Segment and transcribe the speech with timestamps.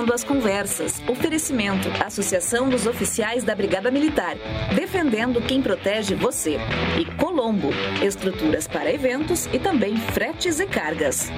[0.00, 1.02] Cruzando as Conversas.
[1.06, 4.34] Oferecimento: Associação dos Oficiais da Brigada Militar.
[4.74, 6.56] Defendendo quem protege você.
[6.98, 7.68] E Colombo.
[8.02, 11.28] Estruturas para eventos e também fretes e cargas.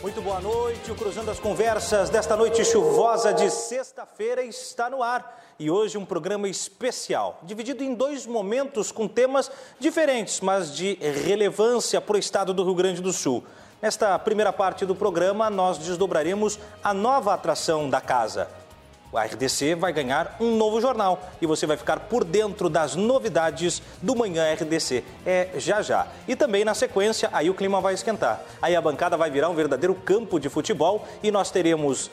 [0.00, 0.92] Muito boa noite.
[0.92, 5.42] O Cruzando as Conversas desta noite chuvosa de sexta-feira está no ar.
[5.58, 9.50] E hoje um programa especial, dividido em dois momentos com temas
[9.80, 10.94] diferentes, mas de
[11.24, 13.42] relevância para o estado do Rio Grande do Sul.
[13.84, 18.48] Nesta primeira parte do programa, nós desdobraremos a nova atração da casa,
[19.18, 23.80] a RDC vai ganhar um novo jornal e você vai ficar por dentro das novidades
[24.02, 25.04] do Manhã RDC.
[25.24, 26.06] É já já.
[26.26, 28.40] E também na sequência, aí o clima vai esquentar.
[28.60, 32.10] Aí a bancada vai virar um verdadeiro campo de futebol e nós teremos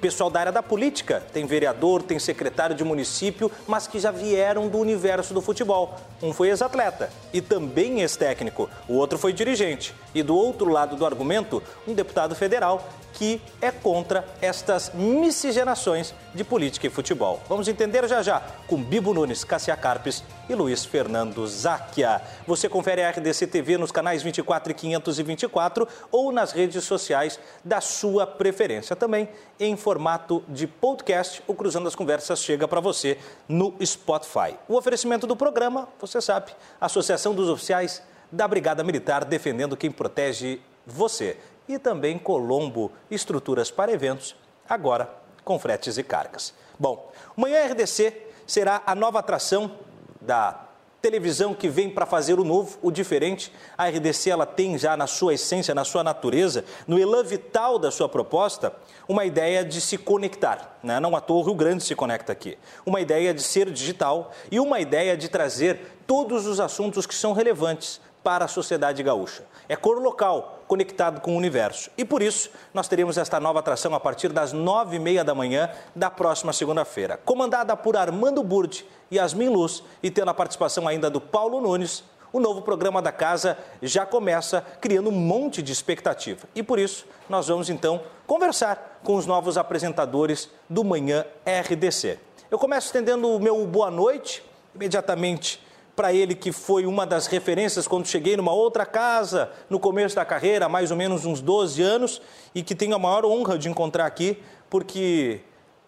[0.00, 4.68] pessoal da área da política, tem vereador, tem secretário de município, mas que já vieram
[4.68, 5.94] do universo do futebol.
[6.22, 9.94] Um foi ex-atleta e também ex-técnico, o outro foi dirigente.
[10.14, 16.44] E do outro lado do argumento, um deputado federal que é contra estas miscigenações de
[16.44, 17.40] política e futebol.
[17.48, 22.22] Vamos entender já já com Bibo Nunes, Cassia Carpes e Luiz Fernando Záquia.
[22.46, 27.80] Você confere a RDC TV nos canais 24 e 524 ou nas redes sociais da
[27.80, 28.94] sua preferência.
[28.94, 29.28] Também
[29.58, 34.54] em formato de podcast, o Cruzando as Conversas chega para você no Spotify.
[34.68, 38.00] O oferecimento do programa, você sabe, Associação dos Oficiais
[38.30, 41.36] da Brigada Militar defendendo quem protege você
[41.68, 44.34] e também Colombo Estruturas para Eventos,
[44.68, 45.08] agora
[45.44, 46.54] com fretes e cargas.
[46.78, 49.72] Bom, o Manhã RDC será a nova atração
[50.20, 50.68] da
[51.00, 53.52] televisão que vem para fazer o novo, o diferente.
[53.76, 57.90] A RDC ela tem já na sua essência, na sua natureza, no elan vital da
[57.90, 58.72] sua proposta,
[59.08, 60.78] uma ideia de se conectar.
[60.82, 60.98] Né?
[61.00, 62.58] Não à toa o Rio Grande se conecta aqui.
[62.84, 67.32] Uma ideia de ser digital e uma ideia de trazer todos os assuntos que são
[67.32, 69.44] relevantes para a sociedade gaúcha.
[69.68, 71.90] É cor local, conectado com o universo.
[71.98, 75.34] E por isso, nós teremos esta nova atração a partir das nove e meia da
[75.34, 77.20] manhã da próxima segunda-feira.
[77.22, 82.02] Comandada por Armando Burdi e Yasmin Luz e tendo a participação ainda do Paulo Nunes,
[82.32, 86.46] o novo programa da casa já começa criando um monte de expectativa.
[86.54, 92.18] E por isso, nós vamos então conversar com os novos apresentadores do Manhã RDC.
[92.50, 94.42] Eu começo estendendo o meu boa noite,
[94.74, 95.62] imediatamente
[95.98, 100.24] para ele que foi uma das referências quando cheguei numa outra casa no começo da
[100.24, 102.22] carreira, há mais ou menos uns 12 anos,
[102.54, 104.38] e que tenho a maior honra de encontrar aqui,
[104.70, 105.40] porque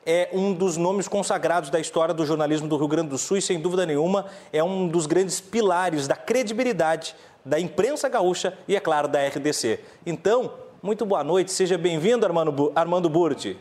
[0.05, 3.43] é um dos nomes consagrados da história do jornalismo do Rio Grande do Sul e,
[3.43, 8.81] sem dúvida nenhuma, é um dos grandes pilares da credibilidade da imprensa gaúcha e, é
[8.81, 9.79] claro, da RDC.
[10.05, 12.27] Então, muito boa noite, seja bem-vindo,
[12.75, 13.57] Armando Burti.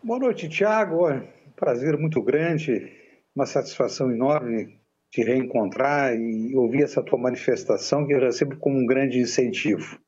[0.00, 1.08] Boa noite, Tiago.
[1.56, 2.92] Prazer muito grande,
[3.34, 8.86] uma satisfação enorme te reencontrar e ouvir essa tua manifestação que eu recebo como um
[8.86, 9.98] grande incentivo.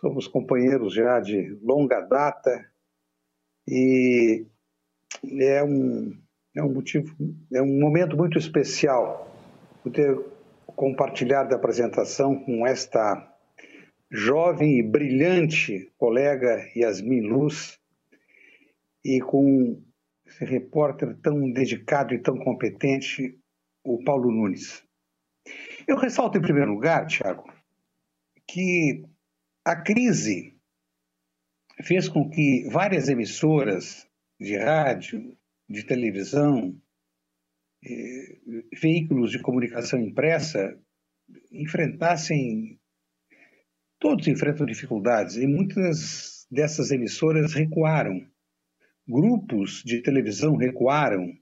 [0.00, 2.64] Somos companheiros já de longa data
[3.66, 4.44] e
[5.40, 6.12] é um,
[6.56, 7.14] é um motivo,
[7.52, 9.30] é um momento muito especial
[9.82, 10.18] poder
[10.66, 13.28] compartilhar da apresentação com esta
[14.10, 17.78] jovem e brilhante colega Yasmin Luz
[19.04, 19.82] e com
[20.26, 23.38] esse repórter tão dedicado e tão competente,
[23.84, 24.84] o Paulo Nunes.
[25.86, 27.52] Eu ressalto, em primeiro lugar, Tiago,
[28.46, 29.04] que
[29.64, 30.56] a crise
[31.82, 35.36] fez com que várias emissoras de rádio,
[35.68, 36.80] de televisão,
[37.84, 38.38] eh,
[38.80, 40.78] veículos de comunicação impressa
[41.50, 42.78] enfrentassem,
[43.98, 48.26] todos enfrentam dificuldades e muitas dessas emissoras recuaram.
[49.08, 51.32] Grupos de televisão recuaram,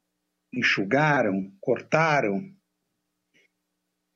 [0.52, 2.42] enxugaram, cortaram.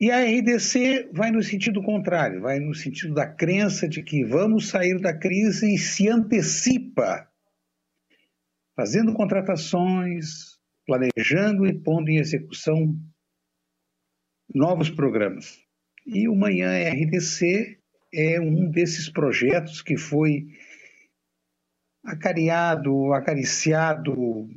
[0.00, 4.68] E a RDC vai no sentido contrário, vai no sentido da crença de que vamos
[4.68, 7.28] sair da crise e se antecipa,
[8.76, 12.98] fazendo contratações, planejando e pondo em execução
[14.52, 15.58] novos programas.
[16.06, 17.78] E o Manhã RDC
[18.12, 20.48] é um desses projetos que foi
[22.04, 24.48] acariado, acariciado,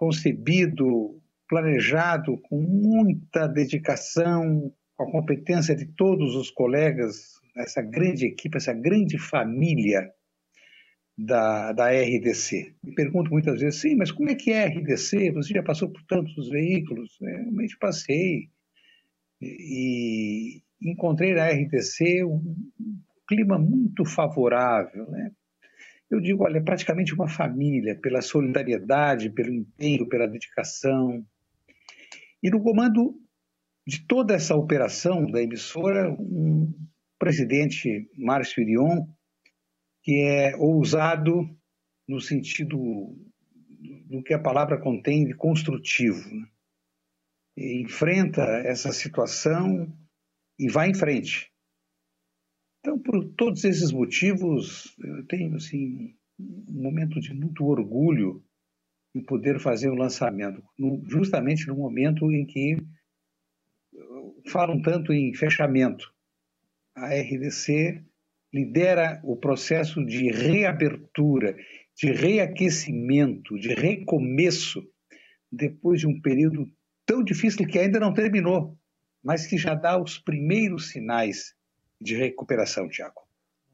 [0.00, 8.56] concebido, planejado com muita dedicação, com a competência de todos os colegas, essa grande equipe,
[8.56, 10.10] essa grande família
[11.18, 12.74] da, da RDC.
[12.82, 15.32] Me pergunto muitas vezes, sim, mas como é que é a RDC?
[15.32, 17.18] Você já passou por tantos veículos?
[17.20, 18.48] É, realmente passei.
[19.38, 22.56] E encontrei na RDC um
[23.28, 25.30] clima muito favorável, né?
[26.10, 31.24] Eu digo, olha, é praticamente uma família, pela solidariedade, pelo empenho, pela dedicação.
[32.42, 33.14] E no comando
[33.86, 36.72] de toda essa operação da emissora, um
[37.18, 39.06] presidente, Márcio Irion,
[40.02, 41.48] que é ousado
[42.08, 43.16] no sentido
[44.06, 46.28] do que a palavra contém de construtivo.
[46.28, 46.46] Né?
[47.56, 49.92] enfrenta essa situação
[50.58, 51.49] e vai em frente.
[52.80, 58.42] Então, por todos esses motivos, eu tenho assim um momento de muito orgulho
[59.14, 60.62] em poder fazer o lançamento,
[61.06, 62.76] justamente no momento em que
[64.48, 66.10] falam tanto em fechamento.
[66.96, 68.02] A RDC
[68.52, 71.54] lidera o processo de reabertura,
[71.94, 74.82] de reaquecimento, de recomeço,
[75.52, 76.66] depois de um período
[77.04, 78.78] tão difícil que ainda não terminou,
[79.22, 81.54] mas que já dá os primeiros sinais
[82.00, 83.30] de recuperação, Tiago.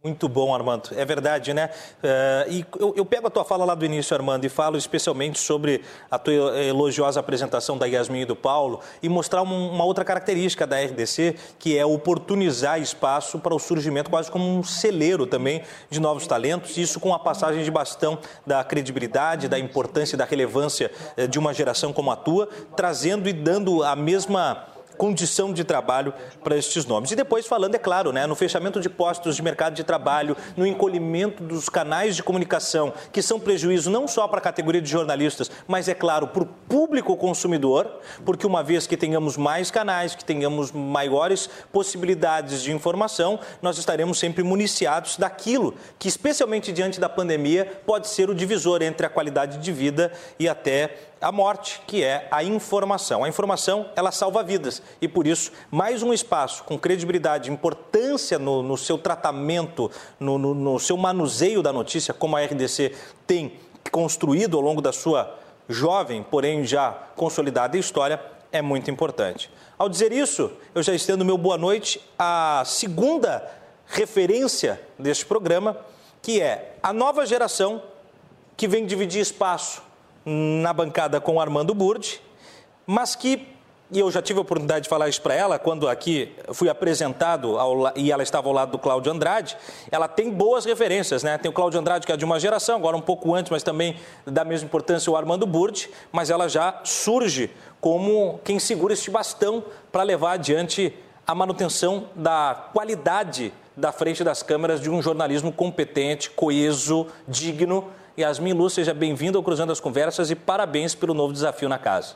[0.06, 0.90] Muito bom, Armando.
[0.94, 1.68] É verdade, né?
[1.98, 5.36] Uh, e eu, eu, pego a tua fala lá do início, Armando, e falo especialmente
[5.36, 10.04] sobre a tua elogiosa apresentação da Yasmin e do Paulo e mostrar um, uma outra
[10.04, 15.62] característica da RDC, que é oportunizar espaço para o surgimento quase como um celeiro também
[15.90, 20.24] de novos talentos, isso com a passagem de bastão da credibilidade, da importância e da
[20.24, 25.64] relevância eh, de uma geração como a tua, trazendo e dando a mesma condição de
[25.64, 26.12] trabalho
[26.42, 27.10] para estes nomes.
[27.10, 30.66] E depois falando, é claro, né, no fechamento de postos de mercado de trabalho, no
[30.66, 35.50] encolhimento dos canais de comunicação, que são prejuízo não só para a categoria de jornalistas,
[35.66, 40.24] mas, é claro, para o público consumidor, porque uma vez que tenhamos mais canais, que
[40.24, 47.80] tenhamos maiores possibilidades de informação, nós estaremos sempre municiados daquilo que, especialmente diante da pandemia,
[47.84, 52.28] pode ser o divisor entre a qualidade de vida e até a morte, que é
[52.30, 53.24] a informação.
[53.24, 58.62] A informação, ela salva vidas e, por isso, mais um espaço com credibilidade, importância no,
[58.62, 59.90] no seu tratamento,
[60.20, 62.94] no, no, no seu manuseio da notícia, como a RDC
[63.26, 63.58] tem
[63.90, 68.20] construído ao longo da sua jovem, porém já consolidada história,
[68.52, 69.50] é muito importante.
[69.78, 73.50] Ao dizer isso, eu já estendo meu boa noite à segunda
[73.86, 75.76] referência deste programa,
[76.22, 77.82] que é a nova geração
[78.56, 79.85] que vem dividir espaço
[80.26, 82.20] na bancada com o Armando Burdi,
[82.84, 83.46] mas que,
[83.92, 87.56] e eu já tive a oportunidade de falar isso para ela, quando aqui fui apresentado
[87.56, 89.56] ao, e ela estava ao lado do Cláudio Andrade,
[89.88, 91.38] ela tem boas referências, né?
[91.38, 93.96] Tem o Cláudio Andrade, que é de uma geração, agora um pouco antes, mas também
[94.26, 97.48] da mesma importância o Armando Burdi, mas ela já surge
[97.80, 99.62] como quem segura este bastão
[99.92, 100.92] para levar adiante
[101.24, 108.54] a manutenção da qualidade da frente das câmeras de um jornalismo competente, coeso, digno Yasmin
[108.54, 112.14] Lu, seja bem-vindo ao Cruzando as Conversas e parabéns pelo novo desafio na casa.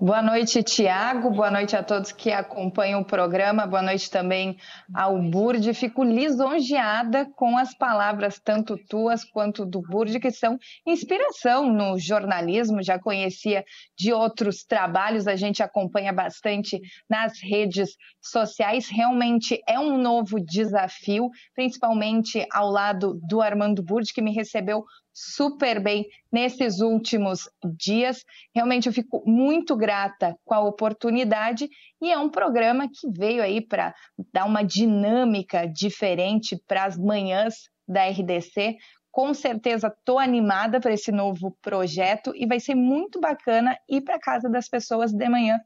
[0.00, 1.30] Boa noite, Tiago.
[1.30, 3.64] Boa noite a todos que acompanham o programa.
[3.64, 4.56] Boa noite também
[4.92, 5.72] ao Burde.
[5.72, 12.82] Fico lisonjeada com as palavras, tanto tuas quanto do Burde, que são inspiração no jornalismo.
[12.82, 13.64] Já conhecia
[13.96, 17.90] de outros trabalhos, a gente acompanha bastante nas redes
[18.20, 18.88] sociais.
[18.88, 24.84] Realmente é um novo desafio, principalmente ao lado do Armando Burde, que me recebeu
[25.18, 28.24] super bem nesses últimos dias.
[28.54, 31.68] Realmente eu fico muito grata com a oportunidade
[32.00, 33.94] e é um programa que veio aí para
[34.32, 38.76] dar uma dinâmica diferente para as manhãs da RDC.
[39.10, 44.20] Com certeza estou animada para esse novo projeto e vai ser muito bacana ir para
[44.20, 45.58] casa das pessoas de manhã.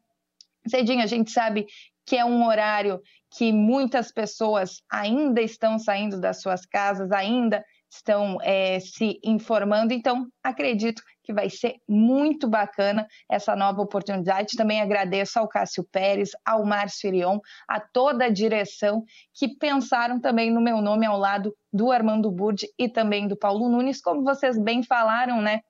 [0.67, 1.67] Cedinho, a gente sabe
[2.07, 7.63] que é um horário que muitas pessoas ainda estão saindo das suas casas, ainda
[7.93, 9.93] estão é, se informando.
[9.93, 14.57] Então, acredito que vai ser muito bacana essa nova oportunidade.
[14.57, 20.51] Também agradeço ao Cássio Pérez, ao Márcio Irion, a toda a direção que pensaram também
[20.51, 24.01] no meu nome ao lado do Armando Burdi e também do Paulo Nunes.
[24.01, 25.61] Como vocês bem falaram, né?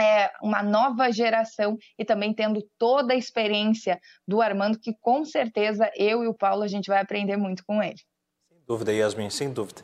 [0.00, 5.90] É uma nova geração e também tendo toda a experiência do Armando, que com certeza
[5.96, 7.96] eu e o Paulo a gente vai aprender muito com ele.
[8.46, 9.82] Sem dúvida, Yasmin, sem dúvida.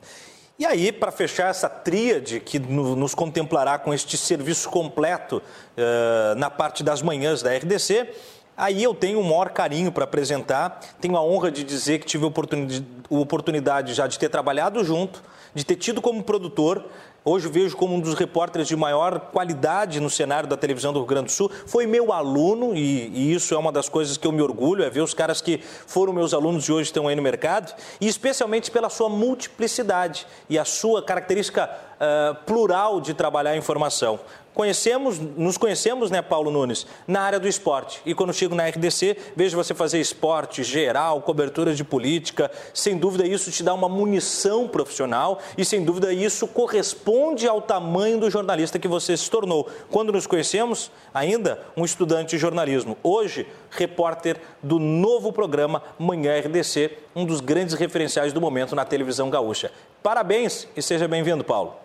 [0.59, 5.42] E aí, para fechar essa tríade que nos contemplará com este serviço completo
[5.76, 8.09] uh, na parte das manhãs da RDC,
[8.56, 10.80] aí eu tenho o maior carinho para apresentar.
[11.00, 15.23] Tenho a honra de dizer que tive a oportunidade, já de ter trabalhado junto,
[15.54, 16.87] de ter tido como produtor
[17.25, 21.07] hoje vejo como um dos repórteres de maior qualidade no cenário da televisão do Rio
[21.07, 21.50] Grande do Sul.
[21.67, 24.91] Foi meu aluno, e, e, isso é uma das coisas que eu me orgulho, é
[24.91, 28.71] ver os caras que foram meus alunos e hoje estão aí no mercado, e especialmente
[28.71, 31.71] pela sua multiplicidade e a sua característica
[32.02, 34.19] uh, plural de trabalhar a informação.
[34.54, 38.00] Conhecemos, nos conhecemos, né, Paulo Nunes, na área do esporte.
[38.04, 42.50] E quando chego na RDC, vejo você fazer esporte geral, cobertura de política.
[42.73, 48.18] Sem dúvida, isso te dá uma munição profissional e, sem dúvida, isso corresponde ao tamanho
[48.18, 49.68] do jornalista que você se tornou.
[49.90, 52.97] Quando nos conhecemos, ainda um estudante de jornalismo.
[53.02, 59.30] Hoje, repórter do novo programa Manhã RDC, um dos grandes referenciais do momento na televisão
[59.30, 59.71] gaúcha.
[60.02, 61.82] Parabéns e seja bem-vindo, Paulo.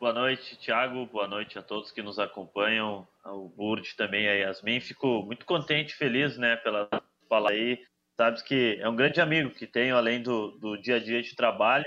[0.00, 1.06] Boa noite, Thiago.
[1.06, 4.78] Boa noite a todos que nos acompanham, ao Burde também, a Yasmin.
[4.78, 6.88] Fico muito contente, feliz, né, pela
[7.28, 7.84] fala aí.
[8.16, 11.34] Sabes que é um grande amigo que tenho além do, do dia a dia de
[11.34, 11.84] trabalho.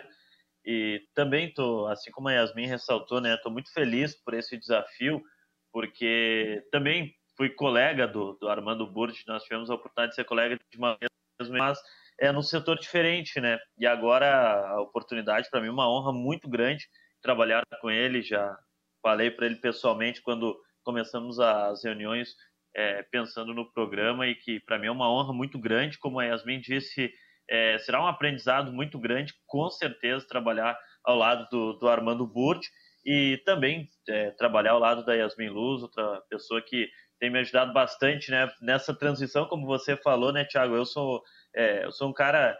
[0.65, 5.23] E também tô, assim como a Yasmin ressaltou, né, tô muito feliz por esse desafio,
[5.71, 9.23] porque também fui colega do, do Armando Burde.
[9.25, 11.79] Nós tivemos a oportunidade de ser colega de uma vez, mas
[12.19, 13.57] é num setor diferente, né?
[13.77, 16.89] E agora a oportunidade para mim é uma honra muito grande
[17.21, 18.57] trabalhar com ele, já
[19.01, 22.35] falei para ele pessoalmente quando começamos as reuniões
[22.75, 26.25] é, pensando no programa e que para mim é uma honra muito grande, como a
[26.25, 27.11] Yasmin disse,
[27.49, 32.65] é, será um aprendizado muito grande, com certeza, trabalhar ao lado do, do Armando Burt
[33.05, 37.73] e também é, trabalhar ao lado da Yasmin Luz, outra pessoa que tem me ajudado
[37.73, 40.75] bastante né, nessa transição, como você falou, né, Thiago?
[40.75, 41.21] Eu sou,
[41.55, 42.57] é, eu sou um cara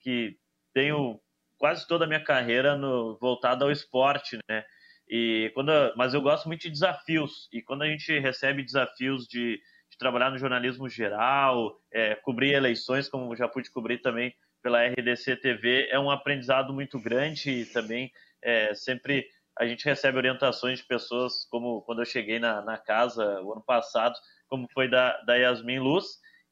[0.00, 0.36] que
[0.72, 1.20] tenho
[1.58, 4.64] quase toda a minha carreira no, voltada ao esporte, né?
[5.08, 7.48] E quando, mas eu gosto muito de desafios.
[7.52, 9.60] E quando a gente recebe desafios de,
[9.90, 15.36] de trabalhar no jornalismo geral, é, cobrir eleições, como já pude cobrir também pela RDC
[15.36, 18.10] TV, é um aprendizado muito grande e também
[18.42, 19.26] é, sempre
[19.58, 23.62] a gente recebe orientações de pessoas, como quando eu cheguei na, na casa o ano
[23.64, 24.14] passado,
[24.48, 26.04] como foi da, da Yasmin Luz,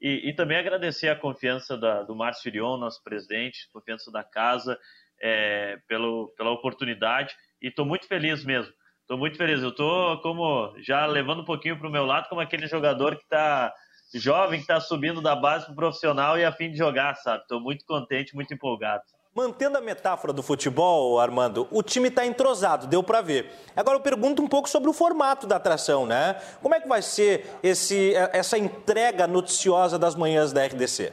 [0.04, 4.78] e, e também agradecer a confiança da, do Márcio Irion, nosso presidente, confiança da casa,
[5.18, 7.34] é, pelo, pela oportunidade.
[7.62, 8.70] E estou muito feliz mesmo.
[9.00, 9.62] Estou muito feliz.
[9.62, 13.23] Eu estou como já levando um pouquinho para o meu lado, como aquele jogador que
[13.23, 13.73] está
[14.14, 17.40] jovem, que está subindo da base para o profissional e a fim de jogar, sabe?
[17.40, 19.04] Estou muito contente, muito empolgado.
[19.35, 23.50] Mantendo a metáfora do futebol, Armando, o time está entrosado, deu para ver.
[23.75, 26.37] Agora eu pergunto um pouco sobre o formato da atração, né?
[26.62, 31.12] Como é que vai ser esse, essa entrega noticiosa das manhãs da RDC?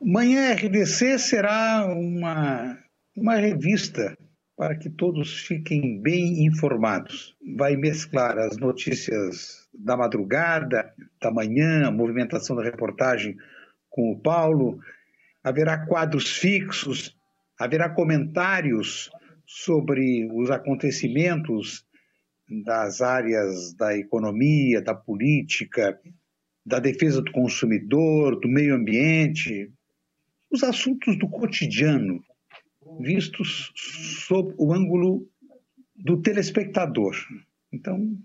[0.00, 2.78] Manhã RDC será uma,
[3.16, 4.16] uma revista
[4.56, 7.34] para que todos fiquem bem informados.
[7.56, 13.36] Vai mesclar as notícias da madrugada, da manhã, a movimentação da reportagem
[13.88, 14.78] com o Paulo,
[15.42, 17.16] haverá quadros fixos,
[17.58, 19.10] haverá comentários
[19.46, 21.84] sobre os acontecimentos
[22.64, 26.00] das áreas da economia, da política,
[26.64, 29.72] da defesa do consumidor, do meio ambiente,
[30.50, 32.22] os assuntos do cotidiano
[32.98, 35.28] vistos sob o ângulo
[35.94, 37.14] do telespectador.
[37.72, 38.18] Então,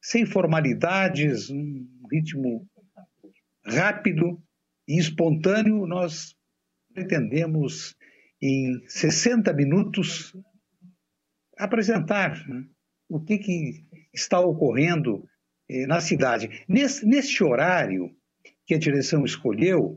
[0.00, 2.68] sem formalidades, um ritmo
[3.64, 4.40] rápido
[4.86, 6.36] e espontâneo, nós
[6.92, 7.96] pretendemos,
[8.40, 10.36] em 60 minutos,
[11.58, 12.64] apresentar né,
[13.08, 15.24] o que, que, está ocorrendo
[15.70, 16.64] eh, na cidade.
[16.68, 18.14] Nesse, neste horário
[18.66, 19.96] que a direção escolheu,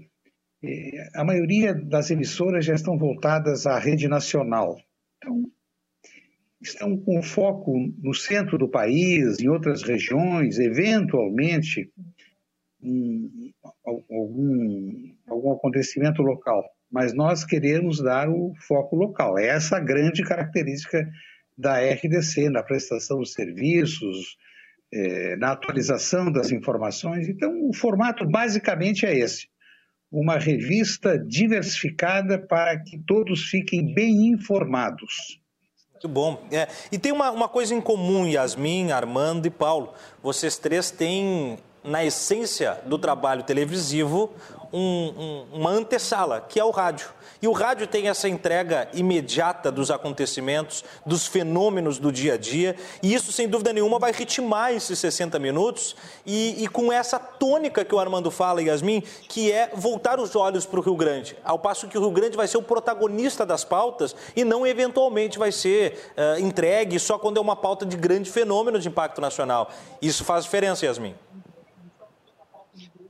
[0.64, 4.78] eh, a maioria das emissoras já estão voltadas à rede nacional.
[5.18, 5.44] Então,
[6.62, 11.92] estão com foco no centro do país, em outras regiões, eventualmente,
[12.82, 16.64] em algum, algum acontecimento local
[16.96, 19.38] mas nós queremos dar o foco local.
[19.38, 21.06] É essa a grande característica
[21.58, 24.38] da RDC, na prestação de serviços,
[24.94, 27.28] é, na atualização das informações.
[27.28, 29.50] Então, o formato basicamente é esse:
[30.10, 35.42] uma revista diversificada para que todos fiquem bem informados.
[35.92, 36.48] Muito bom.
[36.50, 39.94] É, e tem uma, uma coisa em comum, Yasmin, Armando e Paulo.
[40.24, 44.32] Vocês três têm, na essência do trabalho televisivo,
[44.74, 47.08] um, um, uma antessala, que é o rádio.
[47.42, 52.76] E o rádio tem essa entrega imediata dos acontecimentos, dos fenômenos do dia a dia,
[53.04, 57.86] e isso, sem dúvida nenhuma, vai ritmar esses 60 minutos e, e com essa tônica
[57.86, 61.60] que o Armando fala, Yasmin, que é voltar os olhos para o Rio Grande, ao
[61.60, 65.52] passo que o Rio Grande vai ser o protagonista das pautas e não eventualmente vai
[65.52, 69.70] ser uh, entregue só quando é uma pauta de grande fenômeno de impacto nacional.
[70.02, 71.16] Isso faz diferença, Yasmin.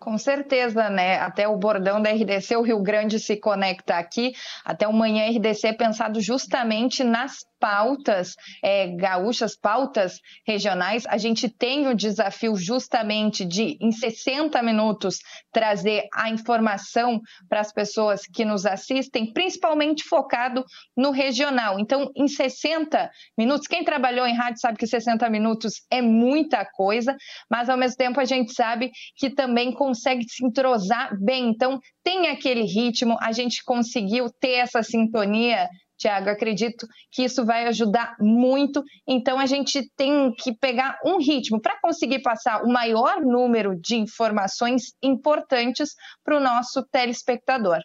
[0.06, 1.18] Com certeza, né?
[1.18, 4.34] Até o bordão da RDC, o Rio Grande se conecta aqui.
[4.64, 11.06] Até o Manhã RDC é pensado justamente nas pautas é, gaúchas, pautas regionais.
[11.08, 15.18] A gente tem o desafio justamente de, em 60 minutos,
[15.52, 17.20] trazer a informação
[17.50, 20.64] para as pessoas que nos assistem, principalmente focado
[20.96, 21.80] no regional.
[21.80, 27.16] Então, em 60 minutos, quem trabalhou em rádio sabe que 60 minutos é muita coisa,
[27.50, 31.50] mas ao mesmo tempo a gente sabe que também consegue se entrosar bem.
[31.50, 35.68] Então, tem aquele ritmo, a gente conseguiu ter essa sintonia.
[35.98, 38.84] Tiago, acredito que isso vai ajudar muito.
[39.08, 43.96] Então, a gente tem que pegar um ritmo para conseguir passar o maior número de
[43.96, 47.80] informações importantes para o nosso telespectador.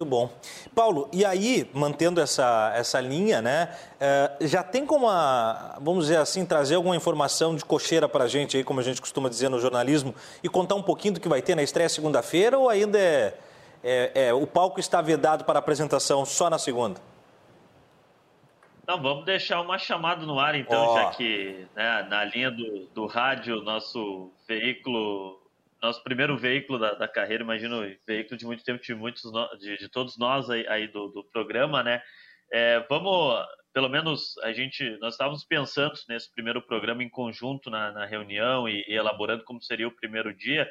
[0.00, 0.28] Muito bom.
[0.74, 6.16] Paulo, e aí, mantendo essa, essa linha, né, é, já tem como, a, vamos dizer
[6.16, 9.48] assim, trazer alguma informação de cocheira para a gente, aí, como a gente costuma dizer
[9.48, 12.98] no jornalismo, e contar um pouquinho do que vai ter na estreia segunda-feira, ou ainda
[12.98, 13.38] é,
[13.84, 16.98] é, é, o palco está vedado para apresentação só na segunda?
[18.86, 20.94] Não, vamos deixar uma chamada no ar, então, oh.
[20.94, 25.40] já que né, na linha do, do rádio, nosso veículo
[25.82, 29.22] nosso primeiro veículo da, da, carreira, imagino, veículo de muito tempo de muitos
[29.58, 32.02] de, de todos nós aí, aí do, do, programa, né?
[32.50, 37.92] É, vamos, pelo menos a gente, nós estávamos pensando nesse primeiro programa em conjunto na,
[37.92, 40.66] na reunião e, e, elaborando como seria o primeiro dia.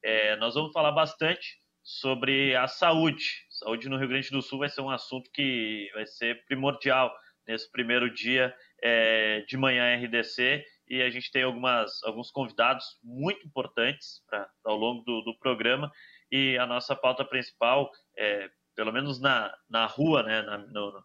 [0.00, 3.44] É, nós vamos falar bastante sobre a saúde.
[3.50, 7.12] Saúde no Rio Grande do Sul vai ser um assunto que vai ser primordial
[7.46, 13.46] nesse primeiro dia é, de manhã RDC e a gente tem algumas, alguns convidados muito
[13.46, 15.90] importantes pra, ao longo do, do programa
[16.30, 21.04] e a nossa pauta principal, é, pelo menos na, na rua, né, na, no,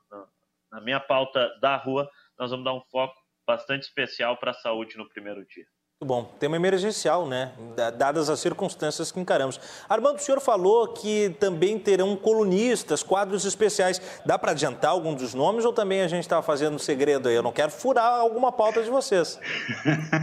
[0.72, 3.16] na minha pauta da rua, nós vamos dar um foco
[3.46, 5.66] bastante especial para a saúde no primeiro dia.
[6.00, 6.32] Muito bom.
[6.40, 7.54] Tema emergencial, né?
[7.98, 9.60] Dadas as circunstâncias que encaramos.
[9.90, 14.00] Armando, o senhor falou que também terão colunistas, quadros especiais.
[14.24, 17.34] Dá para adiantar algum dos nomes ou também a gente está fazendo segredo aí?
[17.34, 19.40] Eu não quero furar alguma pauta de vocês.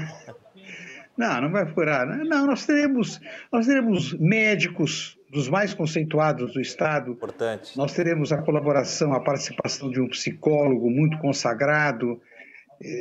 [1.19, 2.07] não, não vai furar.
[2.07, 2.23] Né?
[2.23, 7.11] Não, nós teremos, nós teremos médicos dos mais conceituados do Estado.
[7.11, 7.76] Importante.
[7.76, 12.21] Nós teremos a colaboração, a participação de um psicólogo muito consagrado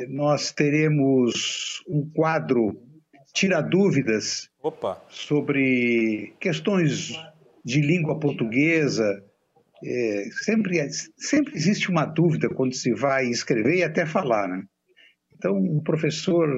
[0.08, 2.76] nós teremos um quadro
[3.34, 5.02] tira dúvidas Opa.
[5.08, 7.12] sobre questões
[7.64, 9.22] de língua portuguesa.
[9.84, 10.88] É, sempre,
[11.18, 14.62] sempre existe uma dúvida quando se vai escrever e até falar, né?
[15.36, 16.48] Então, o professor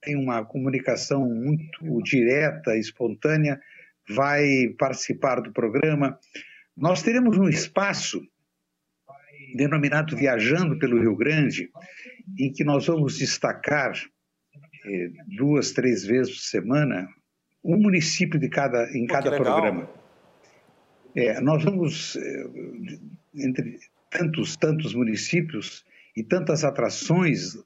[0.00, 3.60] tem uma comunicação muito direta, espontânea,
[4.08, 6.18] vai participar do programa.
[6.76, 8.22] Nós teremos um espaço
[9.54, 11.68] denominado Viajando pelo Rio Grande,
[12.38, 13.92] em que nós vamos destacar
[14.86, 17.08] eh, duas, três vezes por semana
[17.62, 19.88] um município de cada, em Pô, cada programa.
[21.14, 22.46] É, nós vamos, eh,
[23.34, 23.78] entre
[24.10, 25.84] tantos, tantos municípios
[26.16, 27.56] e tantas atrações,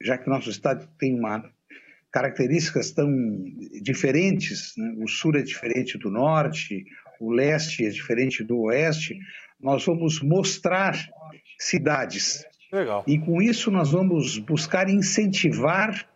[0.00, 1.50] já que nosso estado tem uma
[2.12, 3.08] características tão
[3.82, 4.94] diferentes, né?
[4.98, 6.84] o sul é diferente do norte,
[7.20, 9.18] o leste é diferente do oeste,
[9.60, 10.96] nós vamos mostrar
[11.58, 13.04] cidades Legal.
[13.06, 16.06] E com isso nós vamos buscar incentivar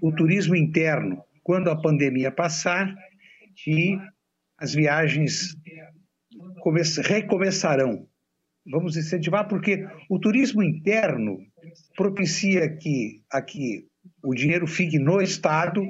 [0.00, 2.94] o turismo interno quando a pandemia passar
[3.66, 3.98] e
[4.58, 5.56] as viagens
[7.04, 8.06] recomeçarão.
[8.66, 11.38] Vamos incentivar porque o turismo interno
[11.96, 13.86] propicia que aqui
[14.22, 15.82] o dinheiro fique no Estado,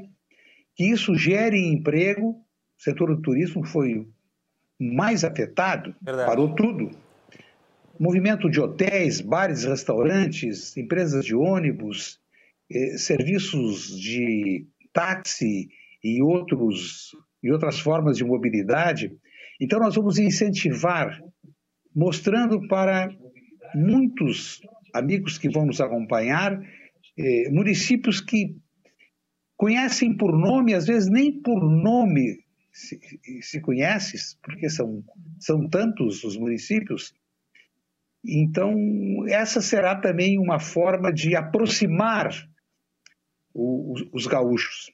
[0.74, 2.30] que isso gere emprego.
[2.30, 4.08] O setor do turismo foi
[4.80, 6.28] mais afetado, Verdade.
[6.28, 6.90] parou tudo
[8.02, 12.18] movimento de hotéis, bares, restaurantes, empresas de ônibus,
[12.68, 15.68] eh, serviços de táxi
[16.02, 19.16] e, outros, e outras formas de mobilidade.
[19.60, 21.22] Então, nós vamos incentivar,
[21.94, 23.08] mostrando para
[23.72, 24.60] muitos
[24.92, 26.60] amigos que vão nos acompanhar,
[27.16, 28.56] eh, municípios que
[29.56, 32.98] conhecem por nome, às vezes nem por nome se,
[33.40, 35.04] se conhece, porque são,
[35.38, 37.14] são tantos os municípios,
[38.24, 38.74] então,
[39.28, 42.30] essa será também uma forma de aproximar
[43.52, 44.92] o, os, os gaúchos.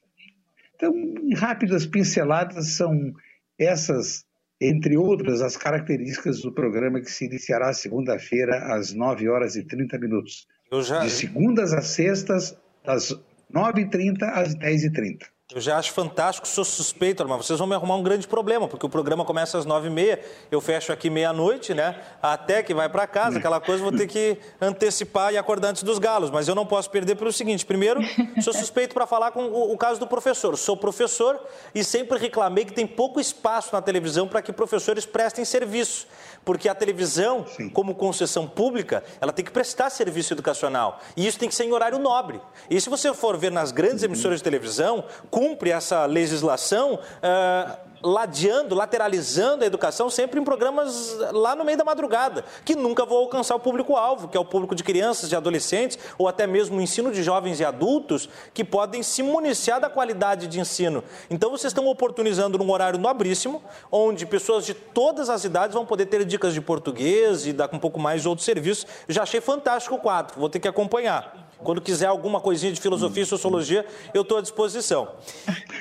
[0.74, 3.12] Então, em rápidas pinceladas, são
[3.58, 4.24] essas,
[4.60, 9.98] entre outras, as características do programa que se iniciará segunda-feira, às 9 horas e 30
[9.98, 10.46] minutos.
[10.82, 11.00] Já...
[11.00, 13.12] De segundas a sextas, das
[13.52, 15.26] 9h30 às 10h30.
[15.54, 18.84] Eu já acho fantástico, sou suspeito, mas vocês vão me arrumar um grande problema, porque
[18.84, 22.02] o programa começa às nove e meia, eu fecho aqui meia-noite, né?
[22.20, 25.98] Até que vai para casa, aquela coisa, vou ter que antecipar e acordar antes dos
[25.98, 26.30] galos.
[26.30, 27.98] Mas eu não posso perder pelo seguinte: primeiro,
[28.42, 30.54] sou suspeito para falar com o, o, caso do professor.
[30.58, 31.40] Sou professor
[31.74, 36.06] e sempre reclamei que tem pouco espaço na televisão para que professores prestem serviço.
[36.44, 37.70] Porque a televisão, Sim.
[37.70, 41.00] como concessão pública, ela tem que prestar serviço educacional.
[41.16, 42.38] E isso tem que ser em horário nobre.
[42.68, 45.04] E se você for ver nas grandes emissoras de televisão,
[45.38, 51.85] cumpre essa legislação uh, ladeando, lateralizando a educação sempre em programas lá no meio da
[51.85, 55.96] madrugada, que nunca vão alcançar o público-alvo, que é o público de crianças, de adolescentes,
[56.18, 60.48] ou até mesmo o ensino de jovens e adultos, que podem se municiar da qualidade
[60.48, 61.05] de ensino.
[61.31, 66.07] Então vocês estão oportunizando num horário nobríssimo, onde pessoas de todas as idades vão poder
[66.07, 68.88] ter dicas de português e dar um pouco mais de outros serviços.
[69.09, 71.47] Já achei fantástico o quadro, vou ter que acompanhar.
[71.62, 75.08] Quando quiser alguma coisinha de filosofia e sociologia, eu estou à disposição.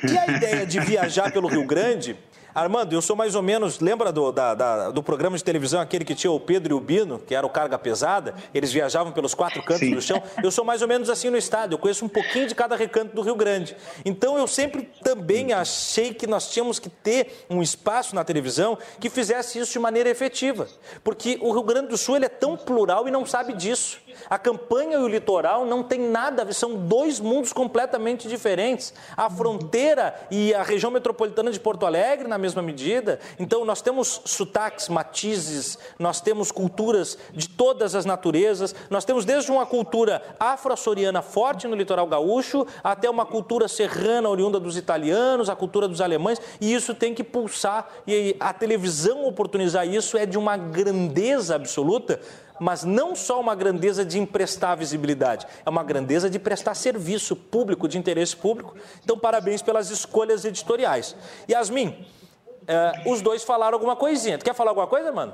[0.03, 2.17] E a ideia de viajar pelo Rio Grande
[2.57, 3.79] Armando, eu sou mais ou menos.
[3.79, 6.79] Lembra do, da, da, do programa de televisão, aquele que tinha o Pedro e o
[6.79, 8.33] Bino, que era o carga pesada?
[8.51, 9.93] Eles viajavam pelos quatro cantos Sim.
[9.93, 10.23] do chão.
[10.41, 11.75] Eu sou mais ou menos assim no estado.
[11.75, 13.77] Eu conheço um pouquinho de cada recanto do Rio Grande.
[14.03, 19.07] Então eu sempre também achei que nós tínhamos que ter um espaço na televisão que
[19.07, 20.67] fizesse isso de maneira efetiva.
[21.03, 23.99] Porque o Rio Grande do Sul ele é tão plural e não sabe disso.
[24.30, 28.93] A campanha e o litoral não tem nada a ver, são dois mundos completamente diferentes.
[29.15, 33.19] A fronteira e a região metropolitana de Porto Alegre, na mesma medida.
[33.39, 39.51] Então, nós temos sotaques, matizes, nós temos culturas de todas as naturezas, nós temos desde
[39.51, 45.56] uma cultura afro-açoriana forte no litoral gaúcho, até uma cultura serrana oriunda dos italianos, a
[45.56, 47.88] cultura dos alemães, e isso tem que pulsar.
[48.06, 52.19] E a televisão oportunizar isso é de uma grandeza absoluta
[52.60, 57.88] mas não só uma grandeza de emprestar visibilidade, é uma grandeza de prestar serviço público,
[57.88, 58.76] de interesse público.
[59.04, 61.15] Então, parabéns pelas escolhas editoriais.
[61.50, 64.38] Yasmin, uh, os dois falaram alguma coisinha.
[64.38, 65.34] Tu quer falar alguma coisa, mano?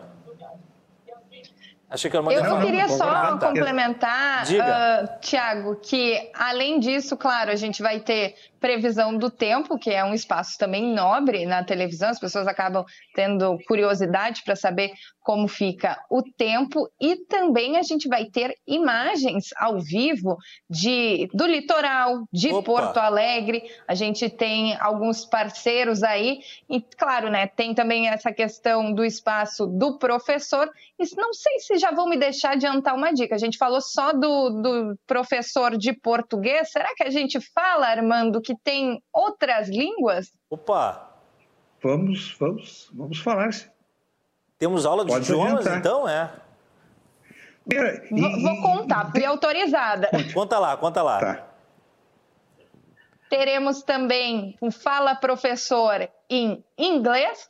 [1.94, 7.52] Achei que era uma eu, eu queria só complementar, uh, Tiago, que além disso, claro,
[7.52, 12.08] a gente vai ter previsão do tempo, que é um espaço também nobre na televisão,
[12.08, 18.08] as pessoas acabam tendo curiosidade para saber como fica o tempo e também a gente
[18.08, 20.38] vai ter imagens ao vivo
[20.70, 22.64] de do litoral, de Opa.
[22.64, 23.64] Porto Alegre.
[23.86, 29.68] A gente tem alguns parceiros aí e claro, né, tem também essa questão do espaço
[29.68, 30.70] do professor.
[30.98, 33.36] E não sei se já vão me deixar adiantar uma dica.
[33.36, 36.72] A gente falou só do, do professor de português.
[36.72, 40.32] Será que a gente fala, Armando, que que tem outras línguas?
[40.50, 41.10] Opa!
[41.82, 43.50] Vamos, vamos, vamos falar.
[44.58, 45.80] Temos aula de Pode idiomas, adiantar.
[45.80, 46.32] então, é?
[47.70, 50.10] E, vou, vou, contar, fui autorizada.
[50.34, 51.20] Conta lá, conta lá.
[51.20, 51.48] Tá.
[53.30, 57.48] Teremos também um Fala Professor em inglês,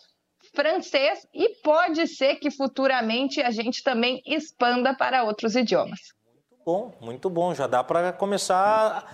[0.56, 6.00] francês e pode ser que futuramente a gente também expanda para outros idiomas.
[6.50, 7.54] Muito bom, muito bom.
[7.54, 9.06] Já dá para começar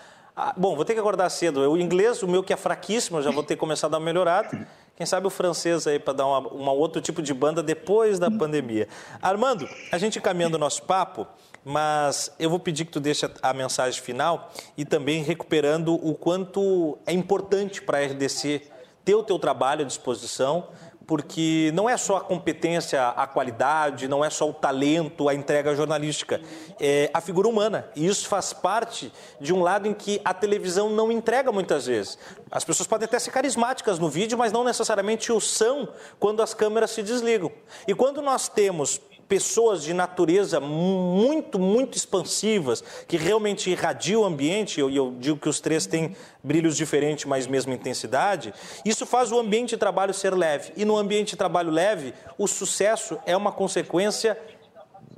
[0.41, 1.69] ah, bom, vou ter que acordar cedo.
[1.69, 4.06] O inglês, o meu que é fraquíssimo, já vou ter que começar a dar uma
[4.06, 4.65] melhorada.
[4.95, 8.32] Quem sabe o francês aí para dar uma, uma outro tipo de banda depois da
[8.32, 8.88] pandemia.
[9.21, 11.28] Armando, a gente caminhando o nosso papo,
[11.65, 16.15] mas eu vou pedir que tu deixe a, a mensagem final e também recuperando o
[16.15, 18.62] quanto é importante para a RDC
[19.04, 20.67] ter o teu trabalho à disposição,
[21.10, 25.74] porque não é só a competência, a qualidade, não é só o talento, a entrega
[25.74, 26.39] jornalística,
[26.80, 27.89] é a figura humana.
[27.95, 32.15] E isso faz parte de um lado em que a televisão não entrega muitas vezes.
[32.52, 36.54] As pessoas podem até ser carismáticas no vídeo, mas não necessariamente o são quando as
[36.54, 37.52] câmeras se desligam.
[37.88, 44.77] E quando nós temos pessoas de natureza muito, muito expansivas, que realmente irradiam o ambiente,
[44.77, 48.51] e eu, eu, digo que os três têm brilhos diferentes, mas mesma intensidade,
[48.83, 50.73] isso faz o ambiente de trabalho ser leve.
[50.75, 54.35] E no ambiente de trabalho leve, o sucesso é uma consequência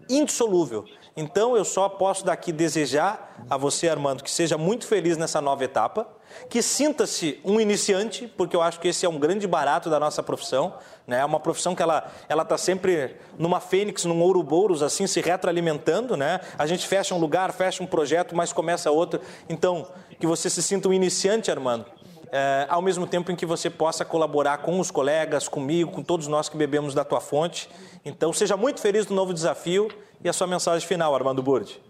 [0.10, 0.84] indissolúvel.
[1.16, 5.64] Então eu só posso daqui desejar a você, Armando, que seja muito feliz nessa nova
[5.64, 10.00] etapa que sinta-se um iniciante, porque eu acho que esse é um grande barato da
[10.00, 10.74] nossa profissão,
[11.08, 11.20] né?
[11.20, 16.16] É uma profissão que ela ela está sempre numa fênix, num ouro-bouros, assim, se retroalimentando,
[16.16, 16.40] né?
[16.58, 19.22] A gente fecha um lugar, fecha um projeto, mas começa outro.
[19.50, 19.88] Então,
[20.20, 21.86] que você se sinta um iniciante, Armando,
[22.32, 26.28] é, ao mesmo tempo em que você possa colaborar com os colegas, comigo, com todos
[26.28, 27.70] nós que bebemos da tua fonte.
[28.06, 29.90] Então, seja muito feliz no novo desafio
[30.24, 31.82] e a sua mensagem final, Armando Burdi.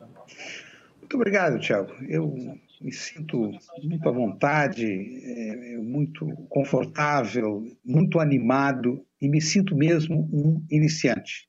[0.99, 1.93] Muito obrigado, Tiago.
[2.07, 2.33] Eu
[2.81, 3.51] me sinto
[3.83, 11.47] muito à vontade, é, muito confortável, muito animado e me sinto mesmo um iniciante.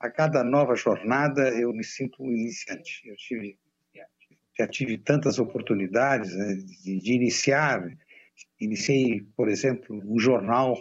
[0.00, 3.02] A cada nova jornada eu me sinto um iniciante.
[3.06, 3.58] Eu tive,
[4.58, 7.86] já tive tantas oportunidades né, de, de, iniciar,
[8.58, 10.76] iniciei, por exemplo, um jornal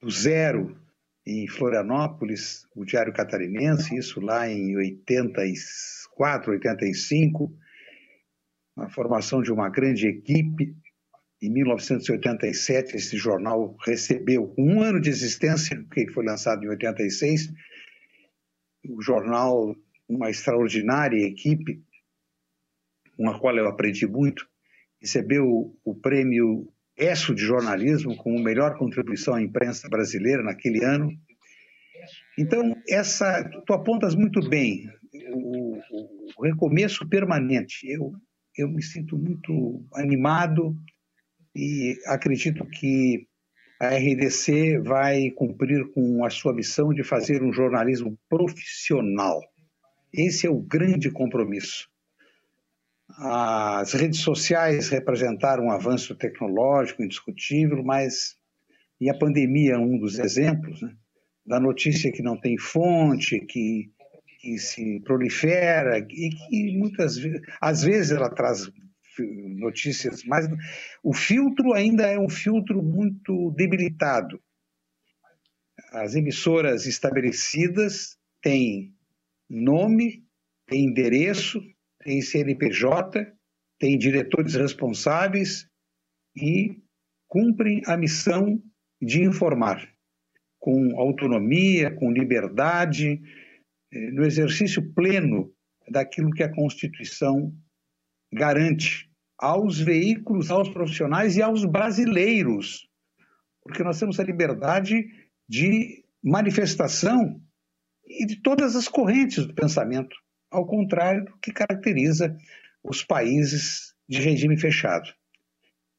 [0.00, 0.80] do zero
[1.26, 7.54] em Florianópolis, o Diário Catarinense, isso lá em 84, 85,
[8.80, 10.74] a formação de uma grande equipe.
[11.42, 17.52] Em 1987, esse jornal recebeu um ano de existência, porque foi lançado em 86.
[18.88, 19.74] O jornal,
[20.08, 21.82] uma extraordinária equipe,
[23.16, 24.46] com a qual eu aprendi muito,
[25.00, 31.10] recebeu o prêmio ESSO de jornalismo como melhor contribuição à imprensa brasileira naquele ano.
[32.38, 34.88] Então, essa, tu apontas muito bem
[35.32, 35.78] o,
[36.36, 37.86] o recomeço permanente.
[37.90, 38.12] Eu,
[38.56, 40.76] eu me sinto muito animado
[41.54, 43.26] e acredito que
[43.80, 49.40] a RDC vai cumprir com a sua missão de fazer um jornalismo profissional.
[50.12, 51.88] Esse é o grande compromisso.
[53.16, 58.36] As redes sociais representaram um avanço tecnológico indiscutível, mas
[59.00, 60.94] e a pandemia é um dos exemplos né,
[61.46, 63.90] da notícia que não tem fonte, que,
[64.40, 68.70] que se prolifera e que muitas vezes, às vezes ela traz
[69.58, 70.48] notícias, mas
[71.02, 74.40] o filtro ainda é um filtro muito debilitado.
[75.92, 78.94] As emissoras estabelecidas têm
[79.48, 80.24] nome,
[80.66, 81.60] têm endereço,
[82.02, 83.30] tem CNPJ,
[83.78, 85.68] tem diretores responsáveis
[86.34, 86.80] e
[87.28, 88.62] cumprem a missão
[89.02, 89.86] de informar
[90.58, 93.20] com autonomia, com liberdade,
[93.92, 95.52] no exercício pleno
[95.88, 97.52] daquilo que a Constituição
[98.32, 102.88] garante aos veículos, aos profissionais e aos brasileiros,
[103.62, 105.04] porque nós temos a liberdade
[105.48, 107.40] de manifestação
[108.06, 110.14] e de todas as correntes do pensamento
[110.50, 112.36] ao contrário do que caracteriza
[112.82, 115.08] os países de regime fechado.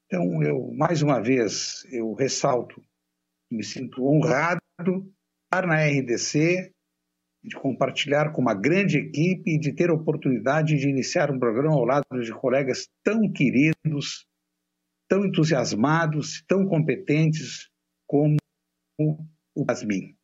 [0.06, 2.84] Então, eu, mais uma vez, eu ressalto,
[3.50, 4.62] me sinto honrado
[5.46, 6.74] estar na RDC,
[7.44, 11.76] de compartilhar com uma grande equipe e de ter a oportunidade de iniciar um programa
[11.76, 14.26] ao lado de colegas tão queridos,
[15.10, 17.70] tão entusiasmados, tão competentes
[18.08, 18.38] como
[19.00, 20.16] o Yasmin.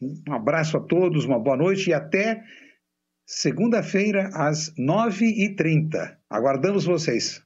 [0.00, 2.44] Um abraço a todos, uma boa noite e até
[3.26, 6.18] segunda-feira, às 9h30.
[6.30, 7.45] Aguardamos vocês.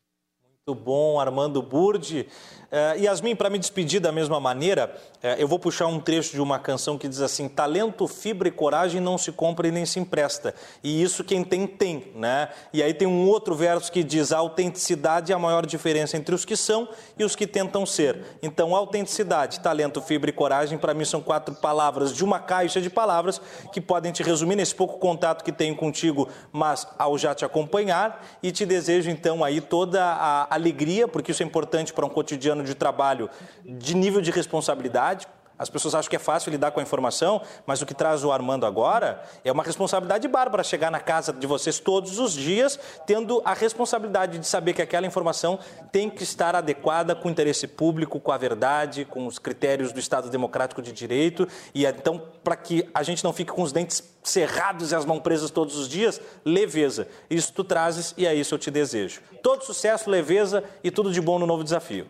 [0.69, 2.29] Bom, Armando Burdi.
[2.71, 6.41] Uh, Yasmin, para me despedir da mesma maneira, uh, eu vou puxar um trecho de
[6.41, 9.99] uma canção que diz assim: talento, fibra e coragem não se compra e nem se
[9.99, 10.55] empresta.
[10.85, 12.51] E isso quem tem, tem, né?
[12.73, 16.33] E aí tem um outro verso que diz: a autenticidade é a maior diferença entre
[16.33, 18.23] os que são e os que tentam ser.
[18.41, 22.89] Então, autenticidade, talento, fibra e coragem, para mim são quatro palavras de uma caixa de
[22.89, 23.41] palavras
[23.73, 28.25] que podem te resumir nesse pouco contato que tenho contigo, mas ao já te acompanhar.
[28.41, 32.65] E te desejo então aí toda a alegria, porque isso é importante para um cotidiano
[32.65, 33.31] de trabalho
[33.65, 35.27] de nível de responsabilidade.
[35.61, 38.33] As pessoas acham que é fácil lidar com a informação, mas o que traz o
[38.33, 43.43] Armando agora é uma responsabilidade bárbara chegar na casa de vocês todos os dias, tendo
[43.45, 45.59] a responsabilidade de saber que aquela informação
[45.93, 50.01] tem que estar adequada com o interesse público, com a verdade, com os critérios do
[50.01, 51.47] Estado Democrático de Direito.
[51.75, 55.21] E então, para que a gente não fique com os dentes cerrados e as mãos
[55.21, 57.07] presas todos os dias, leveza.
[57.29, 59.21] Isso tu trazes e é isso eu te desejo.
[59.43, 62.07] Todo sucesso, leveza e tudo de bom no novo desafio.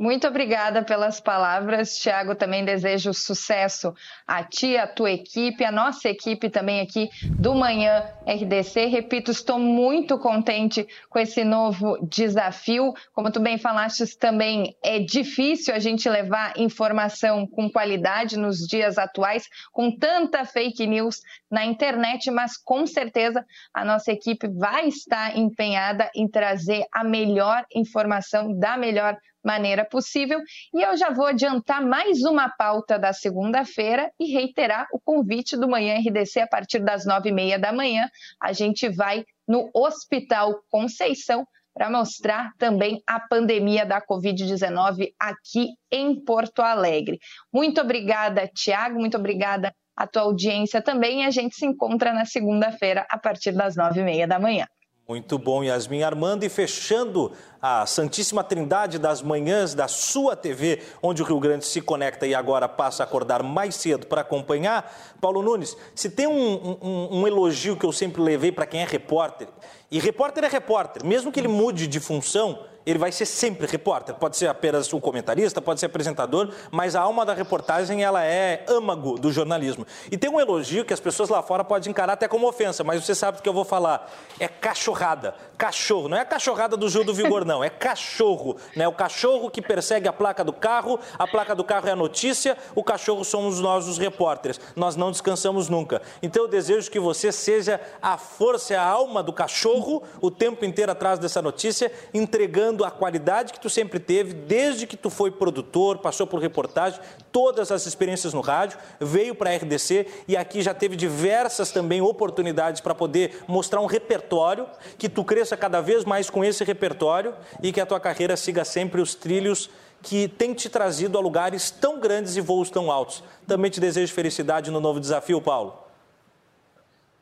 [0.00, 2.34] Muito obrigada pelas palavras, Tiago.
[2.34, 3.92] Também desejo sucesso
[4.26, 8.86] a ti, a tua equipe, a nossa equipe também aqui do Manhã RDC.
[8.86, 12.94] Repito, estou muito contente com esse novo desafio.
[13.12, 18.96] Como tu bem falaste, também é difícil a gente levar informação com qualidade nos dias
[18.96, 25.36] atuais, com tanta fake news na internet, mas com certeza a nossa equipe vai estar
[25.36, 30.40] empenhada em trazer a melhor informação da melhor maneira possível.
[30.74, 35.68] E eu já vou adiantar mais uma pauta da segunda-feira e reiterar o convite do
[35.68, 38.08] Manhã RDC a partir das nove e meia da manhã.
[38.40, 46.22] A gente vai no Hospital Conceição para mostrar também a pandemia da Covid-19 aqui em
[46.22, 47.18] Porto Alegre.
[47.52, 51.22] Muito obrigada, Tiago, muito obrigada à tua audiência também.
[51.22, 54.66] E a gente se encontra na segunda-feira a partir das nove e meia da manhã.
[55.10, 56.44] Muito bom, Yasmin Armando.
[56.44, 61.80] E fechando a Santíssima Trindade das manhãs da sua TV, onde o Rio Grande se
[61.80, 65.16] conecta e agora passa a acordar mais cedo para acompanhar.
[65.20, 68.84] Paulo Nunes, se tem um, um, um elogio que eu sempre levei para quem é
[68.84, 69.48] repórter,
[69.90, 74.14] e repórter é repórter, mesmo que ele mude de função, ele vai ser sempre repórter.
[74.14, 78.64] Pode ser apenas o comentarista, pode ser apresentador, mas a alma da reportagem ela é
[78.68, 79.86] âmago do jornalismo.
[80.10, 83.04] E tem um elogio que as pessoas lá fora podem encarar até como ofensa, mas
[83.04, 84.10] você sabe do que eu vou falar.
[84.38, 85.34] É cachorrada.
[85.58, 86.08] Cachorro.
[86.08, 87.62] Não é a cachorrada do Gil do Vigor, não.
[87.62, 88.56] É cachorro.
[88.74, 88.88] Né?
[88.88, 92.56] O cachorro que persegue a placa do carro, a placa do carro é a notícia,
[92.74, 94.60] o cachorro somos nós, os repórteres.
[94.74, 96.00] Nós não descansamos nunca.
[96.22, 100.92] Então eu desejo que você seja a força, a alma do cachorro o tempo inteiro
[100.92, 105.98] atrás dessa notícia, entregando a qualidade que tu sempre teve, desde que tu foi produtor,
[105.98, 107.00] passou por reportagem,
[107.32, 112.00] todas as experiências no rádio, veio para a RDC e aqui já teve diversas também
[112.00, 114.66] oportunidades para poder mostrar um repertório,
[114.98, 118.64] que tu cresça cada vez mais com esse repertório e que a tua carreira siga
[118.64, 119.70] sempre os trilhos
[120.02, 123.22] que tem te trazido a lugares tão grandes e voos tão altos.
[123.46, 125.90] Também te desejo felicidade no novo desafio, Paulo.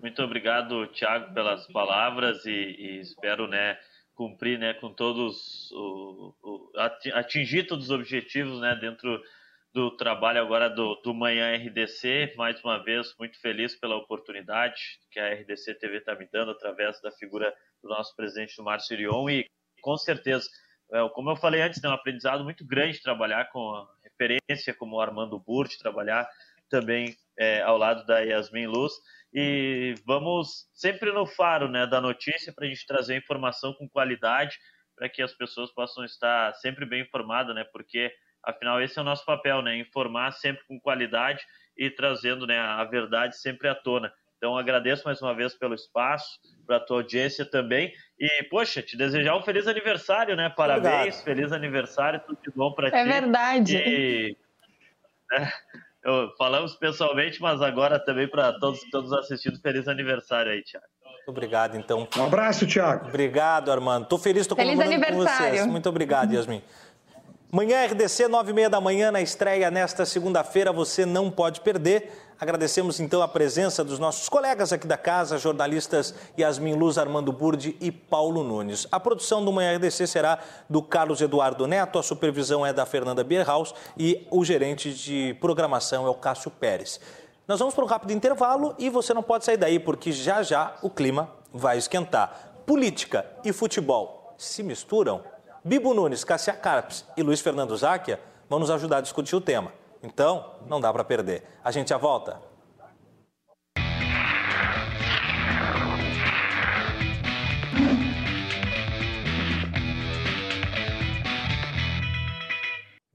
[0.00, 3.76] Muito obrigado, Tiago, pelas palavras e, e, espero, né,
[4.18, 6.72] cumprir, né, com todos, o, o,
[7.14, 9.22] atingir todos os objetivos, né, dentro
[9.72, 12.34] do trabalho agora do, do Manhã RDC.
[12.36, 17.00] Mais uma vez, muito feliz pela oportunidade que a RDC TV está me dando através
[17.00, 19.46] da figura do nosso presidente, Márcio Irion, e
[19.80, 20.48] com certeza,
[20.92, 25.00] é, como eu falei antes, é um aprendizado muito grande trabalhar com referência como o
[25.00, 26.28] Armando Burt, trabalhar
[26.68, 28.94] também é, ao lado da Yasmin Luz
[29.40, 34.58] e vamos sempre no faro né, da notícia para a gente trazer informação com qualidade
[34.96, 37.62] para que as pessoas possam estar sempre bem informadas, né?
[37.72, 39.76] Porque afinal esse é o nosso papel, né?
[39.76, 41.40] Informar sempre com qualidade
[41.76, 44.12] e trazendo né, a verdade sempre à tona.
[44.36, 47.92] Então agradeço mais uma vez pelo espaço, para a tua audiência também.
[48.18, 50.48] E, poxa, te desejar um feliz aniversário, né?
[50.50, 51.24] Parabéns, Obrigado.
[51.24, 52.96] feliz aniversário, tudo de bom para é ti.
[52.96, 53.76] É verdade.
[53.76, 54.36] E,
[55.30, 55.52] né,
[56.04, 60.86] eu, falamos pessoalmente, mas agora também para todos, todos assistindo, feliz aniversário aí, Tiago.
[61.04, 62.08] Muito obrigado, então.
[62.16, 63.08] Um abraço, Tiago.
[63.08, 64.04] Obrigado, Armando.
[64.04, 65.66] Estou feliz, estou comemorando com vocês.
[65.66, 66.62] Muito obrigado, Yasmin.
[67.50, 72.12] Manhã RDC, nove e meia da manhã, na estreia nesta segunda-feira, você não pode perder.
[72.38, 77.74] Agradecemos então a presença dos nossos colegas aqui da casa, jornalistas Yasmin Luz, Armando Burdi
[77.80, 78.86] e Paulo Nunes.
[78.92, 83.24] A produção do Manhã RDC será do Carlos Eduardo Neto, a supervisão é da Fernanda
[83.24, 87.00] Bierhaus e o gerente de programação é o Cássio Pérez.
[87.48, 90.76] Nós vamos para um rápido intervalo e você não pode sair daí, porque já já
[90.82, 92.60] o clima vai esquentar.
[92.66, 95.22] Política e futebol se misturam?
[95.68, 99.70] Bibo Nunes, Cassia Carpes e Luiz Fernando Záquia vão nos ajudar a discutir o tema.
[100.02, 101.42] Então, não dá para perder.
[101.62, 102.40] A gente já volta.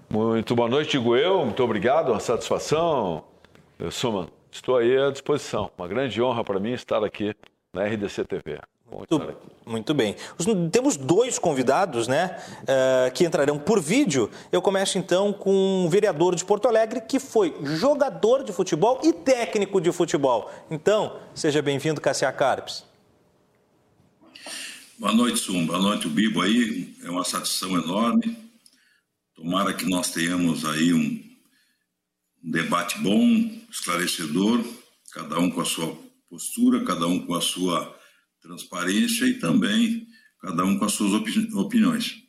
[0.09, 1.45] Muito boa noite, digo eu.
[1.45, 3.25] Muito obrigado, uma satisfação.
[3.79, 5.71] Eu sou, estou aí à disposição.
[5.77, 7.35] Uma grande honra para mim estar aqui
[7.73, 8.61] na RDC TV.
[8.91, 10.15] Muito, muito, bem.
[10.71, 14.31] temos dois convidados, né, uh, que entrarão por vídeo.
[14.53, 19.13] Eu começo então com um vereador de Porto Alegre que foi jogador de futebol e
[19.13, 20.51] técnico de futebol.
[20.71, 22.85] Então, seja bem-vindo, Cassia Carpes.
[24.99, 25.67] Boa noite, Sum.
[25.67, 26.97] Boa noite, o Bibo aí.
[27.03, 28.39] É uma satisfação enorme.
[29.35, 31.23] Tomara que nós tenhamos aí um,
[32.43, 33.21] um debate bom,
[33.69, 34.65] esclarecedor,
[35.13, 35.95] cada um com a sua
[36.31, 37.96] postura, cada um com a sua
[38.47, 40.07] transparência e também
[40.41, 41.13] cada um com as suas
[41.55, 42.23] opiniões.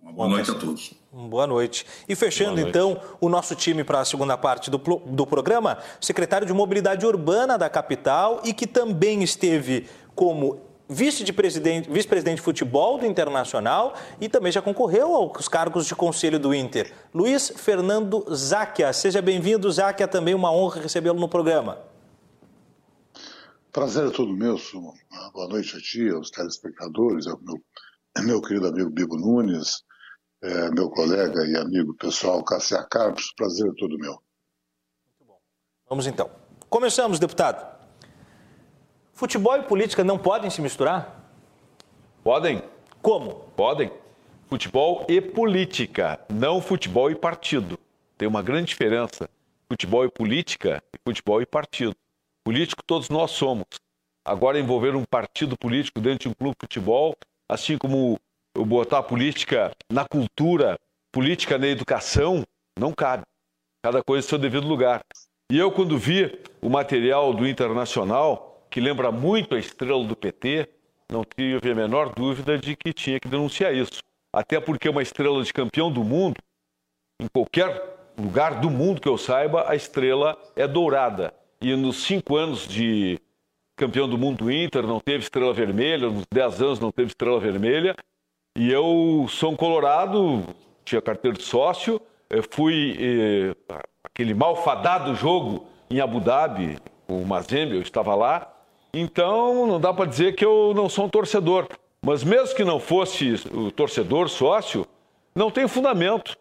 [0.00, 0.92] Uma boa noite a todos.
[1.10, 1.86] Boa noite.
[2.08, 2.68] E fechando noite.
[2.68, 7.56] então o nosso time para a segunda parte do, do programa, secretário de Mobilidade Urbana
[7.56, 14.28] da capital e que também esteve como vice-presidente vice -presidente de futebol do Internacional e
[14.28, 16.92] também já concorreu aos cargos de conselho do Inter.
[17.14, 18.92] Luiz Fernando Záquia.
[18.92, 20.06] Seja bem-vindo, Záquia.
[20.06, 21.91] Também uma honra recebê-lo no programa.
[23.72, 24.92] Prazer é todo meu, Sumo.
[25.32, 27.58] Boa noite a ti, aos telespectadores, ao meu,
[28.22, 29.82] meu querido amigo Bibo Nunes,
[30.42, 33.32] é, meu colega e amigo pessoal Cassia Carpos.
[33.34, 34.12] Prazer é todo meu.
[34.12, 35.38] Muito bom.
[35.88, 36.30] Vamos então.
[36.68, 37.66] Começamos, deputado.
[39.14, 41.32] Futebol e política não podem se misturar?
[42.22, 42.62] Podem.
[43.00, 43.36] Como?
[43.56, 43.90] Podem.
[44.48, 47.78] Futebol e política, não futebol e partido.
[48.18, 49.30] Tem uma grande diferença.
[49.66, 51.96] Futebol e política e futebol e partido.
[52.44, 53.66] Político todos nós somos.
[54.24, 57.14] Agora envolver um partido político dentro de um clube de futebol,
[57.48, 58.18] assim como
[58.56, 60.78] botar a política na cultura,
[61.12, 62.44] política na educação,
[62.78, 63.24] não cabe.
[63.84, 65.02] Cada coisa em seu devido lugar.
[65.50, 70.68] E eu, quando vi o material do Internacional, que lembra muito a estrela do PT,
[71.10, 74.00] não tive a menor dúvida de que tinha que denunciar isso.
[74.34, 76.36] Até porque uma estrela de campeão do mundo,
[77.20, 81.34] em qualquer lugar do mundo que eu saiba, a estrela é dourada.
[81.62, 83.20] E nos cinco anos de
[83.76, 87.38] campeão do mundo do Inter, não teve estrela vermelha, nos dez anos não teve estrela
[87.38, 87.94] vermelha.
[88.58, 90.44] E eu sou um colorado,
[90.84, 92.02] tinha carteira de sócio,
[92.50, 93.54] fui eh,
[94.02, 98.52] aquele malfadado jogo em Abu Dhabi, o Mazembe, eu estava lá.
[98.92, 101.68] Então, não dá para dizer que eu não sou um torcedor.
[102.04, 104.84] Mas mesmo que não fosse o torcedor sócio,
[105.32, 106.36] não tem fundamento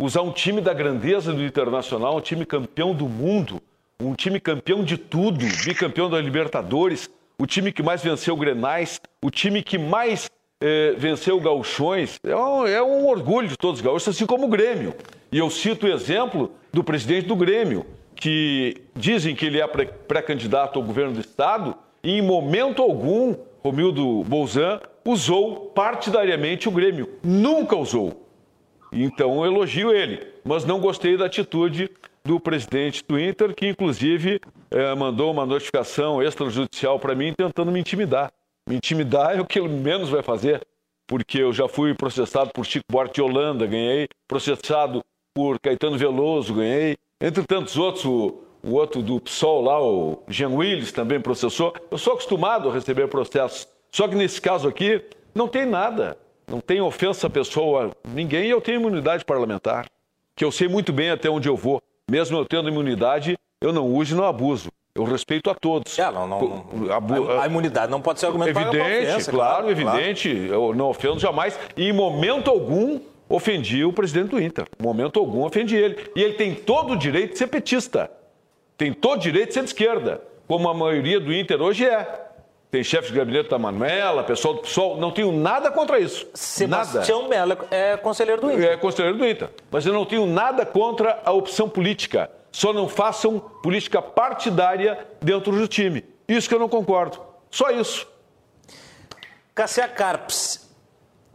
[0.00, 3.60] usar um time da grandeza do Internacional, um time campeão do mundo,
[4.00, 9.30] um time campeão de tudo, bicampeão da Libertadores, o time que mais venceu Grenais, o
[9.30, 10.30] time que mais
[10.60, 12.18] eh, venceu Gauchões.
[12.24, 14.94] É um, é um orgulho de todos os gaúchos, assim como o Grêmio.
[15.30, 20.78] E eu cito o exemplo do presidente do Grêmio, que dizem que ele é pré-candidato
[20.78, 27.08] ao governo do Estado, e em momento algum, Romildo Bolzan usou partidariamente o Grêmio.
[27.22, 28.26] Nunca usou.
[28.92, 31.90] Então eu elogio ele, mas não gostei da atitude
[32.24, 34.40] do presidente do Inter, que inclusive
[34.70, 38.32] eh, mandou uma notificação extrajudicial para mim tentando me intimidar.
[38.68, 40.66] Me intimidar é o que ele menos vai fazer,
[41.06, 45.02] porque eu já fui processado por Chico Buarque de Holanda, ganhei, processado
[45.34, 50.50] por Caetano Veloso, ganhei, entre tantos outros, o, o outro do PSOL lá, o Jean
[50.50, 51.74] Willis, também processou.
[51.90, 55.02] Eu sou acostumado a receber processos, só que nesse caso aqui
[55.34, 56.16] não tem nada,
[56.46, 59.86] não tem ofensa à pessoa, ninguém, e eu tenho imunidade parlamentar,
[60.34, 61.82] que eu sei muito bem até onde eu vou.
[62.10, 64.68] Mesmo eu tendo imunidade, eu não uso e não abuso.
[64.92, 65.96] Eu respeito a todos.
[65.96, 69.70] É, não, não, a, a, imunidade não pode ser argumento evidente, para ofensa, claro, claro,
[69.70, 70.28] evidente.
[70.48, 70.52] Claro.
[70.52, 71.56] Eu não ofendo jamais.
[71.76, 72.98] E em momento algum
[73.28, 74.66] ofendi o presidente do Inter.
[74.78, 76.10] Em momento algum ofendi ele.
[76.16, 78.10] E ele tem todo o direito de ser petista.
[78.76, 80.20] Tem todo o direito de ser de esquerda.
[80.48, 82.29] Como a maioria do Inter hoje é.
[82.70, 84.96] Tem chefe de gabinete da Manuela, pessoal do PSOL.
[84.96, 86.28] Não tenho nada contra isso.
[86.34, 88.70] Sebastião Mello é conselheiro do Inter.
[88.70, 89.50] É conselheiro do Inter.
[89.70, 92.30] Mas eu não tenho nada contra a opção política.
[92.52, 96.04] Só não façam política partidária dentro do time.
[96.28, 97.18] Isso que eu não concordo.
[97.50, 98.06] Só isso.
[99.52, 100.70] Cassia Carpes,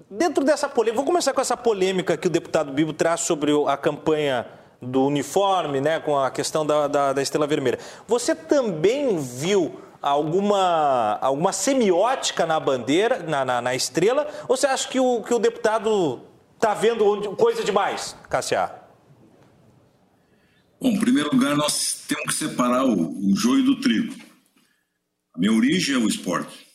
[0.09, 3.75] dentro dessa polêmica, vou começar com essa polêmica que o deputado Bibo traz sobre a
[3.75, 4.45] campanha
[4.81, 7.79] do uniforme, né, com a questão da, da, da estrela vermelha.
[8.07, 14.88] Você também viu alguma, alguma semiótica na bandeira, na, na, na estrela, ou você acha
[14.88, 16.22] que o, que o deputado
[16.53, 18.72] está vendo coisa demais, Cassia?
[20.80, 24.14] Bom, em primeiro lugar, nós temos que separar o, o joio do trigo.
[25.34, 26.66] A minha origem é o esporte.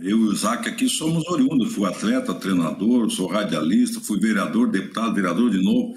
[0.00, 1.72] Eu e o Isaac aqui somos oriundos.
[1.72, 5.94] Fui atleta, treinador, sou radialista, fui vereador, deputado, vereador de novo.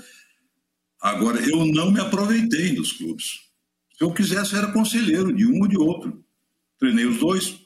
[1.01, 3.25] Agora, eu não me aproveitei dos clubes.
[3.97, 6.23] Se eu quisesse, eu era conselheiro de um ou de outro.
[6.79, 7.59] Treinei os dois.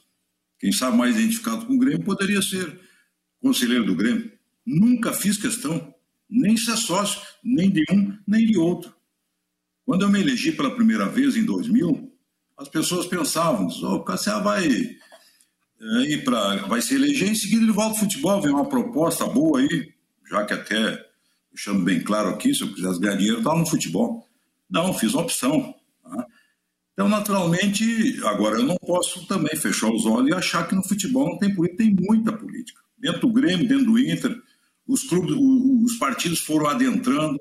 [0.58, 2.80] Quem sabe mais identificado com o Grêmio poderia ser
[3.40, 4.32] conselheiro do Grêmio.
[4.66, 5.94] Nunca fiz questão,
[6.28, 8.94] nem ser sócio, nem de um, nem de outro.
[9.84, 12.10] Quando eu me elegi pela primeira vez, em 2000,
[12.56, 14.66] as pessoas pensavam, oh, o Cassiá vai
[15.84, 19.92] é, vai se eleger, em seguida ele volta ao futebol, vem uma proposta boa aí,
[20.30, 21.04] já que até,
[21.52, 24.26] deixando bem claro aqui, se eu quisesse ganhar dinheiro, estava no futebol.
[24.70, 25.74] Não, fiz uma opção.
[26.94, 27.84] Então, naturalmente,
[28.24, 31.52] agora eu não posso também fechar os olhos e achar que no futebol não tem
[31.52, 32.80] política, tem muita política.
[32.96, 34.34] Dentro do Grêmio, dentro do Inter,
[34.86, 37.38] os clubes, os partidos foram adentrando,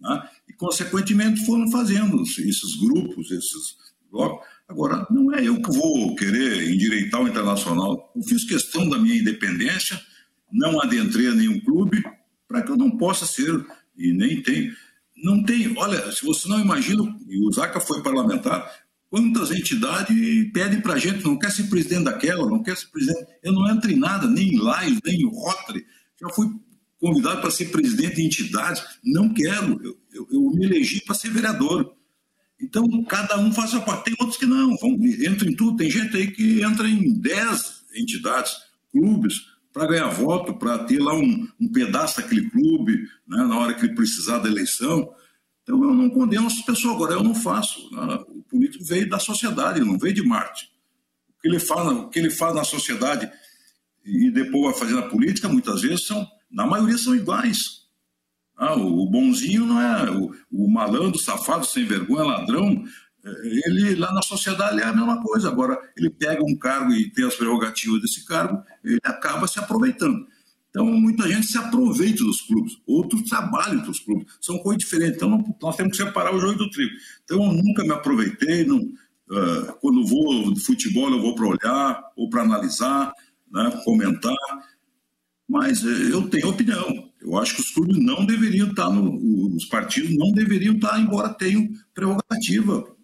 [0.00, 0.28] né?
[0.48, 3.76] e, consequentemente, foram fazendo esses grupos, esses
[4.10, 4.46] blocos.
[4.66, 8.10] Agora, não é eu que vou querer endireitar o internacional.
[8.16, 10.00] Eu fiz questão da minha independência,
[10.50, 12.02] não adentrei a nenhum clube,
[12.46, 13.64] para que eu não possa ser,
[13.96, 14.72] e nem tem.
[15.22, 18.70] Não tem, olha, se você não imagina, e o Zaca foi parlamentar,
[19.10, 20.16] quantas entidades
[20.52, 23.26] pedem para a gente, não quer ser presidente daquela, não quer ser presidente.
[23.42, 25.84] Eu não entro em nada, nem em Laios, nem em Rotary.
[26.20, 26.48] Já fui
[27.00, 31.30] convidado para ser presidente de entidades, não quero, eu, eu, eu me elegi para ser
[31.30, 31.94] vereador.
[32.60, 34.06] Então, cada um faz a parte.
[34.06, 35.76] Tem outros que não, vão, entram em tudo.
[35.76, 38.56] Tem gente aí que entra em 10 entidades,
[38.90, 39.42] clubes,
[39.78, 43.86] para ganhar voto, para ter lá um, um, pedaço daquele clube, né, na hora que
[43.86, 45.08] ele precisar da eleição.
[45.62, 46.94] Então, eu não condeno essas pessoas.
[46.94, 47.88] Agora, eu não faço.
[47.94, 48.18] Né?
[48.28, 50.68] O político veio da sociedade, não veio de Marte.
[51.28, 53.30] O que ele faz, o que ele faz na sociedade
[54.04, 57.86] e depois vai fazer na política, muitas vezes, são, na maioria, são iguais.
[58.56, 62.82] Ah, o bonzinho não é o, o malandro, safado, sem vergonha, ladrão.
[63.42, 65.48] Ele lá na sociedade é a mesma coisa.
[65.48, 70.26] Agora, ele pega um cargo e tem as prerrogativas desse cargo, ele acaba se aproveitando.
[70.70, 75.16] Então, muita gente se aproveita dos clubes, outros trabalham para os clubes, são coisas diferentes.
[75.16, 76.92] Então, nós temos que separar o joio do trigo.
[77.24, 82.12] Então, eu nunca me aproveitei, não, uh, quando vou de futebol, eu vou para olhar
[82.16, 83.12] ou para analisar,
[83.50, 84.36] né, comentar,
[85.48, 87.08] mas uh, eu tenho opinião.
[87.20, 91.30] Eu acho que os clubes não deveriam estar, no, os partidos não deveriam estar, embora
[91.30, 92.97] tenham prerrogativa.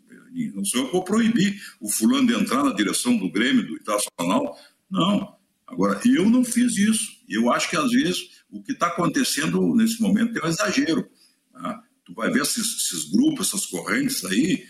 [0.54, 3.74] Não sou eu que vou proibir o fulano de entrar na direção do Grêmio, do
[3.74, 4.58] Internacional.
[4.90, 5.36] Não.
[5.66, 7.12] Agora, eu não fiz isso.
[7.28, 11.08] Eu acho que, às vezes, o que está acontecendo nesse momento é um exagero.
[11.52, 11.82] Tá?
[12.04, 14.64] Tu vai ver esses, esses, grupos, essas correntes aí,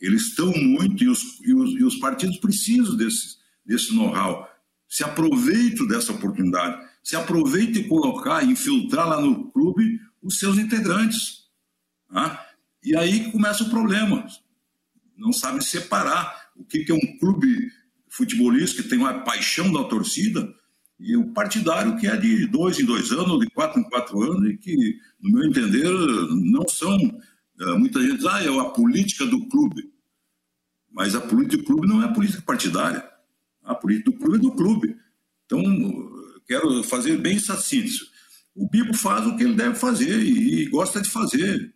[0.00, 4.48] eles estão muito, e os, e os, e os partidos precisam desse, desse know-how.
[4.88, 11.44] Se aproveitam dessa oportunidade se aproveita e colocar, infiltrar lá no clube os seus integrantes.
[12.12, 12.44] Tá?
[12.82, 14.26] E aí começa o problema.
[15.16, 17.70] Não sabe separar o que é um clube
[18.08, 20.48] futebolista que tem uma paixão da torcida
[20.98, 24.50] e o partidário que é de dois em dois anos, de quatro em quatro anos,
[24.50, 26.96] e que, no meu entender, não são.
[27.60, 29.92] Eh, muita gente diz, ah, é a política do clube.
[30.90, 33.06] Mas a política do clube não é a política partidária.
[33.62, 34.96] A política do clube é do clube.
[35.44, 35.62] Então,
[36.46, 37.92] quero fazer bem sucinto.
[38.54, 41.74] O Bibo faz o que ele deve fazer e, e gosta de fazer.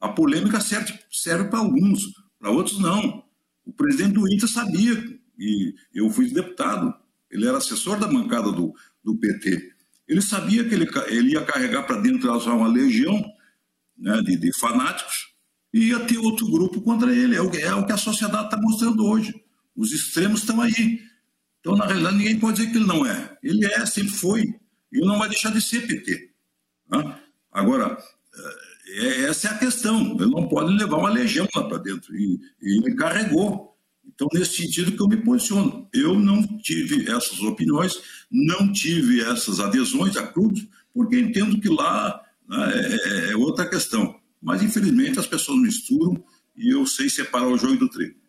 [0.00, 2.00] A polêmica serve, serve para alguns,
[2.44, 3.24] para outros não.
[3.64, 6.94] O presidente do Inter sabia, e eu fui deputado,
[7.30, 9.72] ele era assessor da bancada do, do PT.
[10.06, 13.24] Ele sabia que ele, ele ia carregar para dentro uma legião
[13.96, 15.32] né, de, de, fanáticos
[15.72, 17.34] e ia ter outro grupo contra ele.
[17.34, 19.34] É o, é o que a sociedade está mostrando hoje.
[19.74, 21.00] Os extremos estão aí.
[21.60, 23.38] Então, na realidade, ninguém pode dizer que ele não é.
[23.42, 24.42] Ele é, sempre foi.
[24.92, 26.30] E não vai deixar de ser PT.
[26.90, 27.18] Né?
[27.50, 27.96] Agora,
[28.94, 30.16] é, essa é a questão.
[30.18, 32.14] Ele não pode levar uma legião lá para dentro.
[32.14, 33.74] E, e, ele carregou.
[34.06, 35.88] Então, nesse sentido que eu me posiciono.
[35.92, 42.20] Eu não tive essas opiniões, não tive essas adesões a clubes, porque entendo que lá
[42.48, 44.14] né, é, é outra questão.
[44.40, 46.22] Mas, infelizmente, as pessoas misturam
[46.56, 48.23] e eu sei separar o joio do trigo.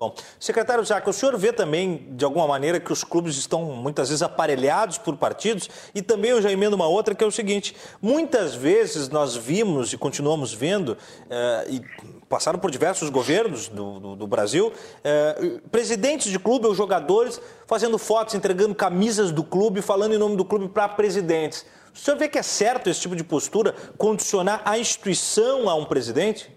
[0.00, 4.08] Bom, secretário Jaco, o senhor vê também, de alguma maneira, que os clubes estão muitas
[4.08, 7.74] vezes aparelhados por partidos e também eu já emendo uma outra, que é o seguinte,
[8.00, 10.96] muitas vezes nós vimos e continuamos vendo,
[11.28, 11.82] eh, e
[12.28, 14.72] passaram por diversos governos do, do, do Brasil,
[15.02, 20.36] eh, presidentes de clube ou jogadores fazendo fotos, entregando camisas do clube, falando em nome
[20.36, 21.66] do clube para presidentes.
[21.92, 25.84] O senhor vê que é certo esse tipo de postura, condicionar a instituição a um
[25.84, 26.56] presidente?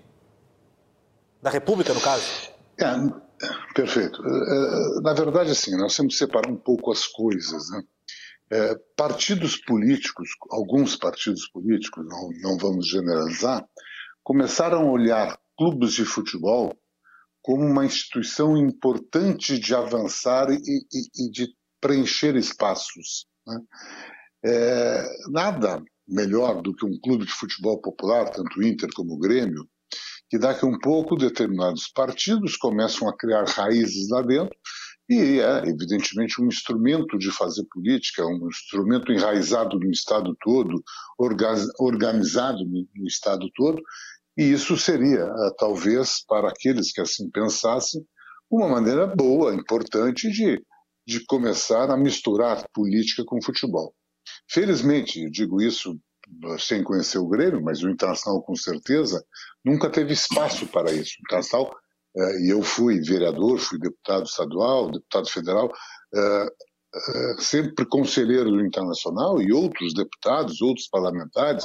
[1.41, 2.23] Da República, no caso?
[2.77, 2.85] É,
[3.73, 4.21] Perfeito.
[4.25, 7.69] É, é, na verdade, assim, nós temos que separar um pouco as coisas.
[7.71, 7.83] Né?
[8.51, 13.65] É, partidos políticos, alguns partidos políticos, não, não vamos generalizar,
[14.23, 16.75] começaram a olhar clubes de futebol
[17.41, 21.47] como uma instituição importante de avançar e, e, e de
[21.79, 23.25] preencher espaços.
[23.47, 23.59] Né?
[24.45, 29.19] É, nada melhor do que um clube de futebol popular, tanto o Inter como o
[29.19, 29.67] Grêmio,
[30.31, 34.55] que daqui a um pouco determinados partidos começam a criar raízes lá dentro
[35.09, 40.81] e é, evidentemente, um instrumento de fazer política, um instrumento enraizado no Estado todo,
[41.77, 43.81] organizado no Estado todo,
[44.37, 48.01] e isso seria, é, talvez, para aqueles que assim pensassem,
[48.49, 50.63] uma maneira boa, importante de,
[51.05, 53.93] de começar a misturar política com futebol.
[54.49, 55.99] Felizmente, digo isso
[56.59, 59.23] sem conhecer o Grêmio, mas o Internacional com certeza,
[59.63, 61.13] nunca teve espaço para isso.
[61.19, 61.75] O Internacional,
[62.17, 65.71] eh, e eu fui vereador, fui deputado estadual, deputado federal,
[66.13, 66.47] eh,
[66.93, 71.63] eh, sempre conselheiro do Internacional e outros deputados, outros parlamentares,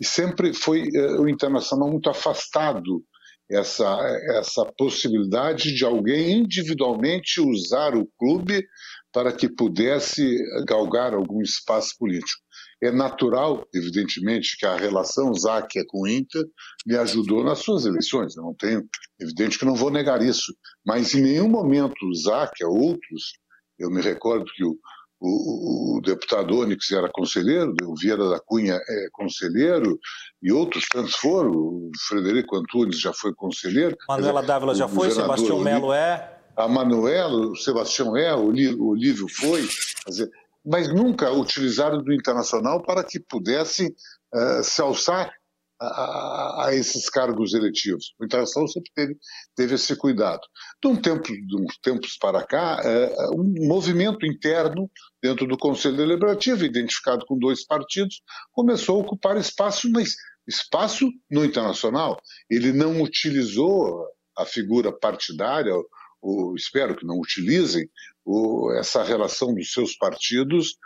[0.00, 0.88] e sempre foi
[1.18, 3.02] o Internacional muito afastado
[3.50, 3.96] essa,
[4.38, 8.66] essa possibilidade de alguém individualmente usar o clube
[9.12, 10.36] para que pudesse
[10.66, 12.45] galgar algum espaço político.
[12.82, 16.44] É natural, evidentemente, que a relação Záquia com o Inter
[16.86, 18.36] me ajudou nas suas eleições.
[18.36, 18.86] Eu não tenho,
[19.18, 20.54] evidente que não vou negar isso.
[20.84, 23.38] Mas em nenhum momento Záquia, outros,
[23.78, 24.76] eu me recordo que o,
[25.18, 29.98] o, o, deputado Onyx era conselheiro, o Vieira da Cunha é conselheiro,
[30.42, 31.52] e outros tantos foram.
[31.52, 33.96] O Frederico Antunes já foi conselheiro.
[34.08, 36.34] Manuela Dávila já foi, Sebastião Melo é.
[36.54, 39.66] A Manuela, o Sebastião é, o Olívio foi.
[40.06, 40.30] Dizer,
[40.66, 43.94] mas nunca utilizaram do internacional para que pudesse
[44.34, 45.32] uh, se alçar
[45.80, 48.14] a, a, esses cargos eletivos.
[48.18, 49.16] O Internacional sempre teve,
[49.54, 50.40] teve esse cuidado.
[50.82, 54.90] De, um tempo, de uns tempos para cá, é, um movimento interno
[55.22, 60.14] dentro do Conselho Deliberativo, identificado com dois partidos, começou a ocupar espaço, mas
[60.48, 62.16] espaço no Internacional.
[62.50, 64.06] Ele não utilizou
[64.36, 65.72] a figura partidária,
[66.20, 67.88] ou espero que não utilizem,
[68.24, 70.76] ou essa relação dos seus partidos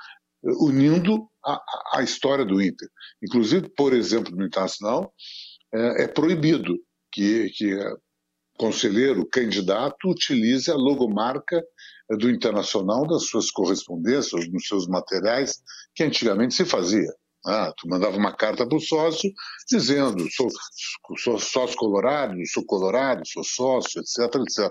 [0.43, 1.61] unindo a,
[1.95, 2.89] a, história do Inter.
[3.23, 5.13] Inclusive, por exemplo, no Internacional,
[5.73, 6.79] é, é proibido
[7.13, 7.79] que, que
[8.59, 11.63] conselheiro, candidato, utilize a logomarca
[12.19, 15.63] do Internacional das suas correspondências, nos seus materiais,
[15.95, 17.09] que antigamente se fazia.
[17.47, 19.33] Ah, tu mandava uma carta para o sócio
[19.67, 20.49] dizendo sou,
[21.17, 24.71] sou sócio colorado, sou colorado, sou sócio, etc, etc.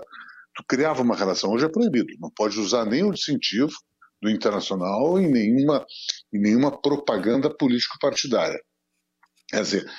[0.60, 1.50] Tu criava uma relação.
[1.50, 2.12] Hoje é proibido.
[2.20, 3.72] Não pode usar nem o distintivo,
[4.20, 5.86] do Internacional em nenhuma,
[6.32, 8.60] em nenhuma propaganda político-partidária.
[9.48, 9.90] Quer dizer,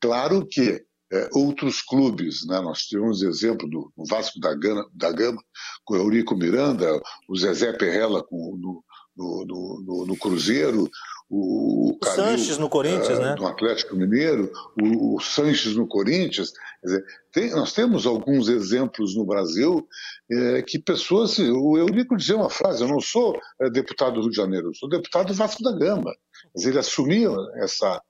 [0.00, 2.60] claro que é, outros clubes, né?
[2.60, 5.40] nós tivemos exemplo do, Vasco da Gama, da Gama,
[5.84, 8.84] com o Eurico Miranda, o Zezé Perrella com, no,
[9.16, 10.90] no, no, no Cruzeiro,
[11.30, 13.34] o, o Calil, Sanches no Corinthians, uh, né?
[13.38, 14.50] No Atlético Mineiro,
[14.80, 16.52] o, o Sanches no Corinthians.
[16.82, 19.86] Dizer, tem, nós temos alguns exemplos no Brasil
[20.30, 21.38] é, que pessoas.
[21.38, 24.74] O Eurico dizia uma frase: eu não sou é, deputado do Rio de Janeiro, eu
[24.74, 26.14] sou deputado Vasco da Gama.
[26.54, 28.00] Dizer, ele assumia essa,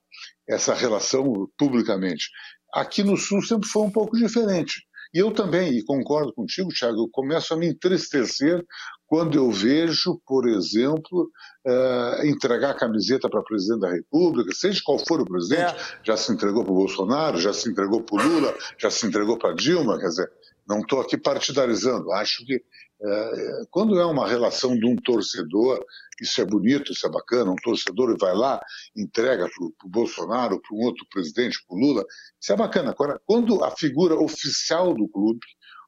[0.47, 2.29] essa relação publicamente.
[2.73, 4.87] Aqui no Sul sempre foi um pouco diferente.
[5.13, 8.63] E eu também, e concordo contigo, Tiago, eu começo a me entristecer
[9.09, 11.31] quando eu vejo, por exemplo,
[11.65, 15.99] uh, entregar a camiseta para o presidente da República, seja qual for o presidente, é.
[16.03, 19.35] já se entregou para o Bolsonaro, já se entregou para o Lula, já se entregou
[19.35, 20.31] para a Dilma, quer dizer,
[20.67, 25.83] não estou aqui partidarizando, acho que uh, quando é uma relação de um torcedor,
[26.21, 28.61] isso é bonito, isso é bacana, um torcedor vai lá,
[28.95, 32.05] entrega para o Bolsonaro, para um outro presidente, para o Lula,
[32.39, 32.91] isso é bacana.
[32.91, 35.39] Agora, quando a figura oficial do clube,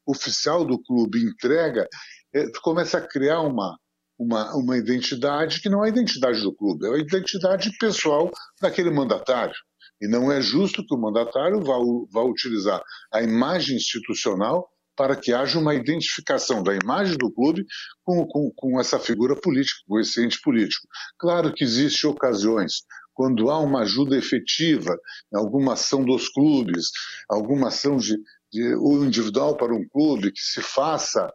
[0.08, 1.88] oficial do clube entrega
[2.32, 3.78] tu começa a criar uma,
[4.18, 8.92] uma, uma identidade que não é a identidade do clube, é a identidade pessoal daquele
[8.92, 9.56] mandatário.
[10.02, 11.76] E não é justo que o mandatário vá,
[12.12, 12.82] vá utilizar
[13.14, 17.66] a imagem institucional para que haja uma identificação da imagem do clube
[18.04, 20.88] com, com, com essa figura política, com esse ente político.
[21.18, 22.82] Claro que existem ocasiões,
[23.14, 24.98] quando há uma ajuda efetiva,
[25.34, 26.90] alguma ação dos clubes,
[27.30, 28.18] alguma ação de,
[28.52, 28.74] de,
[29.04, 31.32] individual para um clube que se faça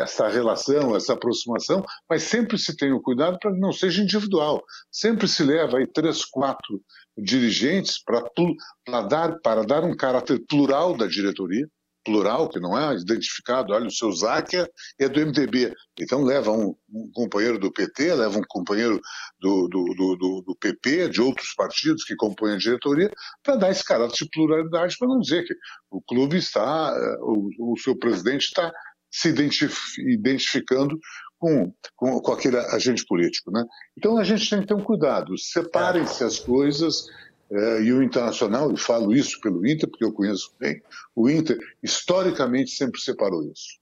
[0.00, 4.62] essa relação, essa aproximação, mas sempre se tem o cuidado para que não seja individual.
[4.90, 6.82] Sempre se leva aí três, quatro
[7.16, 11.66] dirigentes para, dar, para dar um caráter plural da diretoria,
[12.08, 16.74] plural, que não é identificado, olha, o seu Záquia é do MDB, então leva um,
[16.90, 18.98] um companheiro do PT, leva um companheiro
[19.38, 23.10] do, do, do, do, PP, de outros partidos que compõem a diretoria,
[23.42, 25.54] para dar esse caráter de pluralidade, para não dizer que
[25.90, 28.72] o clube está, eh, o, o seu presidente está
[29.10, 29.28] se
[29.98, 30.98] identificando
[31.38, 33.50] com, com, com, aquele agente político.
[33.50, 33.64] Né?
[33.96, 37.06] Então a gente tem que ter um cuidado, separem-se as coisas.
[37.50, 40.82] É, e o Internacional, e falo isso pelo Inter, porque eu conheço bem,
[41.16, 43.78] o Inter historicamente sempre separou isso.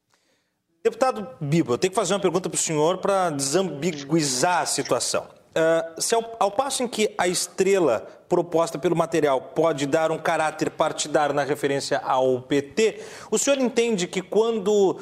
[0.85, 5.29] Deputado Bibo, eu tenho que fazer uma pergunta para o senhor para desambiguizar a situação.
[5.57, 10.19] Uh, se ao, ao, passo em que a estrela proposta pelo material pode dar um
[10.19, 15.01] caráter partidário na referência ao PT, o senhor entende que quando uh,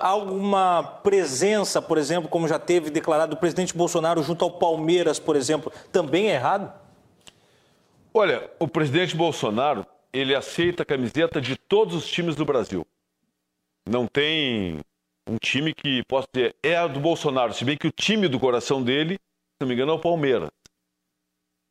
[0.00, 5.34] alguma presença, por exemplo, como já teve declarado o presidente Bolsonaro junto ao Palmeiras, por
[5.34, 6.72] exemplo, também é errado?
[8.14, 12.86] Olha, o presidente Bolsonaro, ele aceita a camiseta de todos os times do Brasil.
[13.84, 14.78] Não tem
[15.28, 18.80] um time que possa dizer é do Bolsonaro, se bem que o time do coração
[18.80, 19.18] dele
[19.60, 20.48] não me engano, é o Palmeiras.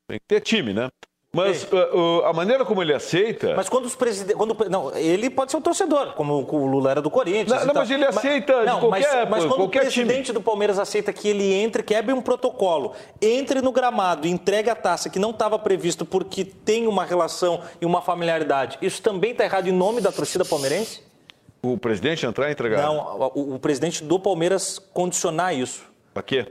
[0.09, 0.89] Tem que ter time, né?
[1.33, 3.53] Mas uh, uh, a maneira como ele aceita.
[3.55, 4.35] Mas quando os presidentes.
[4.35, 4.55] Quando...
[4.69, 7.59] Não, ele pode ser um torcedor, como o Lula era do Corinthians.
[7.59, 10.33] Não, não mas ele aceita mas, de não, qualquer, mas, mas quando o presidente time.
[10.33, 14.75] do Palmeiras aceita que ele entre, quebre um protocolo, entre no gramado e entregue a
[14.75, 19.43] taça que não estava previsto porque tem uma relação e uma familiaridade, isso também está
[19.43, 21.03] errado em nome da torcida palmeirense?
[21.61, 22.81] O presidente entrar e entregar?
[22.81, 25.83] Não, o, o presidente do Palmeiras condicionar isso.
[26.13, 26.47] Para quê?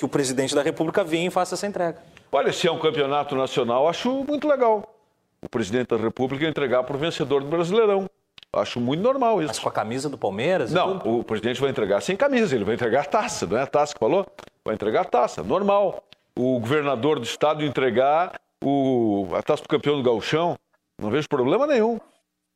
[0.00, 1.98] Que o presidente da República venha e faça essa entrega.
[2.32, 4.94] Olha, se é um campeonato nacional, acho muito legal.
[5.42, 8.08] O presidente da República entregar para o vencedor do Brasileirão.
[8.50, 9.48] Acho muito normal isso.
[9.48, 10.72] Mas com a camisa do Palmeiras?
[10.72, 13.66] Não, o presidente vai entregar sem camisa, ele vai entregar a taça, não é a
[13.66, 14.26] taça que falou?
[14.64, 16.02] Vai entregar a taça, normal.
[16.34, 20.56] O governador do estado entregar o, a taça do campeão do gauchão,
[20.98, 22.00] não vejo problema nenhum.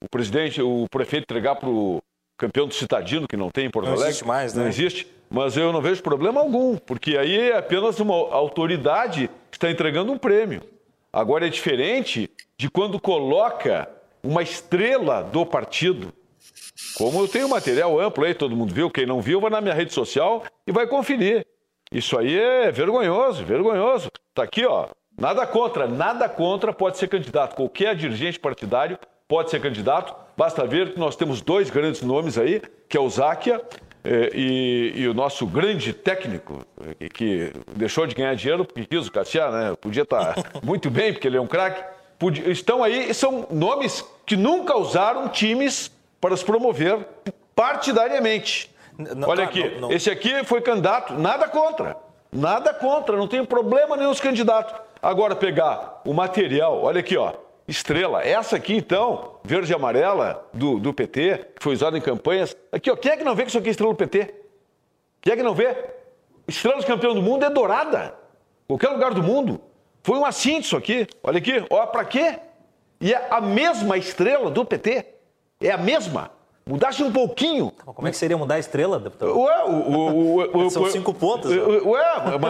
[0.02, 2.02] O presidente, o prefeito entregar para o
[2.36, 4.04] campeão do Citadino, que não tem em Porto não Alegre.
[4.04, 4.62] Não existe mais, né?
[4.62, 5.06] Não existe.
[5.30, 10.12] Mas eu não vejo problema algum, porque aí é apenas uma autoridade que está entregando
[10.12, 10.62] um prêmio.
[11.12, 13.88] Agora é diferente de quando coloca
[14.22, 16.12] uma estrela do partido.
[16.96, 18.90] Como eu tenho material amplo aí, todo mundo viu.
[18.90, 21.46] Quem não viu, vai na minha rede social e vai conferir.
[21.90, 24.10] Isso aí é vergonhoso, vergonhoso.
[24.30, 24.88] Está aqui, ó.
[25.16, 27.54] Nada contra, nada contra pode ser candidato.
[27.54, 30.14] Qualquer dirigente partidário pode ser candidato.
[30.36, 33.60] Basta ver que nós temos dois grandes nomes aí, que é o Záquia
[34.04, 36.64] eh, e, e, o nosso grande técnico,
[36.98, 39.74] que, que, deixou de ganhar dinheiro porque quis o Cassiar, né?
[39.80, 41.82] Podia estar tá muito bem, porque ele é um craque.
[42.46, 46.98] Estão aí, são nomes que nunca usaram times para se promover
[47.54, 48.70] partidariamente.
[48.96, 49.92] Não, Olha aqui, não, não.
[49.92, 51.96] esse aqui foi candidato, nada contra.
[52.32, 54.74] Nada contra, não tem problema nenhum os candidatos.
[55.00, 57.32] Agora pegar o material, olha aqui, ó.
[57.66, 62.54] Estrela, essa aqui então, verde e amarela do, do PT, que foi usada em campanhas.
[62.70, 64.34] Aqui, ó, quem é que não vê que isso aqui é estrela do PT?
[65.22, 65.74] Quem é que não vê?
[66.46, 68.14] Estrela de campeão do mundo é dourada.
[68.68, 69.60] Qualquer lugar do mundo.
[70.02, 71.06] Foi um assinte isso aqui.
[71.22, 72.38] Olha aqui, ó, pra quê?
[73.00, 75.06] E é a mesma estrela do PT.
[75.60, 76.30] É a mesma.
[76.66, 77.72] Mudasse um pouquinho.
[77.84, 79.38] Como é que seria mudar a estrela, deputado?
[79.38, 81.50] Ué, o, o, o, São cinco pontos.
[81.50, 82.02] Ué,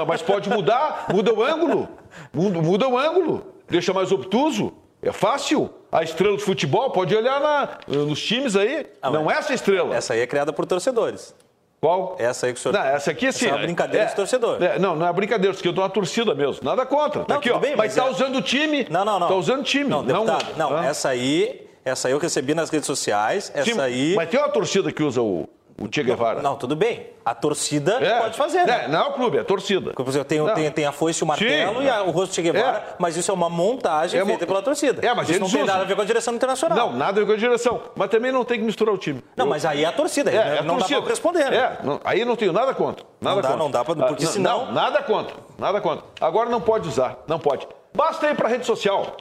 [0.07, 1.89] mas pode mudar, muda o ângulo.
[2.33, 3.55] Muda, muda o ângulo.
[3.69, 4.73] Deixa mais obtuso.
[5.05, 5.71] É fácil.
[5.93, 8.87] A estrela de futebol, pode olhar na, nos times aí.
[9.01, 9.95] Ah, não é essa estrela.
[9.95, 11.35] Essa aí é criada por torcedores.
[11.81, 12.17] Qual?
[12.19, 12.73] Essa aí que o senhor.
[12.73, 13.45] Não, essa aqui sim.
[13.45, 14.63] Essa é uma brincadeira é, de torcedor.
[14.63, 16.65] É, não, não é brincadeira, porque eu tô na torcida mesmo.
[16.65, 17.25] Nada contra.
[17.25, 17.59] Tá não, aqui, ó.
[17.59, 18.11] Bem, mas, mas tá é...
[18.11, 18.87] usando o time.
[18.91, 19.29] Não, não, não.
[19.29, 19.89] Tá usando o time.
[19.89, 23.53] Não, deputado, não, não essa aí essa aí eu recebi nas redes sociais.
[23.55, 24.15] Essa Sim, aí.
[24.17, 25.47] Mas tem uma torcida que usa o,
[25.81, 26.41] o Che Guevara.
[26.41, 27.11] Não, não, tudo bem.
[27.25, 28.85] A torcida é, pode fazer, né?
[28.85, 29.93] É, não é o clube, é a torcida.
[30.27, 32.79] Tem, tem, tem a foice, o martelo Sim, e a, o rosto de Che Guevara,
[32.79, 32.95] é.
[32.99, 35.07] mas isso é uma montagem é, feita pela torcida.
[35.07, 36.77] É, mas isso não tem nada a ver com a direção internacional.
[36.77, 37.81] Não, nada a ver com a direção.
[37.97, 39.23] Mas também não tem que misturar o time.
[39.37, 39.51] Não, eu...
[39.51, 40.31] mas aí é a torcida.
[40.31, 41.01] É, é não torcida.
[41.01, 41.51] dá pra responder.
[41.51, 41.57] Né?
[41.57, 43.05] É, não, aí não tenho nada contra.
[43.21, 43.65] Nada não dá, contra.
[43.65, 43.95] não dá pra.
[44.09, 44.67] Porque ah, senão.
[44.67, 45.37] Não, nada contra.
[45.59, 46.05] Nada contra.
[46.21, 47.19] Agora não pode usar.
[47.27, 47.67] Não pode.
[47.95, 49.17] Basta ir pra rede social.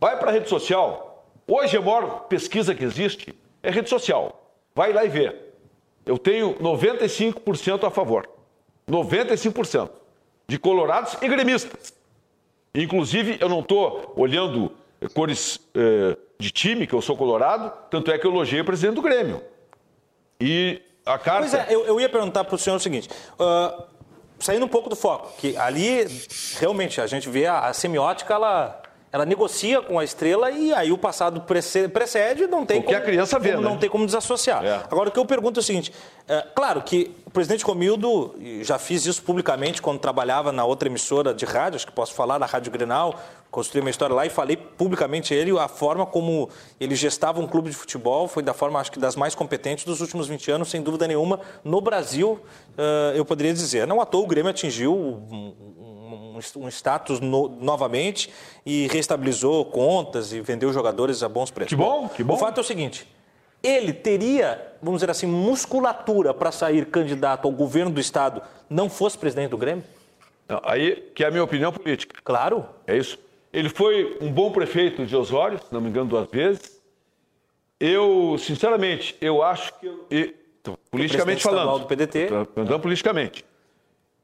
[0.00, 1.08] Vai pra rede social
[1.50, 4.52] Hoje a maior pesquisa que existe é rede social.
[4.74, 5.47] Vai lá e vê.
[6.08, 8.26] Eu tenho 95% a favor.
[8.90, 9.90] 95%
[10.48, 11.92] de colorados e gremistas.
[12.74, 14.72] Inclusive, eu não estou olhando
[15.12, 18.94] cores eh, de time, que eu sou colorado, tanto é que eu elogiei o presidente
[18.94, 19.42] do Grêmio.
[20.40, 21.40] E a carta...
[21.40, 23.82] Pois é, eu, eu ia perguntar para o senhor o seguinte, uh,
[24.38, 26.06] saindo um pouco do foco, que ali,
[26.58, 28.77] realmente, a gente vê a, a semiótica, ela
[29.10, 33.38] ela negocia com a estrela e aí o passado precede, não tem como, a criança
[33.38, 33.68] vê, como, né?
[33.68, 34.64] não tem como desassociar.
[34.64, 34.74] É.
[34.90, 35.92] Agora, o que eu pergunto é o seguinte:
[36.26, 41.32] é, claro que o presidente Romildo, já fiz isso publicamente quando trabalhava na outra emissora
[41.32, 43.18] de rádio, acho que posso falar, na Rádio Grenal,
[43.50, 47.70] construí uma história lá e falei publicamente ele a forma como ele gestava um clube
[47.70, 50.82] de futebol, foi da forma, acho que das mais competentes dos últimos 20 anos, sem
[50.82, 52.40] dúvida nenhuma, no Brasil,
[52.76, 53.86] uh, eu poderia dizer.
[53.86, 55.54] Não à toa o Grêmio atingiu um,
[56.56, 58.30] um status no, novamente
[58.64, 61.70] e restabilizou contas e vendeu jogadores a bons preços.
[61.70, 62.34] Que bom, que bom.
[62.34, 63.06] O fato é o seguinte:
[63.62, 69.18] ele teria, vamos dizer assim, musculatura para sair candidato ao governo do Estado, não fosse
[69.18, 69.84] presidente do Grêmio?
[70.48, 72.20] Não, aí, que é a minha opinião política.
[72.24, 72.66] Claro.
[72.86, 73.18] É isso.
[73.52, 76.78] Ele foi um bom prefeito de Osório, se não me engano, duas vezes.
[77.80, 79.86] Eu, sinceramente, eu acho que.
[79.86, 81.80] Eu, politicamente falando.
[81.80, 82.28] do PDT.
[82.56, 83.44] Andando politicamente.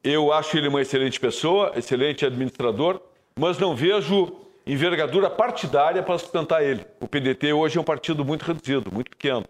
[0.04, 3.00] Eu acho ele uma excelente pessoa, excelente administrador,
[3.34, 4.36] mas não vejo
[4.66, 6.86] envergadura partidária para sustentar ele.
[7.00, 9.44] O PDT hoje é um partido muito reduzido, muito pequeno.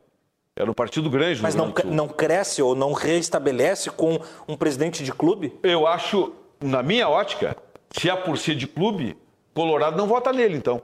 [0.57, 1.43] Era um partido grande.
[1.43, 5.53] Mas não, não cresce ou não reestabelece com um presidente de clube?
[5.65, 6.33] Eu acho,
[6.63, 7.57] na minha ótica,
[7.91, 9.17] se é por ser de clube,
[9.53, 10.81] Colorado não vota nele, então.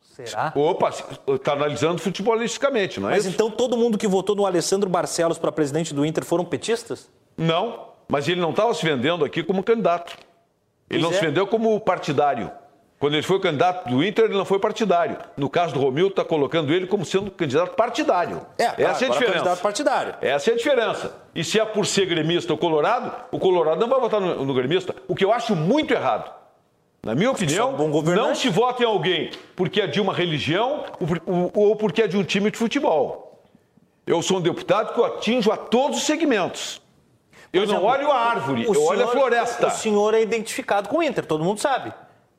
[0.00, 0.52] Será?
[0.54, 3.34] Opa, está analisando futebolisticamente, não é Mas isso?
[3.34, 7.10] então todo mundo que votou no Alessandro Barcelos para presidente do Inter foram petistas?
[7.36, 7.93] Não.
[8.08, 10.16] Mas ele não estava se vendendo aqui como candidato.
[10.90, 11.14] Ele pois não é.
[11.14, 12.50] se vendeu como partidário.
[12.98, 15.18] Quando ele foi candidato do Inter, ele não foi partidário.
[15.36, 18.46] No caso do Romildo, está colocando ele como sendo candidato partidário.
[18.56, 19.32] É, Essa é a diferença.
[19.32, 20.14] candidato partidário.
[20.22, 21.14] Essa é a diferença.
[21.34, 24.54] E se é por ser gremista ou colorado, o colorado não vai votar no, no
[24.54, 24.94] gremista.
[25.06, 26.32] O que eu acho muito errado.
[27.02, 27.76] Na minha opinião,
[28.16, 30.84] não se vota em alguém porque é de uma religião
[31.52, 33.42] ou porque é de um time de futebol.
[34.06, 36.80] Eu sou um deputado que eu atinjo a todos os segmentos.
[37.54, 39.68] Eu não exemplo, olho a árvore, eu senhor, olho a floresta.
[39.68, 41.92] O senhor é identificado com o Inter, todo mundo sabe.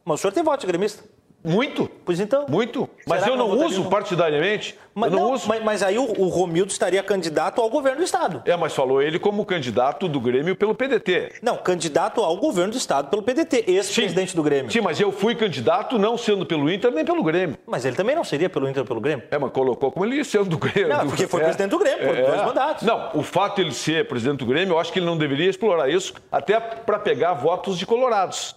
[0.03, 1.03] Mas o senhor tem voto de gremista.
[1.45, 1.89] Muito.
[2.03, 2.45] Pois então.
[2.49, 2.89] Muito.
[3.07, 4.77] Mas eu não uso partidariamente.
[4.93, 5.47] Mas, eu não, não uso.
[5.47, 8.41] Mas, mas aí o, o, Romildo estaria candidato ao governo do Estado.
[8.45, 11.33] É, mas falou ele como candidato do Grêmio pelo PDT.
[11.41, 14.71] Não, candidato ao governo do Estado pelo PDT, ex-presidente do Grêmio.
[14.71, 17.57] Sim, mas eu fui candidato não sendo pelo Inter nem pelo Grêmio.
[17.67, 19.25] Mas ele também não seria pelo Inter ou pelo Grêmio?
[19.29, 20.87] É, mas colocou como ele sendo do Grêmio.
[20.87, 22.83] Não, porque foi é, presidente do Grêmio, por é, dois mandatos.
[22.83, 25.49] Não, o fato de ele ser presidente do Grêmio, eu acho que ele não deveria
[25.49, 28.55] explorar isso até para pegar votos de colorados.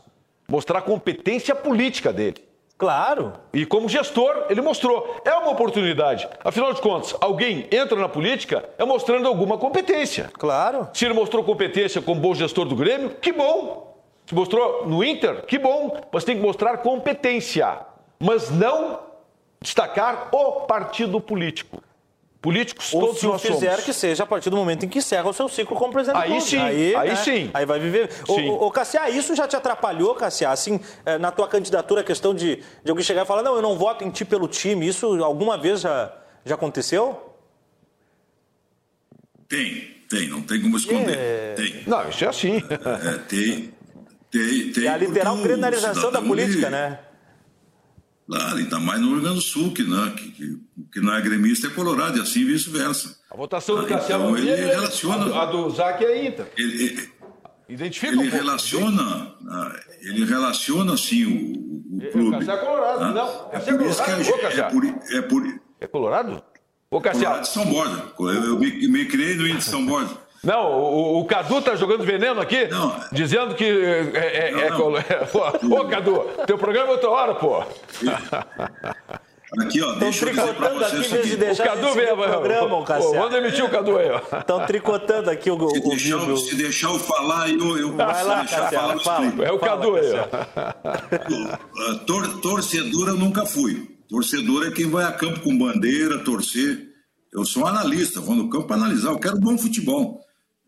[0.49, 2.48] Mostrar a competência política dele.
[2.79, 3.33] Claro.
[3.53, 5.21] E como gestor, ele mostrou.
[5.25, 6.29] É uma oportunidade.
[6.45, 10.31] Afinal de contas, alguém entra na política é mostrando alguma competência.
[10.33, 10.89] Claro.
[10.95, 13.99] Se ele mostrou competência como bom gestor do Grêmio, que bom.
[14.27, 16.01] Se mostrou no Inter, que bom.
[16.13, 17.81] Mas tem que mostrar competência.
[18.21, 19.01] Mas não
[19.61, 21.83] destacar o partido político.
[22.41, 23.85] Políticos Ou todos se nós fizer somos.
[23.85, 26.41] que seja a partir do momento em que encerra o seu ciclo como presidente Aí
[26.41, 27.17] sim, aí, aí né?
[27.17, 27.51] sim.
[27.53, 28.13] Aí vai viver.
[28.27, 28.51] Sim.
[28.51, 30.49] Ô, Cassia, isso já te atrapalhou, Cassia?
[30.51, 33.63] Assim, eh, na tua candidatura, a questão de, de alguém chegar e falar, não, eu
[33.63, 36.13] não voto em ti pelo time, isso alguma vez já,
[36.45, 37.35] já aconteceu?
[39.49, 41.19] Tem, tem, não tem como esconder.
[41.19, 41.55] É...
[41.55, 41.83] Tem.
[41.89, 42.63] Não, isso é assim.
[42.71, 43.75] É, tem,
[44.31, 44.85] tem, tem.
[44.85, 47.01] É a literal criminalização da política, né?
[48.29, 50.61] Claro, ainda mais no Rio Grande do Sul, que, não, que,
[50.93, 53.19] que, não é gremista é colorado, e assim vice-versa.
[53.31, 55.35] A votação do ah, Cassiano então, ele relaciona.
[55.35, 56.47] A, do Zac é Inter.
[56.55, 57.09] Ele,
[57.71, 62.39] Identifica ele um relaciona, ah, ele relaciona assim o, o clube.
[62.39, 63.51] Cassiano é colorado, ah, não.
[63.51, 65.61] É por isso que a, é, por, é por.
[65.81, 66.43] É colorado?
[66.91, 67.25] Ô, Cassiano.
[67.25, 68.05] Colorado de São Borja.
[68.19, 70.15] Eu, eu me, me criei no Inter de São Borja.
[70.43, 72.95] Não, o, o, Cadu tá jogando veneno aqui, não.
[73.11, 74.99] dizendo que é, é, é não, não.
[74.99, 75.03] é,
[75.81, 77.65] Ô, Cadu, teu programa é outra hora, pô.
[79.61, 81.37] Aqui, ó, deixa eu dizer pra vocês aqui.
[81.37, 84.39] De o Cadu vem, programa, o Pô, vamos demitir o Cadu aí, ó.
[84.39, 86.37] Estão tricotando aqui o, se o deixar, vídeo.
[86.37, 89.27] Se deixar eu falar, eu, eu Vai lá, deixar falar, fala.
[89.45, 91.95] É o Cadu aí, ó.
[92.05, 93.89] Tor, torcedor eu nunca fui.
[94.09, 96.87] Torcedor é quem vai a campo com bandeira, torcer.
[97.33, 99.11] Eu sou analista, vou no campo para analisar.
[99.11, 100.21] Eu quero bom futebol.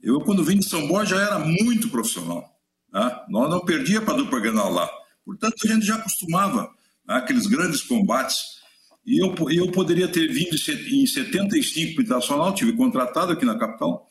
[0.02, 2.44] Eu, quando vim de São Borja, já era muito profissional.
[2.92, 3.20] Né?
[3.28, 4.88] Nós não perdia para a dupla Grenal lá.
[5.24, 6.70] Portanto, a gente já acostumava
[7.06, 7.14] né?
[7.16, 8.38] aqueles grandes combates.
[9.04, 14.10] E eu, eu poderia ter vindo em 75 para Internacional, tive contratado aqui na capital.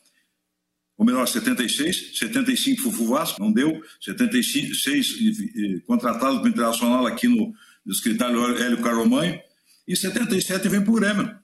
[0.96, 3.80] Ou melhor, 76, 75 fui para o Vasco, não deu.
[4.00, 7.52] 76 contratado para o Internacional aqui no,
[7.84, 9.40] no escritório Hélio Caromanho.
[9.88, 11.36] E 77 vem para o Grêmio.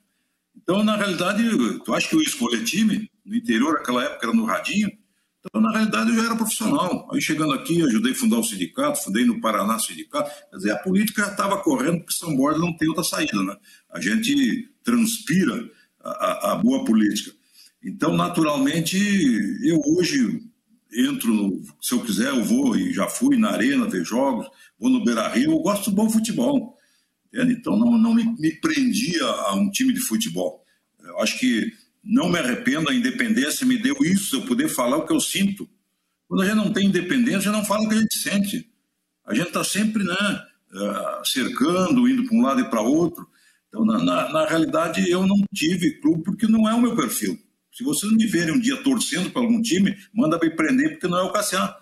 [0.55, 1.42] Então, na realidade,
[1.84, 3.11] tu acha que eu escolhi time?
[3.27, 4.91] No interior, naquela época, era no Radinho.
[5.41, 7.09] Então, na realidade, eu já era profissional.
[7.12, 10.31] Aí, chegando aqui, ajudei a fundar o sindicato, fundei no Paraná o sindicato.
[10.51, 13.57] Quer dizer, a política já estava correndo, porque São Borja não tem outra saída, né?
[13.91, 15.68] A gente transpira
[16.03, 17.33] a, a, a boa política.
[17.83, 18.97] Então, naturalmente,
[19.62, 20.43] eu hoje
[20.93, 24.49] entro, no, se eu quiser, eu vou e já fui na arena ver jogos,
[24.79, 26.77] vou no Beira Rio, eu gosto do bom futebol.
[27.27, 27.53] Entende?
[27.53, 30.64] Então, não, não me, me prendia a um time de futebol.
[31.05, 31.72] Eu acho que
[32.07, 35.68] não me arrependo, a independência me deu isso, eu poder falar o que eu sinto.
[36.28, 38.70] Quando a gente não tem independência, não fala o que a gente sente.
[39.26, 40.42] A gente está sempre né,
[40.72, 43.28] eh, cercando, indo para um lado e para outro.
[43.68, 47.36] Então, na, na, na, realidade, eu não tive clube porque não é o meu perfil.
[47.72, 51.18] Se vocês me verem um dia torcendo para algum time, manda me prender porque não
[51.18, 51.74] é o Cassiano.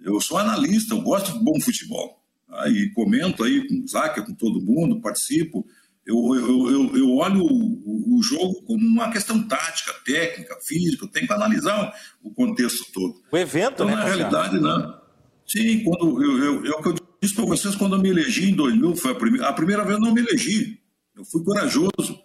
[0.00, 2.22] Eu sou analista, eu gosto de bom futebol.
[2.48, 5.64] Aí comento aí com o Zaca, com todo mundo, participo.
[6.08, 11.08] Eu, eu, eu, eu olho o, o, jogo como uma questão tática, técnica, física, eu
[11.08, 11.92] tenho que analisar
[12.22, 13.20] o contexto todo.
[13.30, 13.94] O evento, então, né?
[13.94, 14.98] Na realidade, não.
[15.46, 18.96] Sim, quando eu, eu, eu, eu disse para vocês quando eu me elegi em 2000,
[18.96, 20.80] foi a primeira, a primeira vez não me elegi.
[21.14, 22.18] Eu fui corajoso.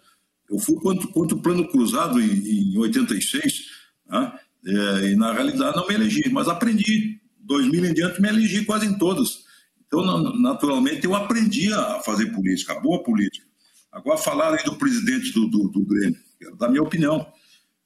[0.48, 3.66] Eu fui contra, contra o plano cruzado em, em 86,
[4.08, 4.32] né?
[4.66, 7.20] é, e na realidade não me elegi, mas aprendi.
[7.40, 9.44] 2000 em diante me elegi quase em todas.
[9.86, 10.02] Então,
[10.40, 13.46] naturalmente, eu aprendi a fazer política, a boa política.
[13.94, 17.24] Agora, falar aí do presidente do, do, do Grêmio, quero dar minha opinião.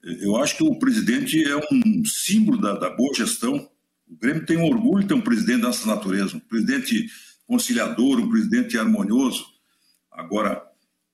[0.03, 3.69] Eu acho que o presidente é um símbolo da, da boa gestão.
[4.09, 7.11] O Grêmio tem um orgulho de ter um presidente dessa natureza, um presidente
[7.47, 9.45] conciliador, um presidente harmonioso.
[10.11, 10.63] Agora,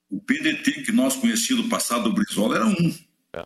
[0.08, 2.94] o PDT que nós conhecíamos do passado do Brizola era um.
[3.34, 3.44] É.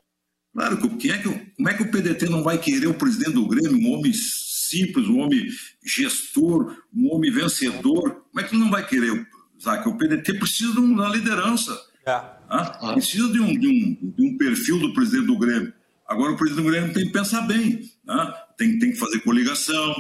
[0.53, 3.49] Claro, que, é que, como é que o PDT não vai querer o presidente do
[3.49, 5.49] Grêmio, um homem simples, um homem
[5.83, 8.27] gestor, um homem vencedor?
[8.31, 9.27] Como é que ele não vai querer
[9.61, 11.73] Zaca, o PDT precisa de uma liderança.
[12.07, 12.13] É.
[12.49, 12.93] Ah.
[12.95, 15.73] Precisa de um, de, um, de um perfil do presidente do Grêmio.
[16.07, 17.91] Agora, o presidente do Grêmio tem que pensar bem.
[18.05, 18.35] Né?
[18.57, 19.95] Tem, tem que fazer coligação.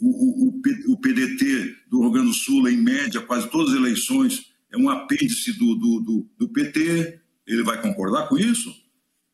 [0.00, 4.52] O, o, o, PDT do Rio Grande do Sul, em média, quase todas as eleições,
[4.72, 7.18] é um apêndice do, do, do, do PT.
[7.44, 8.72] Ele vai concordar com isso?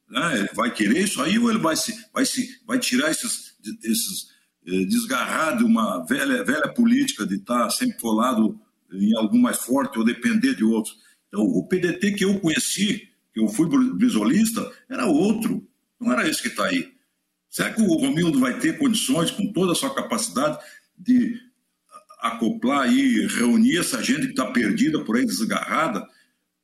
[0.09, 0.39] Né?
[0.39, 4.29] Ele vai querer isso aí ou ele vai, se, vai, se, vai tirar esses, esses
[4.67, 8.59] eh, desgarrar de uma velha, velha política de estar sempre colado
[8.95, 10.97] em algum mais forte ou depender de outros.
[11.29, 15.67] Então, o PDT que eu conheci, que eu fui brisolista, era outro,
[16.01, 16.93] não era esse que está aí.
[17.51, 20.59] Será que o Romildo vai ter condições, com toda a sua capacidade,
[20.97, 21.41] de
[22.21, 26.07] acoplar e reunir essa gente que está perdida por aí, desgarrada?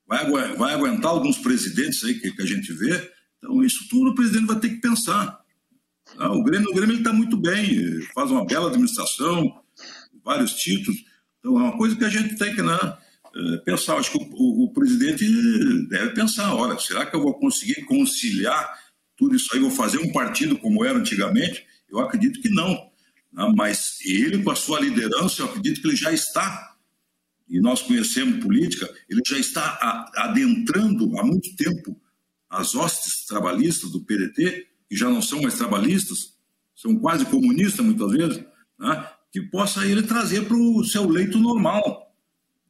[0.06, 3.10] Vai, vai aguentar alguns presidentes aí que, que, a gente vê?
[3.38, 5.40] Então, isso tudo o presidente vai ter que pensar.
[6.18, 9.62] Ah, o Grêmio, está muito bem, faz uma bela administração,
[10.24, 11.04] vários títulos.
[11.41, 12.78] Então, é uma coisa que a gente tem que né,
[13.34, 13.97] eh, pensar.
[13.97, 15.26] Acho que o, o, o presidente
[15.88, 18.78] deve pensar: olha, será que eu vou conseguir conciliar
[19.16, 21.66] tudo isso aí, vou fazer um partido como era antigamente?
[21.91, 22.72] Eu acredito que não.
[23.32, 23.53] Né?
[23.57, 26.76] Mas ele, com a sua liderança, eu acredito que ele já está,
[27.49, 32.01] e nós conhecemos política, ele já está adentrando há muito tempo
[32.49, 36.34] as hostes trabalhistas do PDT, que já não são mais trabalhistas,
[36.74, 38.45] são quase comunistas muitas vezes,
[38.78, 39.09] né?
[39.30, 42.10] Que possa ele trazer para o seu leito normal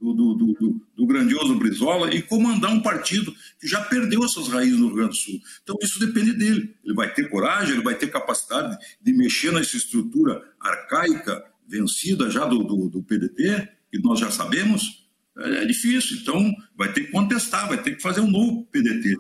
[0.00, 4.48] do, do, do, do, grandioso Brizola e comandar um partido que já perdeu as suas
[4.48, 5.40] raízes no Rio Grande do Sul.
[5.62, 6.74] Então isso depende dele.
[6.82, 12.46] Ele vai ter coragem, ele vai ter capacidade de mexer nessa estrutura arcaica, vencida já
[12.46, 15.06] do, do, do PDT, que nós já sabemos.
[15.38, 16.18] É, é difícil.
[16.18, 19.16] Então vai ter que contestar, vai ter que fazer um novo PDT.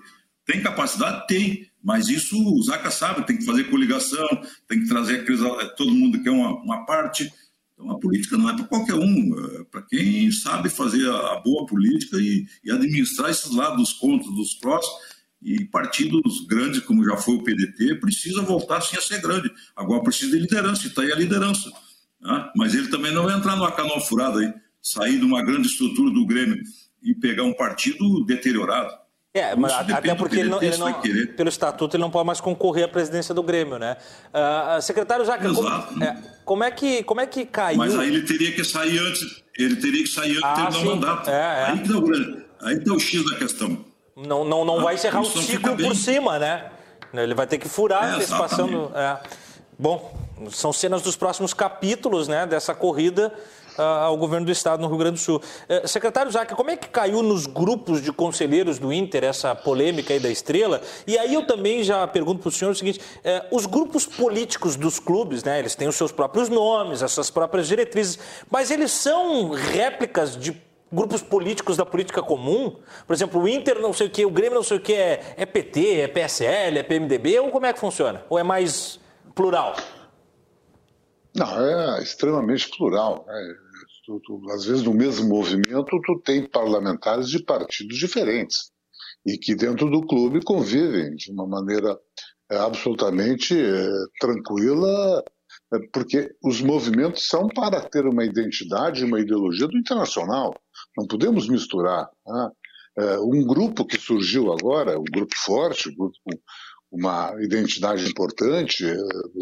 [0.46, 1.26] Tem capacidade?
[1.26, 1.69] Tem.
[1.82, 4.28] Mas isso o Zaca sabe, tem que fazer coligação,
[4.68, 5.24] tem que trazer
[5.76, 7.32] todo mundo que é uma, uma parte.
[7.72, 11.64] Então, a política não é para qualquer um, é para quem sabe fazer a, boa
[11.64, 14.84] política e, e, administrar esses lados dos contras, dos prós.
[15.42, 19.50] E partidos grandes, como já foi o PDT, precisa voltar sim a ser grande.
[19.74, 21.70] Agora precisa de liderança, e está aí a liderança.
[22.20, 22.50] Né?
[22.54, 24.52] Mas ele também não vai entrar numa canoa furada aí,
[24.82, 26.62] sair de uma grande estrutura do Grêmio
[27.02, 28.99] e pegar um partido deteriorado.
[29.32, 30.92] É, mas até porque ele não, ele não,
[31.36, 33.96] pelo estatuto ele não pode mais concorrer à presidência do Grêmio, né?
[34.34, 37.78] Uh, secretário Jaca, como, é, como, é que, como é que caiu...
[37.78, 40.80] Mas aí ele teria que sair antes, ele teria que sair antes ah, de terminar
[40.80, 41.30] o mandato.
[41.30, 41.64] É, é.
[41.66, 43.84] Aí que tá aí tá o X da questão.
[44.16, 46.68] Não, não, não ah, vai encerrar o ciclo por cima, né?
[47.14, 48.90] Ele vai ter que furar é, antecipação.
[48.96, 49.16] É.
[49.78, 50.12] Bom,
[50.50, 53.32] são cenas dos próximos capítulos né, dessa corrida
[53.80, 55.42] ao governo do estado no Rio Grande do Sul.
[55.68, 60.12] Eh, secretário Zaca, como é que caiu nos grupos de conselheiros do Inter essa polêmica
[60.12, 60.80] aí da estrela?
[61.06, 64.76] E aí eu também já pergunto para o senhor o seguinte: eh, os grupos políticos
[64.76, 68.18] dos clubes, né, eles têm os seus próprios nomes, as suas próprias diretrizes,
[68.50, 70.56] mas eles são réplicas de
[70.92, 72.76] grupos políticos da política comum?
[73.06, 75.34] Por exemplo, o Inter não sei o que, o Grêmio não sei o que, é,
[75.36, 78.24] é PT, é PSL, é PMDB, ou como é que funciona?
[78.28, 78.98] Ou é mais
[79.34, 79.76] plural?
[81.34, 83.24] Não, é extremamente plural.
[83.26, 83.54] Né?
[84.10, 88.72] Tu, tu, às vezes, no mesmo movimento, tu tem parlamentares de partidos diferentes
[89.24, 91.96] e que dentro do clube convivem de uma maneira
[92.50, 93.88] é, absolutamente é,
[94.20, 95.22] tranquila,
[95.72, 100.60] é, porque os movimentos são para ter uma identidade, uma ideologia do internacional.
[100.98, 102.10] Não podemos misturar.
[102.26, 102.50] Né?
[103.22, 106.16] Um grupo que surgiu agora, um grupo forte, um grupo
[106.90, 108.96] uma identidade importante, eh,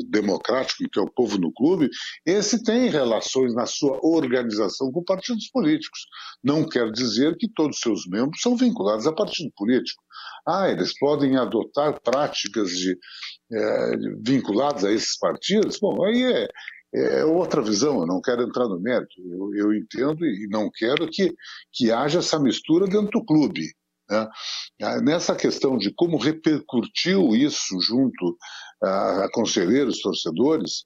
[0.09, 1.88] democrática, que é o povo no clube,
[2.26, 6.01] esse tem relações na sua organização com partidos políticos.
[6.44, 10.03] Não quer dizer que todos os seus membros são vinculados a partido político.
[10.46, 12.96] Ah, eles podem adotar práticas de,
[13.53, 15.78] é, vinculadas a esses partidos?
[15.80, 16.49] Bom, aí é,
[16.94, 19.14] é outra visão, eu não quero entrar no mérito.
[19.18, 21.34] Eu, eu entendo e não quero que,
[21.72, 23.62] que haja essa mistura dentro do clube.
[24.11, 24.29] Né?
[24.83, 28.37] Ah, nessa questão de como repercutiu isso junto
[28.83, 30.85] a, a conselheiros, torcedores,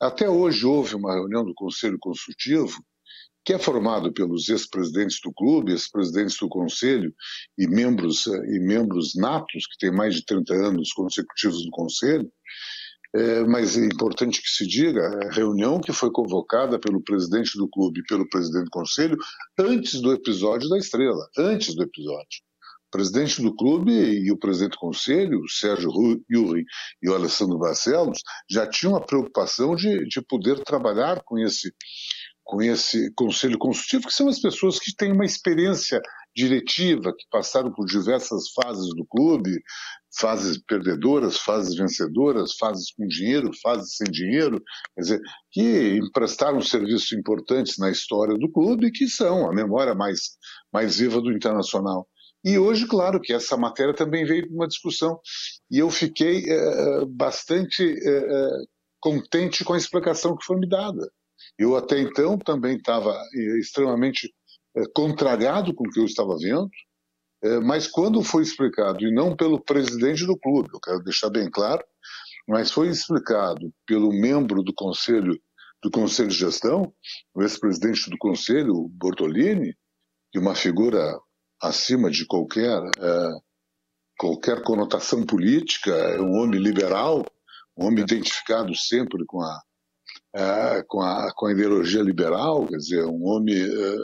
[0.00, 2.76] até hoje houve uma reunião do Conselho Consultivo
[3.44, 7.14] que é formado pelos ex-presidentes do clube, ex-presidentes do conselho
[7.58, 12.32] e membros e membros natos que têm mais de 30 anos consecutivos no conselho.
[13.14, 17.68] É, mas é importante que se diga, a reunião que foi convocada pelo presidente do
[17.68, 19.16] clube e pelo presidente do conselho
[19.58, 22.42] antes do episódio da Estrela, antes do episódio
[22.94, 25.90] presidente do clube e o presidente do conselho, o Sérgio
[26.32, 26.64] Yuri
[27.02, 31.74] e o Alessandro Barcelos, já tinham a preocupação de, de poder trabalhar com esse,
[32.44, 36.00] com esse conselho consultivo, que são as pessoas que têm uma experiência
[36.36, 39.60] diretiva, que passaram por diversas fases do clube,
[40.16, 44.62] fases perdedoras, fases vencedoras, fases com dinheiro, fases sem dinheiro,
[44.94, 45.20] quer dizer,
[45.50, 50.36] que emprestaram serviços importantes na história do clube, que são a memória mais,
[50.72, 52.06] mais viva do internacional.
[52.44, 55.18] E hoje, claro, que essa matéria também veio para uma discussão
[55.70, 58.48] e eu fiquei é, bastante é,
[59.00, 61.10] contente com a explicação que foi me dada.
[61.58, 63.16] Eu até então também estava
[63.58, 64.32] extremamente
[64.76, 66.68] é, contrariado com o que eu estava vendo,
[67.62, 71.84] mas quando foi explicado, e não pelo presidente do clube, eu quero deixar bem claro,
[72.48, 75.38] mas foi explicado pelo membro do conselho
[75.84, 76.90] do conselho de gestão,
[77.34, 79.76] o ex-presidente do conselho, Bortolini,
[80.32, 81.20] que é uma figura
[81.68, 83.28] acima de qualquer é,
[84.18, 87.24] qualquer conotação política, é um homem liberal,
[87.76, 89.60] um homem identificado sempre com a,
[90.34, 93.96] é, com a, com a ideologia liberal, quer dizer, um homem é,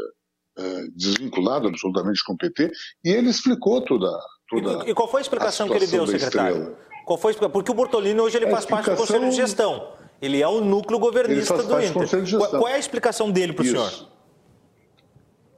[0.58, 2.70] é, desvinculado absolutamente com o PT,
[3.04, 4.10] e ele explicou toda.
[4.48, 6.56] toda e, e qual foi a explicação a que ele deu, secretário?
[6.56, 6.78] Estrela.
[7.06, 8.94] Qual foi Porque o Bortolini hoje ele faz explicação...
[8.94, 9.94] parte do Conselho de Gestão.
[10.22, 12.38] Ele é o núcleo governista do Inter.
[12.38, 13.90] Qual, qual é a explicação dele para o senhor?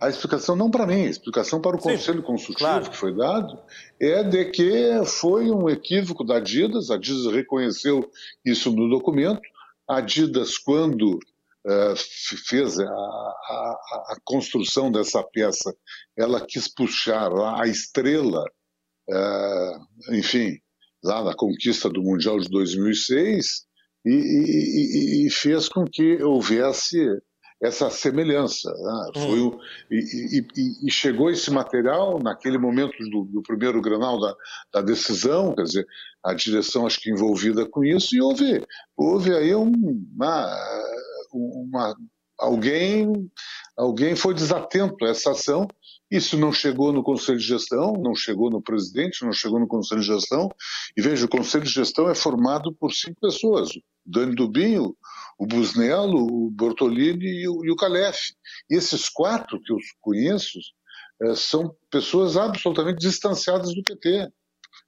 [0.03, 2.90] A explicação não para mim, a explicação para o Sim, Conselho Consultivo claro.
[2.90, 3.57] que foi dado
[4.00, 8.11] é de que foi um equívoco da Adidas, a Adidas reconheceu
[8.44, 9.40] isso no documento.
[9.88, 11.94] A Adidas, quando uh,
[12.48, 13.78] fez a, a,
[14.09, 15.72] a, construção dessa peça,
[16.18, 17.30] ela quis puxar
[17.61, 18.44] a estrela,
[19.09, 20.59] uh, enfim,
[21.05, 23.66] lá na conquista do Mundial de 2006,
[24.05, 27.07] e, e, e fez com que houvesse
[27.63, 28.71] essa semelhança.
[28.73, 29.11] Né?
[29.17, 29.21] Hum.
[29.23, 29.61] Foi o,
[29.91, 34.35] e, e, e, chegou esse material naquele momento do, do primeiro granal da,
[34.75, 35.87] da, decisão, quer dizer,
[36.25, 38.65] a direção acho que envolvida com isso, e houve,
[38.97, 39.73] houve aí um,
[40.15, 40.57] uma,
[41.33, 41.95] uma,
[42.39, 43.31] alguém,
[43.77, 45.69] alguém foi desatento a essa ação.
[46.11, 50.03] Isso não chegou no Conselho de Gestão, não chegou no presidente, não chegou no Conselho
[50.03, 50.51] de Gestão.
[50.95, 53.71] E veja, o Conselho de Gestão é formado por cinco pessoas:
[54.05, 54.95] Dani Dubinho,
[55.43, 58.16] o Busnello, o Bortolini e o, e o Calef.
[58.70, 60.61] E esses quatro que eu conheço
[61.20, 64.28] é, são pessoas absolutamente distanciadas do PT.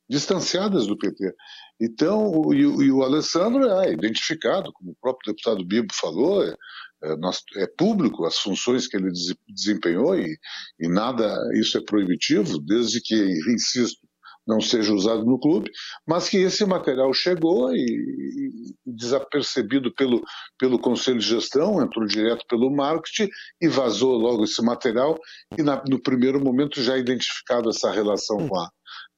[0.08, 1.34] Distanciadas do PT.
[1.80, 6.54] Então, o, e, o Alessandro é identificado, como o próprio deputado Bibo falou, é,
[7.02, 9.10] é, nós, é público as funções que ele
[9.48, 10.38] desempenhou e,
[10.78, 13.16] e nada, isso é proibitivo, desde que,
[13.52, 14.06] insisto,
[14.46, 15.70] não seja usado no clube,
[16.06, 20.22] mas que esse material chegou e, e, desapercebido pelo,
[20.58, 23.28] pelo Conselho de Gestão, entrou direto pelo marketing
[23.60, 25.18] e vazou logo esse material
[25.56, 28.70] e na, no primeiro momento já identificado essa relação com a,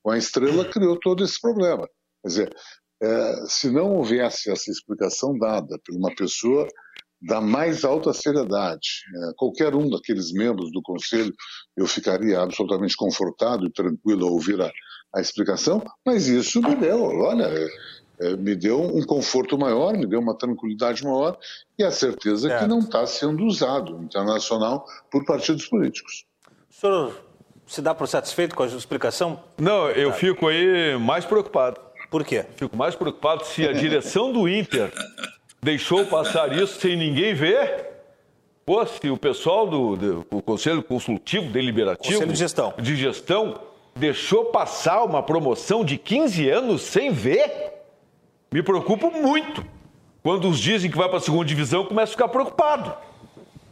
[0.02, 1.88] com a estrela, criou todo esse problema.
[2.22, 2.56] Quer dizer,
[3.02, 6.66] é, se não houvesse essa explicação dada por uma pessoa
[7.20, 8.88] da mais alta seriedade.
[9.14, 11.32] É, qualquer um daqueles membros do Conselho,
[11.76, 14.70] eu ficaria absolutamente confortado e tranquilo a ouvir a,
[15.14, 17.68] a explicação, mas isso me deu, olha, é,
[18.18, 21.38] é, me deu um conforto maior, me deu uma tranquilidade maior
[21.78, 26.24] e a certeza que não está sendo usado internacional por partidos políticos.
[26.70, 27.26] O senhor
[27.66, 29.40] se dá por satisfeito com a explicação?
[29.58, 31.80] Não, eu fico aí mais preocupado.
[32.10, 32.46] Por quê?
[32.56, 34.92] Fico mais preocupado se a direção do Inter
[35.62, 37.86] deixou passar isso sem ninguém ver.
[38.64, 42.74] Pô, se o pessoal do, do, do Conselho Consultivo Deliberativo Conselho de Gestão.
[42.78, 43.60] de Gestão
[43.96, 47.72] deixou passar uma promoção de 15 anos sem ver?
[48.52, 49.64] Me preocupo muito.
[50.22, 52.94] Quando os dizem que vai para a segunda divisão, começo a ficar preocupado.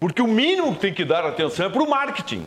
[0.00, 2.46] Porque o mínimo que tem que dar atenção é para o marketing.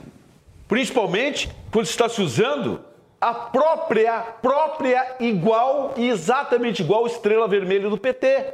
[0.68, 2.84] Principalmente quando está se usando
[3.20, 8.54] a própria, própria igual e exatamente igual estrela vermelha do PT.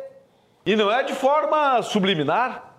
[0.65, 2.75] E não é de forma subliminar.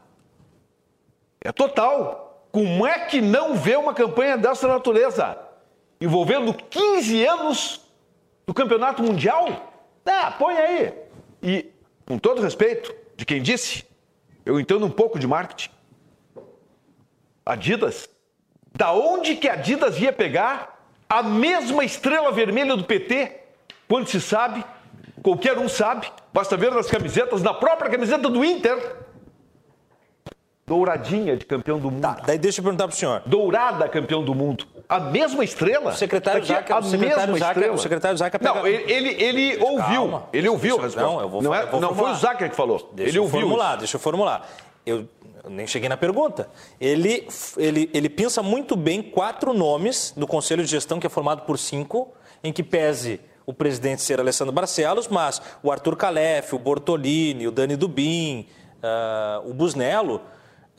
[1.40, 2.46] É total.
[2.50, 5.36] Como é que não vê uma campanha dessa natureza?
[6.00, 7.80] Envolvendo 15 anos
[8.46, 9.72] do campeonato mundial?
[10.04, 10.92] Ah, põe aí.
[11.42, 11.70] E,
[12.06, 13.84] com todo respeito de quem disse,
[14.44, 15.70] eu entendo um pouco de marketing.
[17.44, 18.08] Adidas.
[18.76, 23.40] Da onde que a Adidas ia pegar a mesma estrela vermelha do PT?
[23.88, 24.64] Quando se sabe,
[25.22, 28.96] qualquer um sabe, basta ver nas camisetas, na própria camiseta do Inter,
[30.66, 32.02] douradinha de campeão do mundo.
[32.02, 33.22] Tá, daí deixa eu perguntar para o senhor.
[33.26, 35.90] Dourada campeão do mundo a mesma estrela?
[35.90, 37.74] O secretário Zaca, a o secretário mesma Zaca, estrela.
[37.74, 38.54] O secretário Zaca pega...
[38.54, 40.22] Não, ele, ele, ele ouviu.
[40.32, 41.10] Ele ouviu a resposta.
[41.10, 42.90] Não, eu vou, não, é, eu não foi o Zaca que falou.
[42.92, 43.78] Deixa ele eu ouviu formular, isso.
[43.78, 44.48] deixa eu formular.
[44.84, 45.08] Eu,
[45.48, 46.48] nem cheguei na pergunta.
[46.80, 47.26] Ele,
[47.56, 51.58] ele, ele pensa muito bem quatro nomes do Conselho de Gestão, que é formado por
[51.58, 52.12] cinco,
[52.42, 57.50] em que pese o presidente ser Alessandro Barcelos, mas o Arthur Calef, o Bortolini, o
[57.50, 58.48] Dani Dubin,
[58.82, 60.22] uh, o Busnello,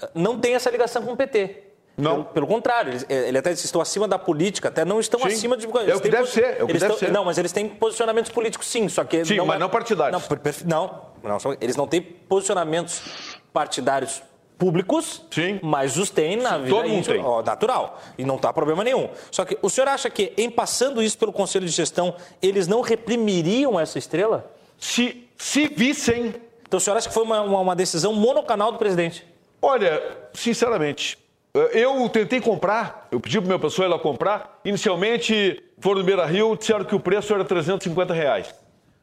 [0.01, 1.63] uh, não tem essa ligação com o PT.
[1.97, 2.11] Não.
[2.11, 5.27] Pelo, pelo contrário, eles, eh, ele até estão acima da política, até não estão sim.
[5.27, 5.65] acima de.
[5.65, 6.57] É o que deve ser.
[6.59, 7.11] É o que deve estão, ser.
[7.11, 9.23] Não, mas eles têm posicionamentos políticos, sim, só que.
[9.23, 10.21] Sim, não, mas não partidários.
[10.65, 14.21] Não, não, não, eles não têm posicionamentos partidários
[14.57, 15.59] públicos, sim.
[15.61, 17.23] mas os têm na sim, vida todo mundo tem.
[17.45, 18.01] Natural.
[18.17, 19.09] E não está problema nenhum.
[19.31, 22.81] Só que o senhor acha que, em passando isso pelo Conselho de Gestão, eles não
[22.81, 24.51] reprimiriam essa estrela?
[24.77, 26.35] Se, se vissem.
[26.67, 29.25] Então o senhor acha que foi uma, uma, uma decisão monocanal do presidente?
[29.61, 30.01] Olha,
[30.33, 31.17] sinceramente,
[31.73, 34.59] Eu tentei comprar, eu pedi para minha pessoa ela comprar.
[34.65, 38.53] Inicialmente, foram no Beira Rio, disseram que o preço era 350 reais.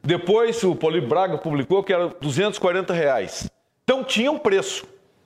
[0.03, 3.49] Depois, o Poli Braga publicou que era 240 reais.
[3.83, 4.85] Então, tinha um preço.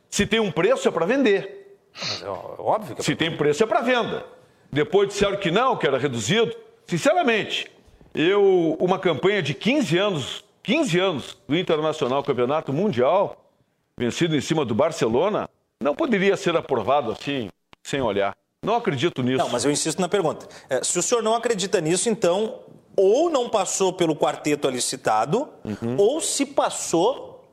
[0.09, 1.79] Se tem um preço, é para vender.
[1.99, 4.25] Mas é óbvio que é Se tem preço, é para venda.
[4.71, 6.55] Depois disseram que não, que era reduzido.
[6.85, 7.69] Sinceramente,
[8.15, 13.51] eu, uma campanha de 15 anos, 15 anos do Internacional Campeonato Mundial,
[13.97, 15.49] vencido em cima do Barcelona,
[15.81, 17.49] não poderia ser aprovado assim,
[17.83, 18.33] sem olhar.
[18.65, 19.37] Não acredito nisso.
[19.37, 20.47] Não, mas eu insisto na pergunta.
[20.69, 22.59] É, se o senhor não acredita nisso, então,
[22.95, 25.95] ou não passou pelo quarteto ali citado, Uhum.
[25.97, 27.45] ou se passou,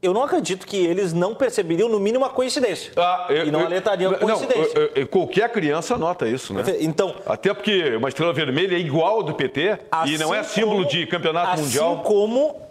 [0.00, 2.92] eu não acredito que eles não perceberiam, no mínimo, a coincidência.
[2.96, 4.78] Ah, eu- e não eu- alertariam a não, coincidência.
[4.78, 6.64] eu- eu- qualquer criança nota isso, né?
[6.80, 10.62] Então, Até porque uma estrela vermelha é igual ao do PT e não é Assim
[10.62, 12.02] símbolo como- de campeonato assim mundial.
[12.02, 12.62] como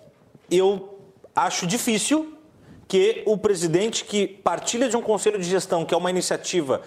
[0.50, 1.00] eu
[1.36, 2.34] acho difícil
[2.92, 6.82] que o presidente que partilha de um conselho de gestão, que é uma iniciativa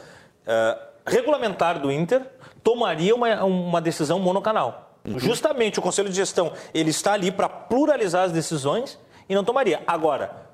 [0.46, 2.20] eh, regulamentar do Inter,
[2.62, 4.98] tomaria uma, uma decisão monocanal.
[5.02, 5.18] Uhum.
[5.18, 9.82] Justamente o conselho de gestão ele está ali para pluralizar as decisões e não tomaria.
[9.86, 10.44] Agora,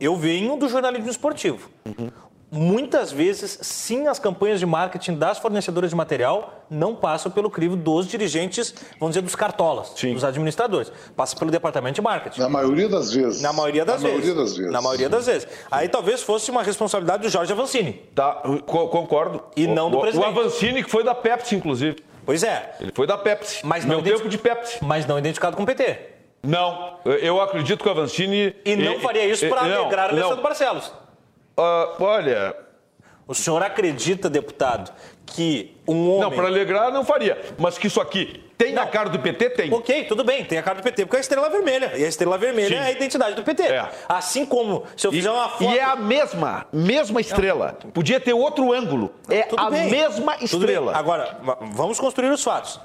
[0.00, 1.70] eu venho do jornalismo esportivo.
[1.84, 2.10] Uhum.
[2.50, 7.74] Muitas vezes, sim, as campanhas de marketing das fornecedoras de material não passam pelo crivo
[7.74, 10.14] dos dirigentes, vamos dizer, dos cartolas, Sim.
[10.14, 10.92] dos administradores.
[11.16, 12.40] Passa pelo departamento de marketing.
[12.40, 13.42] Na maioria das vezes.
[13.42, 14.24] Na maioria das Na vezes.
[14.24, 14.72] maioria das vezes.
[14.72, 15.48] Na maioria das vezes.
[15.70, 17.94] Aí talvez fosse uma responsabilidade do Jorge Avancini.
[18.14, 19.42] Tá, co- concordo.
[19.56, 20.24] E O- não do o, presidente.
[20.26, 21.96] O Avancini, que foi da Pepsi, inclusive.
[22.24, 23.66] Pois é, Ele foi da Pepsi.
[23.66, 24.78] Mas não Meu identi- tempo de Pepsi.
[24.82, 25.98] mas não identificado com o PT.
[26.44, 28.54] Não, eu- acredito que o Avancini...
[28.64, 30.12] E não faria isso para alegrar a.
[30.12, 30.92] Alessandro Barcelos.
[31.56, 32.54] Ah, olha,
[33.28, 34.92] O senhor acredita, deputado,
[35.24, 36.20] que um homem...
[36.20, 37.40] não, para alegrar não faria.
[37.58, 38.90] Mas que isso aqui tem a Não.
[38.90, 39.74] cara do PT, tem.
[39.74, 41.92] Ok, tudo bem, tem a cara do PT, porque é a estrela vermelha.
[41.96, 42.74] E a estrela vermelha Sim.
[42.76, 43.62] é a identidade do PT.
[43.64, 43.88] É.
[44.08, 45.64] Assim como se eu E, fizer uma foto.
[45.64, 47.76] e é a mesma, mesma estrela.
[47.92, 49.12] Podia ter outro ângulo.
[49.28, 49.90] É Tudo a bem.
[49.90, 50.96] mesma estrela.
[50.96, 52.80] Agora, va- vamos construir os fatos.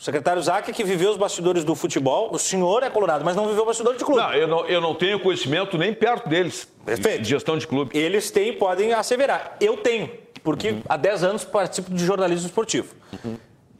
[0.00, 3.46] O secretário Zac, que viveu os bastidores do futebol, o senhor é colorado, mas não
[3.46, 4.18] viveu o bastidor de clube.
[4.18, 6.66] Não, eu não, eu não tenho conhecimento nem perto deles.
[6.86, 7.20] Perfeito.
[7.20, 7.90] De gestão de clube.
[7.94, 9.58] Eles têm, podem asseverar.
[9.60, 10.10] Eu tenho,
[10.42, 12.94] porque há 10 anos participo de jornalismo esportivo.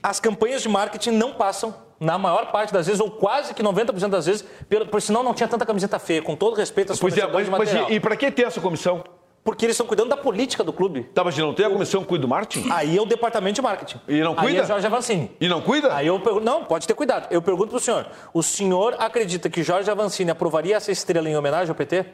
[0.02, 4.08] As campanhas de marketing não passam, na maior parte das vezes, ou quase que 90%
[4.08, 7.16] das vezes, pelo, por senão não tinha tanta camiseta feia, com todo respeito às Pois
[7.16, 7.90] é, mas, de mas material.
[7.90, 9.02] e, e para que ter essa comissão?
[9.42, 11.04] Porque eles estão cuidando da política do clube.
[11.14, 12.68] Tá, mas não tem a comissão que cuida do marketing?
[12.70, 14.00] Aí é o departamento de marketing.
[14.06, 14.62] E não Aí cuida?
[14.62, 15.30] é Jorge Avancini.
[15.40, 15.94] E não cuida?
[15.94, 17.26] Aí eu pergunto, não, pode ter cuidado.
[17.30, 21.36] Eu pergunto para o senhor, o senhor acredita que Jorge Avancini aprovaria essa estrela em
[21.36, 22.04] homenagem ao PT?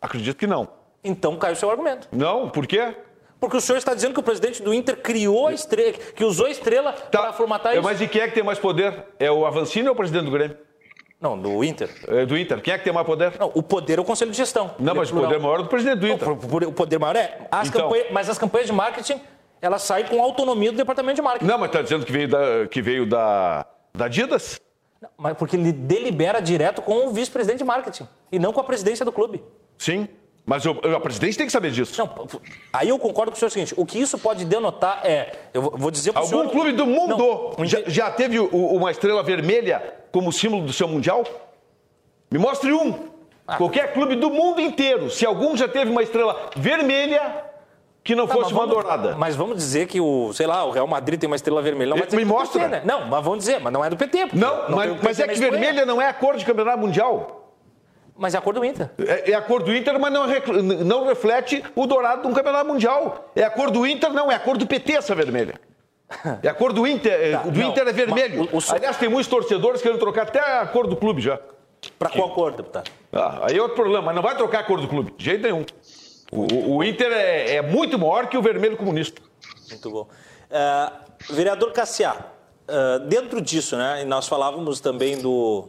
[0.00, 0.68] Acredito que não.
[1.02, 2.06] Então cai o seu argumento.
[2.12, 2.94] Não, por quê?
[3.40, 6.46] Porque o senhor está dizendo que o presidente do Inter criou a estrela, que usou
[6.46, 7.82] a estrela para formatar isso.
[7.82, 7.88] Tá.
[7.88, 9.04] Mas e quem é que tem mais poder?
[9.18, 10.56] É o Avancini ou o presidente do Grêmio?
[11.20, 11.90] Não, do Inter.
[12.06, 12.60] É do Inter.
[12.62, 13.32] Quem é que tem mais poder?
[13.38, 14.70] Não, o poder é o conselho de gestão.
[14.78, 16.36] Não, é mas o poder maior é do presidente do Não, Inter.
[16.36, 17.48] por- o poder maior é.
[17.50, 17.82] As Então.
[17.82, 19.20] campanhas- mas as campanhas de marketing,
[19.60, 21.46] elas saem com autonomia do departamento de marketing.
[21.50, 24.60] Não, mas está dizendo que veio da, que veio da, da Adidas?
[25.02, 28.64] Não, Mas porque ele delibera direto com o vice-presidente de marketing e não com a
[28.64, 29.42] presidência do clube.
[29.76, 30.08] Sim.
[30.48, 31.92] Mas o, a presidente tem que saber disso.
[32.00, 32.26] Não,
[32.72, 35.32] aí eu concordo com o senhor o seguinte: o que isso pode denotar é.
[35.52, 36.50] Eu vou- dizer para o Algum senhor.
[36.50, 37.18] clube do mundo
[37.58, 41.22] Não, já, já teve o- uma estrela vermelha como símbolo do seu mundial?
[42.30, 43.08] Me mostre um.
[43.46, 43.56] Ah.
[43.58, 45.10] Qualquer clube do mundo inteiro.
[45.10, 47.44] Se algum já teve uma estrela vermelha
[48.02, 49.16] que não Tá, fosse uma dourada.
[49.18, 51.90] Mas vamos dizer que o, sei lá, o Real Madrid tem uma estrela vermelha.
[51.90, 52.58] Não Me que é do mostra.
[52.62, 52.82] PT, né?
[52.86, 54.28] Não, mas vamos dizer, mas não é do PT.
[54.32, 56.78] Não, tem mas, o PT mas é que vermelha não é a cor de campeonato
[56.78, 57.47] mundial.
[58.20, 58.90] Mas é a cor do Inter.
[58.98, 60.26] É, é a cor do Inter, mas não,
[60.84, 63.30] não reflete o dourado de um campeonato mundial.
[63.36, 65.54] É a cor do Inter, não, é a cor do PT essa vermelha.
[66.42, 68.48] É a cor do Inter, é- Tá, do não, Inter é vermelho.
[68.52, 71.38] o- o Aliás, tem muitos torcedores querendo trocar até a cor do clube já.
[71.98, 72.90] Para qual cor, deputado?
[73.12, 75.42] Ah, aí é outro problema, mas não vai trocar a cor do clube, de jeito
[75.42, 75.64] nenhum.
[76.32, 79.20] O, o- o Inter é, é muito maior que o vermelho comunista.
[79.70, 80.08] Muito bom.
[80.50, 80.92] Ah,
[81.30, 82.16] vereador Cassiá,
[82.66, 85.68] ah, dentro disso, né, e nós falávamos também do,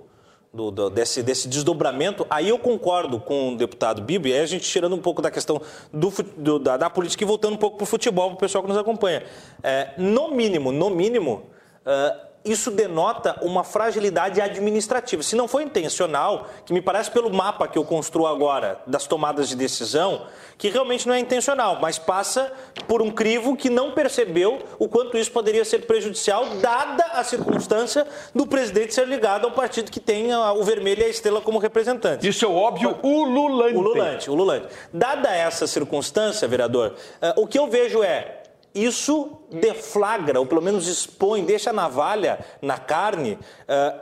[0.54, 4.68] do- do- desse, desse desdobramento, aí eu concordo com o deputado Bibi, aí a gente
[4.68, 5.62] tirando um pouco da questão
[5.94, 8.64] do, do- da, da política e voltando um pouco para o futebol, para o pessoal
[8.64, 9.24] que nos acompanha.
[9.62, 11.44] É, no mínimo, no mínimo,
[11.86, 15.22] ah, isso denota uma fragilidade administrativa.
[15.22, 19.50] Se não for intencional, que me parece pelo mapa que eu construo agora das tomadas
[19.50, 20.26] de decisão,
[20.58, 22.52] que realmente não é intencional, mas passa
[22.88, 28.08] por um crivo que não percebeu o quanto isso poderia ser prejudicial, dada a circunstância
[28.34, 32.26] do presidente ser ligado ao partido que tem o vermelho e a estrela como representantes.
[32.26, 33.76] Isso é o óbvio ululante.
[33.76, 34.68] O Lulante, o Lulante.
[34.94, 38.39] Dada essa circunstância, vereador, eh, o que eu vejo é
[38.74, 43.38] isso deflagra, ou pelo menos expõe, deixa a navalha na carne,
[43.68, 43.94] eh,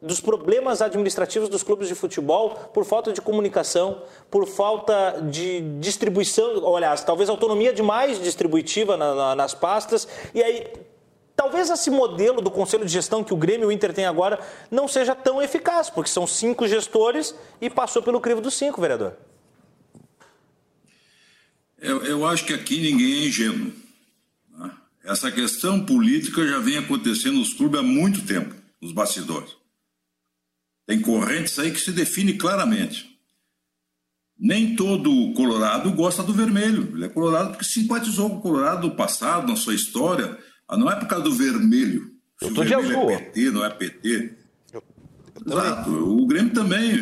[0.00, 6.62] dos problemas administrativos dos clubes de futebol por falta de comunicação, por falta de distribuição,
[6.62, 10.66] ou, aliás, talvez autonomia demais distributiva na, na, nas pastas, e aí
[11.34, 14.38] talvez esse modelo do conselho de gestão que o Grêmio e o Inter tem agora
[14.70, 19.14] não seja tão eficaz, porque são cinco gestores e passou pelo crivo dos cinco, vereador.
[21.80, 23.72] Eu, eu acho que aqui ninguém é ingênuo.
[25.08, 29.56] Essa questão política já vem acontecendo nos clubes há muito tempo, nos bastidores.
[30.86, 33.08] Tem correntes aí que se define claramente.
[34.38, 36.92] Nem todo colorado gosta do vermelho.
[36.94, 40.38] Ele é colorado porque simpatizou com o colorado do passado, na sua história.
[40.68, 42.12] Ah, não é por causa do vermelho.
[42.38, 43.10] Se Eu o tô de vermelho azul.
[43.10, 44.34] é PT, não é PT.
[45.46, 45.90] Exato.
[45.90, 47.00] O Grêmio também.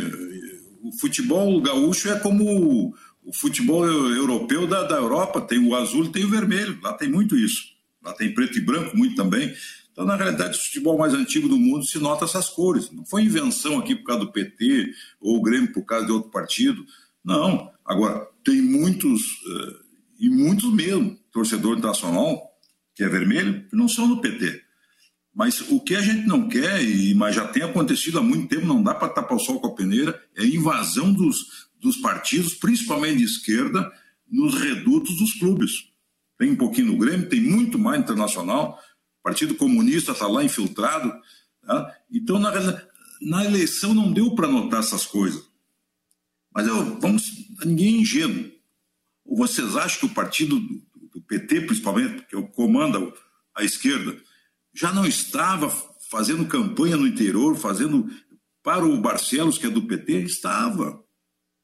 [0.84, 5.40] O futebol gaúcho é como o futebol europeu da, da Europa.
[5.40, 6.78] Tem o azul e tem o vermelho.
[6.80, 7.75] Lá tem muito isso.
[8.06, 9.52] Lá tem preto e branco muito também.
[9.90, 12.88] Então, na realidade, o futebol mais antigo do mundo se nota essas cores.
[12.92, 16.30] Não foi invenção aqui por causa do PT ou o Grêmio por causa de outro
[16.30, 16.86] partido.
[17.24, 17.72] Não.
[17.84, 19.84] Agora, tem muitos, uh,
[20.20, 22.40] e muitos mesmo, torcedor internacional,
[22.94, 24.62] que é vermelho, que não são do PT.
[25.34, 28.66] Mas o que a gente não quer, e, mas já tem acontecido há muito tempo,
[28.66, 32.54] não dá para tapar o sol com a peneira, é a invasão dos, dos partidos,
[32.54, 33.90] principalmente de esquerda,
[34.30, 35.95] nos redutos dos clubes.
[36.38, 38.78] Tem um pouquinho no Grêmio, tem muito mais internacional.
[39.20, 41.12] O Partido Comunista está lá infiltrado.
[41.62, 41.96] Tá?
[42.10, 42.52] Então, na,
[43.22, 45.42] na eleição não deu para notar essas coisas.
[46.54, 47.24] Mas eu, vamos,
[47.64, 48.50] ninguém é ingênuo.
[49.24, 50.82] Ou vocês acham que o partido do,
[51.14, 52.98] do PT, principalmente, que comanda
[53.54, 54.16] a esquerda,
[54.74, 55.70] já não estava
[56.10, 58.08] fazendo campanha no interior, fazendo
[58.62, 60.22] para o Barcelos, que é do PT?
[60.22, 61.02] Estava.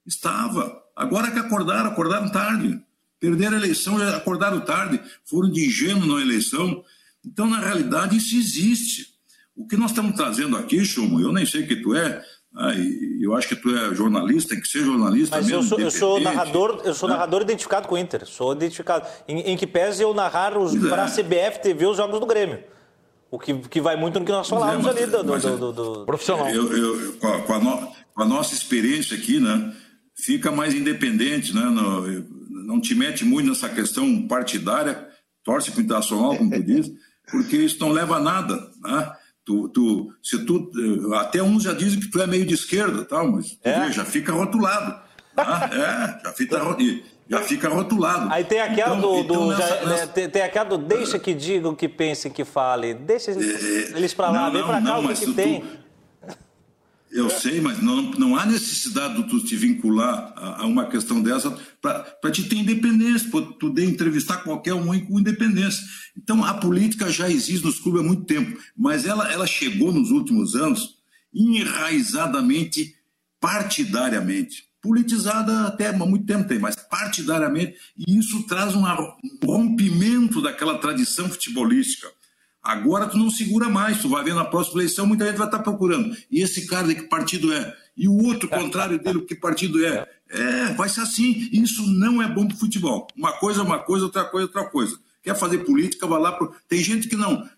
[0.07, 0.83] Estava.
[0.97, 2.81] Agora que acordaram, acordaram tarde.
[3.23, 5.01] Perderam a eleição, já acordaram tarde.
[5.25, 6.83] Foram de ingênuo na eleição.
[7.25, 9.15] Então, na realidade, isso existe.
[9.55, 12.21] O que nós estamos trazendo aqui, Chumo, eu nem sei o que tu é,
[12.57, 12.73] ah,
[13.21, 15.63] eu acho que tu é jornalista, tem que ser jornalista Mas mesmo.
[15.63, 17.15] eu sou, eu sou narrador, eu sou né?
[17.15, 18.27] narrador identificado com o Inter.
[18.27, 19.07] Sou identificado.
[19.29, 22.59] Em, em que pese eu narrar os, para a CBF TV os jogos do Grêmio.
[23.31, 25.57] O que, que vai muito no que nós falávamos é, mas, ali do, mas, do,
[25.57, 26.51] do, do, profissional.
[26.51, 29.73] Eu, eu, com, a, com, a no, com, a nossa experiência aqui, né,
[30.17, 31.63] fica mais independente, né?
[31.63, 32.25] No,
[32.65, 35.09] não te mete muito nessa questão partidária,
[35.45, 36.91] torce para o internacional, como tu diz,
[37.31, 39.13] porque isso não leva a nada, né?
[39.45, 40.71] Tu, tu, se tu,
[41.17, 43.87] até uns já dizem que tu é meio de esquerda, tal, mas é?
[43.87, 45.01] vê, já fica rotulado.
[45.35, 45.69] Tá?
[45.73, 46.77] é, já fica,
[47.29, 48.33] já fica rotulado.
[48.33, 50.07] Aí tem aquela então, do, do então nessa, já, nessa...
[50.07, 52.95] Tem, tem, aquela do deixa que digam, que pensem, que falem.
[52.95, 53.35] Deixa é,
[53.97, 55.65] eles para lá, não, vem para cá não, o que, que tem.
[57.13, 60.87] Tu, eu sei, mas não, não há necessidade de tu te vincular a, a uma
[60.87, 65.85] questão dessa para te ter independência, para poder entrevistar qualquer um com independência.
[66.17, 70.11] Então, a política já existe nos clubes há muito tempo, mas ela, ela chegou nos
[70.11, 70.97] últimos anos
[71.35, 72.95] enraizadamente
[73.41, 74.65] partidariamente.
[74.81, 78.83] Politizada até há muito tempo tem, mas partidariamente, e isso traz um
[79.45, 82.09] rompimento daquela tradição futebolística.
[82.63, 85.59] Agora tu não segura mais, tu vai ver na próxima eleição, muita gente vai estar
[85.59, 86.17] procurando.
[86.31, 87.77] E esse cara de que partido é?
[87.97, 90.09] E o outro contrário dele, que partido é?
[90.29, 91.49] É, vai ser assim.
[91.53, 93.09] Isso não é bom para futebol.
[93.17, 94.97] Uma coisa é uma coisa, outra coisa é outra coisa.
[95.23, 96.33] Quer fazer política, vai lá.
[96.33, 96.55] Pro...
[96.69, 97.49] Tem gente que não.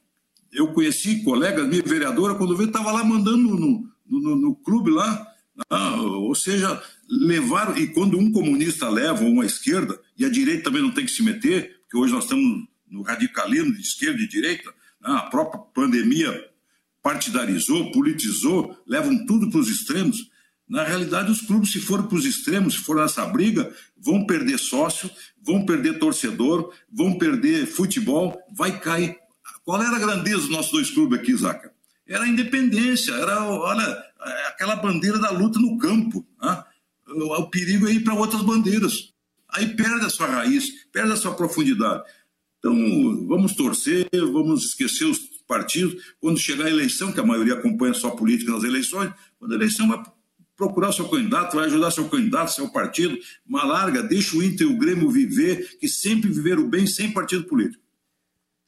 [0.51, 5.27] Eu conheci colegas, minha vereadora, quando veio, estava lá mandando no, no, no, clube lá.
[5.69, 7.77] Ah, ou seja, levaram.
[7.77, 11.23] E quando um comunista leva uma esquerda, e a direita também não tem que se
[11.23, 14.73] meter, porque hoje nós estamos no radicalismo de esquerda e direita,
[15.05, 16.51] a própria pandemia
[17.03, 20.31] partidarizou, politizou, levam tudo para os extremos.
[20.67, 24.59] Na realidade, os clubes, se forem para os extremos, se for nessa briga, vão perder
[24.59, 25.11] sócio,
[25.43, 29.19] vão perder torcedor, vão perder futebol, vai cair.
[29.63, 31.73] Qual era a grandeza dos nossos dois clubes aqui, Zaca?
[32.07, 34.05] Era a independência, era, olha,
[34.49, 36.27] aquela bandeira da luta no campo.
[36.43, 36.65] Né?
[37.07, 39.13] O perigo é ir para outras bandeiras.
[39.51, 42.03] Aí perde a sua raiz, perde a sua profundidade.
[42.65, 46.03] Então, vamos torcer, vamos esquecer os partidos.
[46.19, 49.87] Quando chegar a eleição, que a maioria acompanha só política nas eleições, quando a eleição
[49.87, 50.03] vai
[50.57, 54.73] procurar seu candidato, vai ajudar seu candidato, seu partido, uma larga, deixa o Inter e
[54.73, 57.85] o Grêmio viver, que sempre viveram bem sem partido político.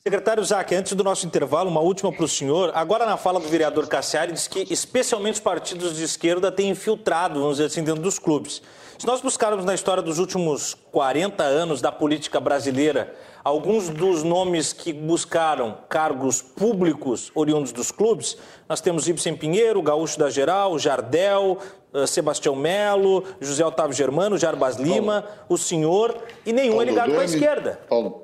[0.03, 2.73] Secretário Zac, antes do nosso intervalo, uma última para o senhor.
[2.75, 7.41] Agora, na fala do vereador Cassiari, diz que especialmente os partidos de esquerda têm infiltrado,
[7.41, 8.61] vamos dizer assim, dentro dos clubes.
[8.99, 13.15] Se nós buscarmos na história dos últimos 40 anos da política brasileira,
[13.45, 20.19] alguns dos nomes que buscaram cargos públicos oriundos dos clubes, nós temos Ibsen Pinheiro, Gaúcho
[20.19, 21.59] da Geral, Jardel,
[21.93, 25.45] eh, Sebastião Melo, José Otávio Germano, Jarbas Lima, Paulo.
[25.51, 26.17] o senhor,
[26.47, 27.81] e nenhum Paulo é ligado Doni, com a esquerda.
[27.87, 28.23] Paulo,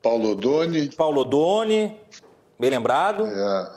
[0.00, 0.90] Paulo Doni.
[0.94, 2.00] Paulo Doni,
[2.60, 3.26] bem lembrado.
[3.26, 3.70] É,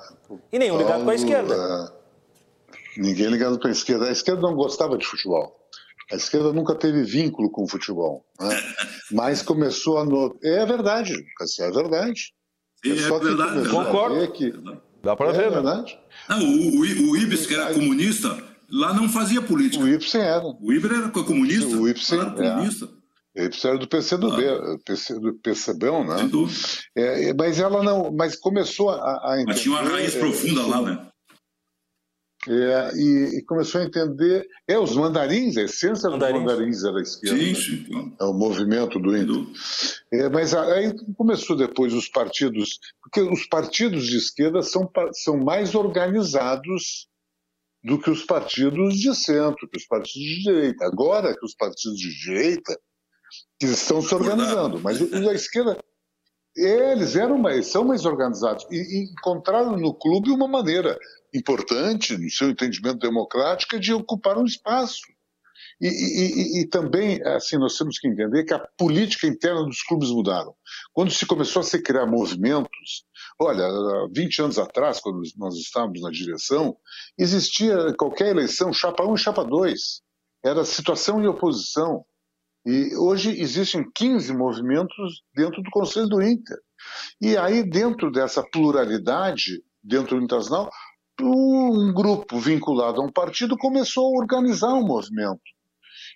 [0.53, 1.91] e nenhum Paulo, ligado com a esquerda.
[1.93, 3.01] É...
[3.01, 4.05] Ninguém ligado para a esquerda.
[4.05, 5.56] A esquerda não gostava de futebol.
[6.11, 8.25] A esquerda nunca teve vínculo com o futebol.
[8.39, 8.49] Né?
[9.11, 10.05] Mas começou a.
[10.05, 10.37] No...
[10.41, 12.33] É verdade, é verdade.
[12.83, 13.69] Sim, é, é verdade.
[13.69, 14.31] Concordo.
[14.31, 14.53] Que...
[15.03, 15.49] Dá para é ver, né?
[15.51, 15.99] verdade.
[16.29, 18.37] Não, o, o, o Ibis, que era comunista,
[18.69, 19.83] lá não fazia política.
[19.83, 20.43] O Ibsen era.
[20.43, 21.75] O Ibsen era comunista.
[21.75, 22.89] O Ibsen era comunista.
[23.35, 23.45] É.
[23.45, 24.77] Ibsen era do PCdoB, ah.
[24.83, 26.27] PC, do PCBão, né?
[26.29, 26.59] Dúvida.
[26.95, 28.11] É, mas ela não.
[28.11, 29.53] Mas começou a, a entender.
[29.53, 31.06] Mas tinha uma raiz profunda lá, né?
[32.47, 34.47] É, e, e, começou a entender.
[34.67, 36.43] É, os mandarins, a essência mandarins.
[36.43, 37.37] dos mandarins era a esquerda.
[37.37, 38.15] Sim, sim.
[38.19, 39.51] É o movimento do Indo.
[40.11, 45.75] É, mas aí começou depois os partidos, porque os partidos de esquerda são, são mais
[45.75, 47.07] organizados
[47.83, 50.85] do que os partidos de centro, que os partidos de direita.
[50.85, 52.79] Agora que os partidos de direita
[53.61, 55.77] estão se organizando, mas os da esquerda
[56.57, 60.97] eles eram mais, são mais organizados e, e encontraram no clube uma maneira
[61.33, 65.01] importante, no seu entendimento democrático, de ocupar um espaço.
[65.79, 70.09] E, e, e, também, assim, nós temos que entender que a política interna dos clubes
[70.09, 70.55] mudaram.
[70.91, 73.05] Quando se começou a se criar movimentos,
[73.39, 73.67] olha,
[74.11, 76.75] 20 anos atrás, quando nós estávamos na direção,
[77.17, 80.01] existia qualquer eleição, chapa 1 e chapa 2.
[80.43, 82.03] Era situação e oposição.
[82.65, 86.57] E hoje existem 15 movimentos dentro do Conselho do Inter.
[87.21, 90.69] E aí, dentro dessa pluralidade, dentro do Internacional,
[91.21, 95.41] um grupo vinculado a um partido começou a organizar um movimento.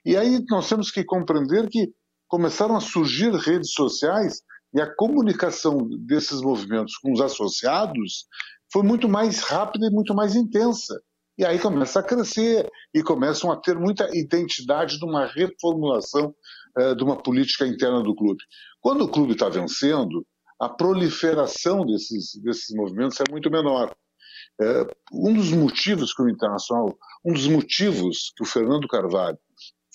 [0.06, 1.92] E aí nós temos que compreender que
[2.28, 4.42] começaram a surgir redes sociais
[4.74, 8.26] e a comunicação desses movimentos com os associados
[8.72, 11.02] foi muito mais rápida e muito mais intensa.
[11.38, 16.34] E aí começa a crescer e começam a ter muita identidade de uma reformulação
[16.78, 18.42] eh, de uma política interna do clube.
[18.80, 20.26] Quando o clube está vencendo,
[20.60, 23.94] a proliferação desses, desses movimentos é muito menor.
[24.62, 29.38] É, um dos motivos que o Internacional, um dos motivos que o Fernando Carvalho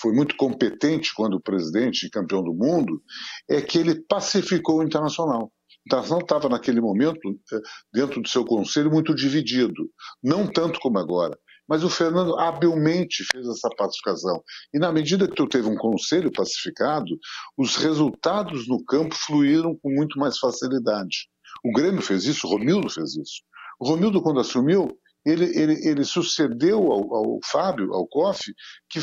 [0.01, 3.01] foi muito competente quando presidente e campeão do mundo,
[3.49, 5.45] é que ele pacificou o Internacional.
[5.45, 7.21] O Internacional estava naquele momento,
[7.53, 7.61] é,
[7.93, 9.89] dentro do seu conselho, muito dividido.
[10.23, 11.39] Não tanto como agora.
[11.69, 14.43] Mas o Fernando habilmente fez essa pacificação.
[14.75, 17.17] E na medida que tu teve um conselho pacificado,
[17.57, 21.29] os resultados no campo fluíram com muito mais facilidade.
[21.65, 23.43] O Grêmio fez isso, o Romildo fez isso.
[23.79, 28.41] O Romildo, quando assumiu, ele, ele, ele sucedeu ao, ao Fábio, ao Koff,
[28.89, 29.01] que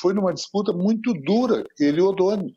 [0.00, 2.54] foi numa disputa muito dura, ele e o Odoni.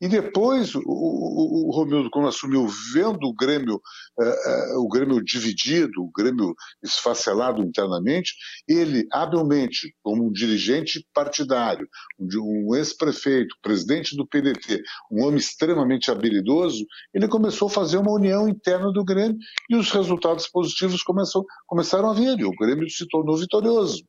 [0.00, 5.24] E depois o, o, o Romildo, quando assumiu, vendo o Grêmio, uh, uh, o Grêmio
[5.24, 8.34] dividido, o Grêmio esfacelado internamente,
[8.68, 16.10] ele habilmente, como um dirigente partidário, um, um ex-prefeito, presidente do PDT, um homem extremamente
[16.10, 19.38] habilidoso, ele começou a fazer uma união interna do Grêmio
[19.70, 24.04] e os resultados positivos começou, começaram a vir, o Grêmio se tornou vitorioso.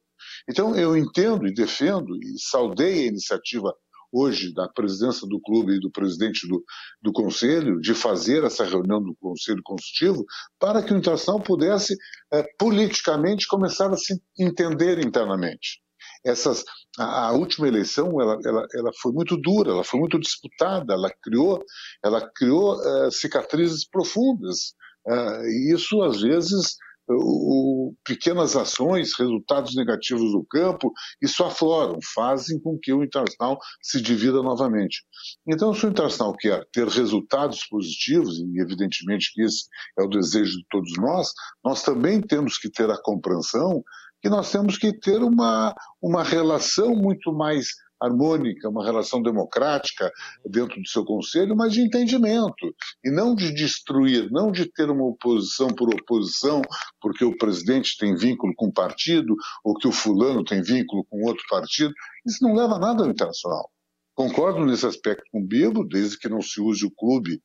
[0.50, 3.74] Então, eu entendo e defendo e saudei a iniciativa
[4.12, 6.64] hoje da presidência do clube e do presidente do,
[7.02, 10.26] do conselho de fazer essa reunião do conselho consultivo
[10.60, 11.96] para que o Internacional pudesse
[12.32, 15.82] é, politicamente começar a se entender internamente.
[16.26, 16.64] Essas,
[16.98, 21.12] a, a última eleição ela, ela, ela, foi muito dura, ela foi muito disputada, ela
[21.22, 21.64] criou,
[22.04, 24.74] ela criou é, cicatrizes profundas.
[25.08, 26.76] É, e isso às vezes
[27.10, 34.02] o, pequenas ações, resultados negativos do campo, isso afloram, fazem com que o Internacional se
[34.02, 35.04] divida novamente.
[35.48, 39.66] Então, se o Internacional quer ter resultados positivos, e evidentemente que esse
[39.98, 41.32] é o desejo de todos nós,
[41.64, 43.84] nós também temos que ter a compreensão
[44.22, 47.68] que nós temos que ter uma, uma relação muito mais
[48.02, 50.12] harmônica, uma relação democrática
[50.46, 55.06] dentro do seu conselho, mas de entendimento e não de destruir, não de ter uma
[55.06, 56.62] oposição por oposição,
[57.02, 61.26] porque o presidente tem vínculo com um partido ou que o fulano tem vínculo com
[61.26, 61.94] outro partido.
[62.26, 63.70] Isso não leva a nada ao internacional.
[64.18, 67.40] Concordo nesse aspecto com o Bibo, desde que não se use o clube,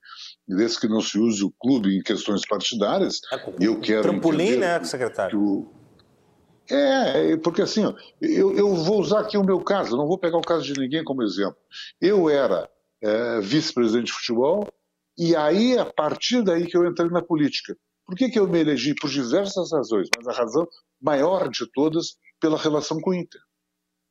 [0.48, 3.20] desde que não se use o clube em questões partidárias.
[3.30, 5.30] É, eu quero trampolim, né, secretário?
[5.30, 5.70] Que o,
[6.74, 7.82] é, porque assim,
[8.20, 11.04] eu, eu vou usar aqui o meu caso, não vou pegar o caso de ninguém
[11.04, 11.56] como exemplo.
[12.00, 12.68] Eu era
[13.02, 14.66] é, vice-presidente de futebol
[15.16, 17.76] e aí, a partir daí que eu entrei na política.
[18.06, 18.94] Por que, que eu me elegi?
[18.94, 20.66] Por diversas razões, mas a razão
[21.00, 23.40] maior de todas pela relação com o Inter.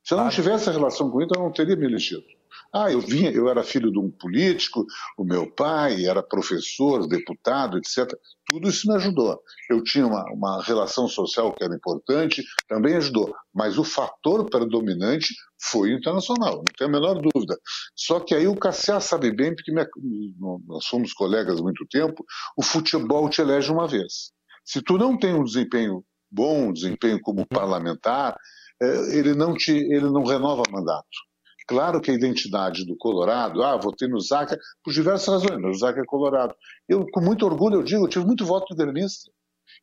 [0.04, 2.24] Se eu não tivesse a relação com o Inter, eu não teria me elegido.
[2.72, 4.86] Ah, eu vinha, eu era filho de um político,
[5.18, 8.10] o meu pai era professor, deputado, etc.
[8.52, 9.40] Tudo isso me ajudou.
[9.70, 13.34] Eu tinha uma, uma relação social que era importante, também ajudou.
[13.54, 15.34] Mas o fator predominante
[15.70, 17.56] foi internacional, não tenho a menor dúvida.
[17.96, 19.88] Só que aí o Cassiá sabe bem, porque minha,
[20.66, 22.22] nós somos colegas há muito tempo,
[22.54, 24.32] o futebol te elege uma vez.
[24.62, 28.36] Se tu não tem um desempenho bom desempenho como parlamentar,
[28.82, 31.06] é, ele não, te, ele não renova mandato.
[31.66, 35.78] Claro que a identidade do Colorado, ah, votei no Zaca por diversas razões, mas o
[35.78, 36.54] Zaca é Colorado.
[36.88, 39.30] Eu, com muito orgulho, eu digo, eu tive muito voto de gremista.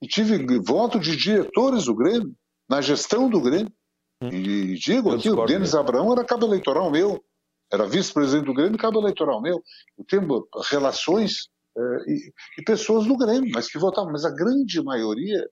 [0.01, 2.33] E tive voto de diretores do Grêmio,
[2.69, 3.71] na gestão do Grêmio.
[4.21, 4.29] Hum.
[4.29, 7.23] E digo aqui, o Denis Abraão era cabo eleitoral meu,
[7.71, 9.63] era vice-presidente do Grêmio e cabo eleitoral meu.
[9.97, 11.81] Eu tenho relações é,
[12.11, 14.11] e, e, pessoas do Grêmio, mas que votavam.
[14.11, 15.47] Mas a grande maioria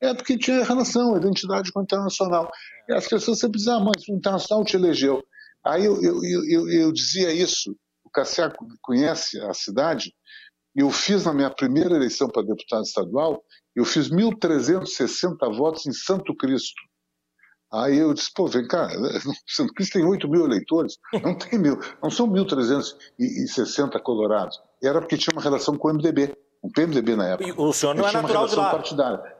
[0.00, 2.50] é porque tinha relação, identidade com o internacional.
[2.88, 5.22] E as pessoas sempre dizem, ah, mas o internacional te elegeu.
[5.64, 10.12] Aí eu, eu, eu, eu dizia isso, o Cassiar conhece a cidade,
[10.74, 13.42] eu fiz na minha primeira eleição para deputado estadual,
[13.74, 16.80] eu fiz 1.360 votos em Santo Cristo.
[17.72, 18.88] Aí eu disse, pô, vem cá,
[19.46, 24.60] Santo Cristo tem 8 mil eleitores, não tem mil, não são 1.360 colorados.
[24.82, 27.48] Era porque tinha uma relação com o MDB, o PMDB na época.
[27.48, 28.70] E o senhor não é natural de lá.
[28.70, 29.36] Partidária.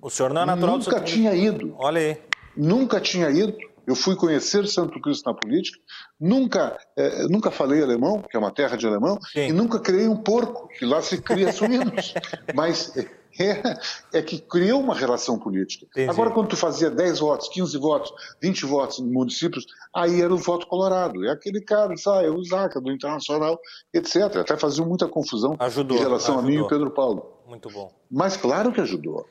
[0.00, 1.74] O senhor não é natural Nunca tinha ido.
[1.78, 2.22] Olha aí.
[2.56, 3.56] Nunca tinha ido.
[3.86, 5.78] Eu fui conhecer Santo Cristo na política,
[6.20, 9.48] nunca, é, nunca falei alemão, que é uma terra de alemão, Sim.
[9.48, 12.14] e nunca criei um porco, que lá se cria suínos.
[12.54, 12.92] Mas
[13.38, 13.78] é,
[14.12, 15.86] é, que criou uma relação política.
[15.86, 16.10] Entendi.
[16.10, 20.38] Agora, quando tu fazia 10 votos, 15 votos, 20 votos em municípios, aí era o
[20.38, 21.24] voto colorado.
[21.24, 23.58] É aquele cara, sabe, o Zaca, do Internacional,
[23.92, 24.36] etc.
[24.36, 26.50] Até fazia muita confusão ajudou, em relação ajudou.
[26.50, 27.36] a mim e o Pedro Paulo.
[27.46, 27.92] Muito bom.
[28.10, 29.26] Mas claro que ajudou.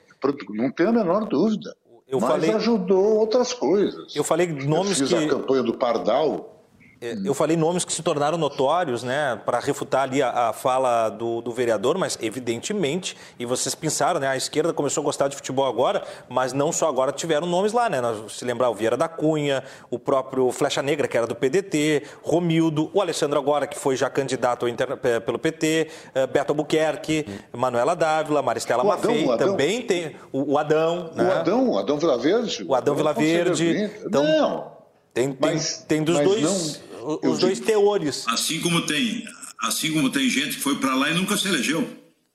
[0.49, 1.75] Não tenho a menor dúvida.
[2.07, 2.53] Eu Mas falei...
[2.53, 4.15] ajudou outras coisas.
[4.15, 5.25] Eu falei nomes eu fiz que...
[5.25, 6.54] a campanha do Pardal,
[7.01, 11.41] eu falei nomes que se tornaram notórios, né, para refutar ali a, a fala do,
[11.41, 15.65] do, vereador, mas evidentemente, e vocês pensaram, né, a esquerda começou a gostar de futebol
[15.65, 17.99] agora, mas não só agora tiveram nomes lá, né,
[18.29, 22.89] se lembrar o Vieira da Cunha, o próprio Flecha Negra, que era do PDT, Romildo,
[22.93, 27.57] o Alessandro agora, que foi já candidato inter, pelo PT, eh, Beto Albuquerque, hum.
[27.57, 31.23] Manuela Dávila, Maristela o Maffei, Adão, também tem o, o Adão, né?
[31.23, 32.65] O Adão, o Adão Vilaverde.
[32.67, 33.91] O Adão Vilaverde.
[34.05, 34.74] Então, não.
[35.15, 38.27] Tem, tem, mas, tem dos dois, não, os dois digo, teores.
[38.27, 39.23] Assim como tem,
[39.63, 41.87] assim como tem gente que foi para lá e nunca se elegeu.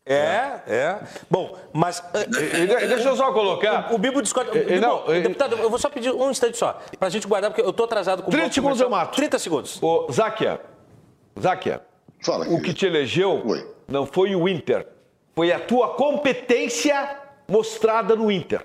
[0.07, 0.98] É, é.
[1.31, 2.02] Bom, mas.
[2.15, 2.27] Eh,
[2.62, 3.93] eh, deixa eu só colocar.
[3.93, 4.51] O, o Bibo discorda.
[4.51, 7.61] Bibo, não, deputado, eu vou só pedir um instante só, para a gente guardar, porque
[7.61, 9.15] eu estou atrasado com 30 segundos eu mato.
[9.15, 9.78] 30 segundos.
[9.82, 10.59] Ô, Záquia,
[11.39, 11.82] Záquia,
[12.23, 13.70] Fala, o que te elegeu Oi.
[13.86, 14.86] não foi o Inter,
[15.35, 18.62] foi a tua competência mostrada no Inter.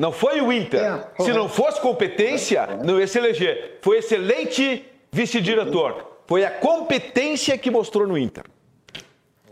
[0.00, 0.80] Não foi o Inter.
[0.80, 3.78] É, Se não fosse competência, não ia se eleger.
[3.82, 4.82] Foi excelente
[5.12, 6.22] vice-diretor.
[6.26, 8.44] Foi a competência que mostrou no Inter.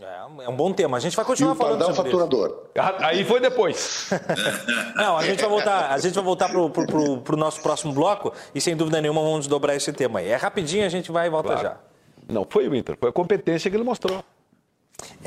[0.01, 0.97] É, é um bom tema.
[0.97, 2.47] A gente vai continuar e falando sobre faturador.
[2.47, 2.71] Isso.
[2.79, 4.09] Ah, aí foi depois.
[4.97, 7.93] Não, a gente vai voltar, a gente vai voltar pro, pro, pro, pro, nosso próximo
[7.93, 10.29] bloco e sem dúvida nenhuma vamos desdobrar esse tema aí.
[10.29, 11.61] É rapidinho, a gente vai e volta claro.
[11.61, 11.77] já.
[12.27, 14.23] Não foi o Inter, foi a competência que ele mostrou.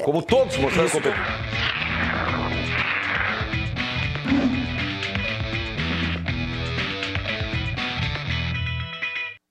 [0.03, 1.72] Como todos mostraram competência.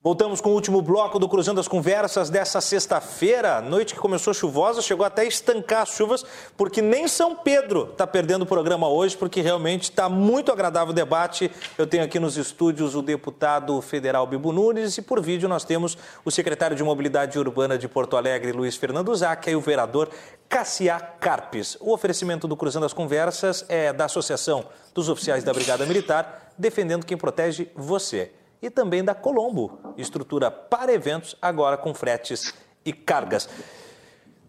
[0.04, 4.82] Voltamos com o último bloco do Cruzando as Conversas dessa sexta-feira, noite que começou chuvosa,
[4.82, 6.24] chegou até a estancar as chuvas,
[6.56, 10.92] porque nem São Pedro está perdendo o programa hoje, porque realmente está muito agradável o
[10.92, 11.52] debate.
[11.78, 15.96] Eu tenho aqui nos estúdios o deputado federal Bibo Nunes e por vídeo nós temos
[16.24, 20.08] o secretário de Mobilidade Urbana de Porto Alegre, Luiz Fernando Zac, e o vereador
[20.48, 21.76] Cassiá Carpes.
[21.78, 27.06] O oferecimento do Cruzando as Conversas é da Associação dos Oficiais da Brigada Militar, defendendo
[27.06, 28.32] quem protege você
[28.62, 33.48] e também da Colombo, estrutura para eventos, agora com fretes e cargas.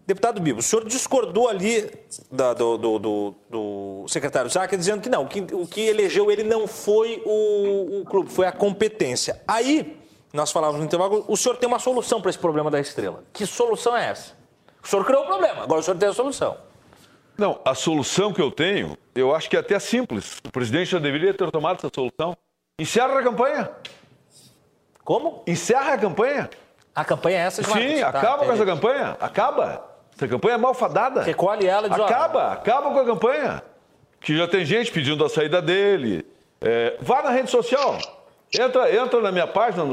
[0.06, 1.90] Deputado Bibo, o senhor discordou ali
[2.30, 6.44] da, do, do, do, do, secretário Zaca dizendo que não, que, o que elegeu ele
[6.44, 9.40] não foi o, o, clube, foi a competência.
[9.48, 9.98] Aí,
[10.30, 13.24] nós falávamos no intervalo, o senhor tem uma solução para esse problema da estrela.
[13.32, 14.34] Que solução é essa?
[14.82, 16.58] O senhor criou o problema, agora o senhor tem a solução.
[17.38, 20.38] Não, a solução que eu tenho, eu acho que é até simples.
[20.46, 22.36] O presidente já deveria ter tomado essa solução.
[22.78, 23.70] Encerra a campanha.
[25.04, 25.42] Como?
[25.46, 26.48] Encerra a campanha.
[26.94, 28.46] A campanha é essa de Sim, tá, acaba entendi.
[28.46, 29.16] com essa campanha.
[29.20, 29.84] Acaba.
[30.16, 31.22] Essa campanha é malfadada.
[31.22, 33.62] Recolhe ela de Acaba, acaba com a campanha.
[34.20, 36.24] Que já tem gente pedindo a saída dele.
[36.60, 37.98] É, vá na rede social.
[38.56, 39.84] Entra, entra na minha página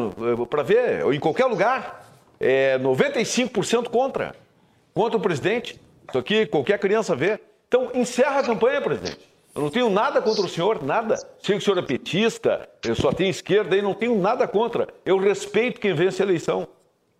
[0.47, 2.05] para ver, ou em qualquer lugar.
[2.39, 4.35] É 95% contra.
[4.93, 5.81] Contra o presidente.
[6.07, 7.39] Isso aqui qualquer criança vê.
[7.67, 9.30] Então, encerra a campanha, presidente.
[9.53, 11.17] Eu não tenho nada contra o senhor, nada.
[11.39, 14.87] Sei que o senhor é petista, eu só tenho esquerda e não tenho nada contra.
[15.05, 16.67] Eu respeito quem vence a eleição.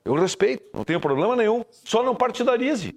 [0.05, 1.63] Eu respeito, não tenho problema nenhum.
[1.83, 2.95] Só não partidarize.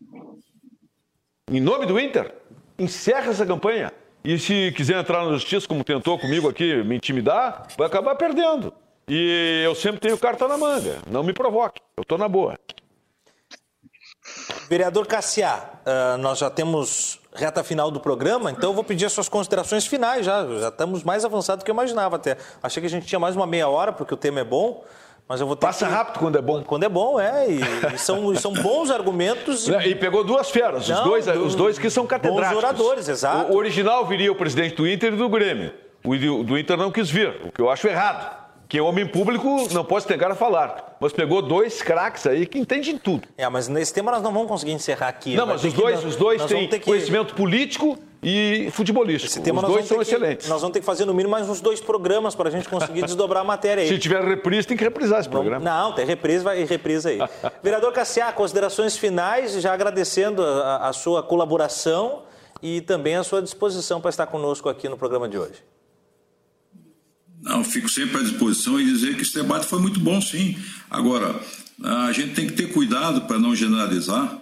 [1.50, 2.32] Em nome do Inter,
[2.78, 3.92] encerra essa campanha.
[4.24, 8.72] E se quiser entrar na justiça, como tentou comigo aqui, me intimidar, vai acabar perdendo.
[9.06, 11.02] E eu sempre tenho carta na manga.
[11.10, 11.82] Não me provoque.
[11.96, 12.58] Eu estou na boa.
[14.68, 19.12] Vereador Cassiá, uh, nós já temos reta final do programa, então eu vou pedir as
[19.12, 20.46] suas considerações finais já.
[20.60, 22.36] Já estamos mais avançados do que eu imaginava até.
[22.62, 24.84] Achei que a gente tinha mais uma meia hora, porque o tema é bom.
[25.26, 25.92] Mas eu vou ter Passa que...
[25.92, 26.62] rápido quando é bom.
[26.62, 27.48] Quando é bom, é.
[27.48, 27.60] E,
[27.94, 29.66] e são, são bons argumentos.
[29.66, 29.72] E...
[29.88, 31.44] e pegou duas feras, Não, os, dois, do...
[31.44, 32.54] os dois que são catedráticos.
[32.54, 33.52] Bons oradores, exato.
[33.52, 35.72] O original viria o presidente do Inter e do Grêmio.
[36.04, 38.43] O do Inter não quis vir, o que eu acho errado
[38.74, 40.96] que homem público não pode negar a falar.
[40.98, 43.28] Mas pegou dois craques aí que entendem tudo.
[43.38, 45.36] É, mas nesse tema nós não vamos conseguir encerrar aqui.
[45.36, 46.80] Não, mas os dois, que, os dois têm que...
[46.80, 49.32] conhecimento político e futebolístico.
[49.32, 50.46] Esse tema os dois são excelentes.
[50.46, 52.68] Que, nós vamos ter que fazer no mínimo mais uns dois programas para a gente
[52.68, 53.88] conseguir desdobrar a matéria aí.
[53.88, 55.64] Se tiver reprise, tem que reprisar esse programa.
[55.64, 57.20] Não, tem reprise, vai reprisa aí.
[57.62, 62.24] Vereador Cassiá, considerações finais, já agradecendo a, a sua colaboração
[62.60, 65.62] e também a sua disposição para estar conosco aqui no programa de hoje.
[67.44, 70.56] Não, fico sempre à disposição e dizer que esse debate foi muito bom, sim.
[70.88, 71.38] Agora,
[71.82, 74.40] a gente tem que ter cuidado para não generalizar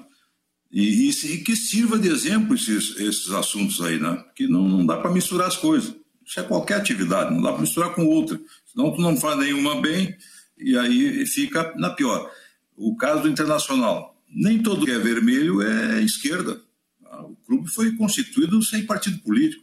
[0.71, 4.15] e, e, e, que sirva de exemplo esses, esses assuntos aí, né?
[4.25, 5.93] Porque não, não dá para misturar as coisas.
[6.25, 8.41] Isso é qualquer atividade, não dá para misturar com outra.
[8.73, 10.17] Senão tu não faz nenhuma bem
[10.57, 12.31] e aí fica na pior.
[12.77, 14.17] O caso do Internacional.
[14.35, 16.59] Nem todo que é vermelho é esquerda.
[17.25, 19.63] O clube foi constituído sem partido político.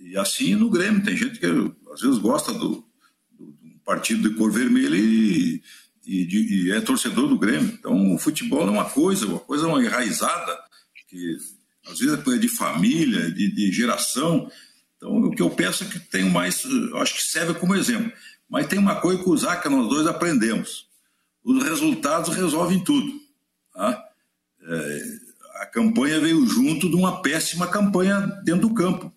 [0.00, 1.04] E assim no Grêmio.
[1.04, 1.46] Tem gente que
[1.92, 2.84] às vezes gosta do,
[3.32, 5.62] do, do partido de cor vermelha e,
[6.06, 7.72] e, de, e, é torcedor do Grêmio.
[7.72, 10.58] Então o futebol é uma coisa, uma coisa uma enraizada,
[11.08, 11.36] que
[11.86, 14.50] às vezes é de família, de, de geração.
[14.96, 16.62] Então o que eu peço é que tem mais,
[16.96, 18.12] acho que serve como exemplo.
[18.48, 20.88] Mas tem uma coisa que o Zaca nós dois aprendemos.
[21.44, 23.12] Os resultados resolvem tudo.
[23.72, 24.04] Tá?
[24.62, 25.02] É,
[25.60, 29.12] a campanha veio junto de uma péssima campanha dentro do campo.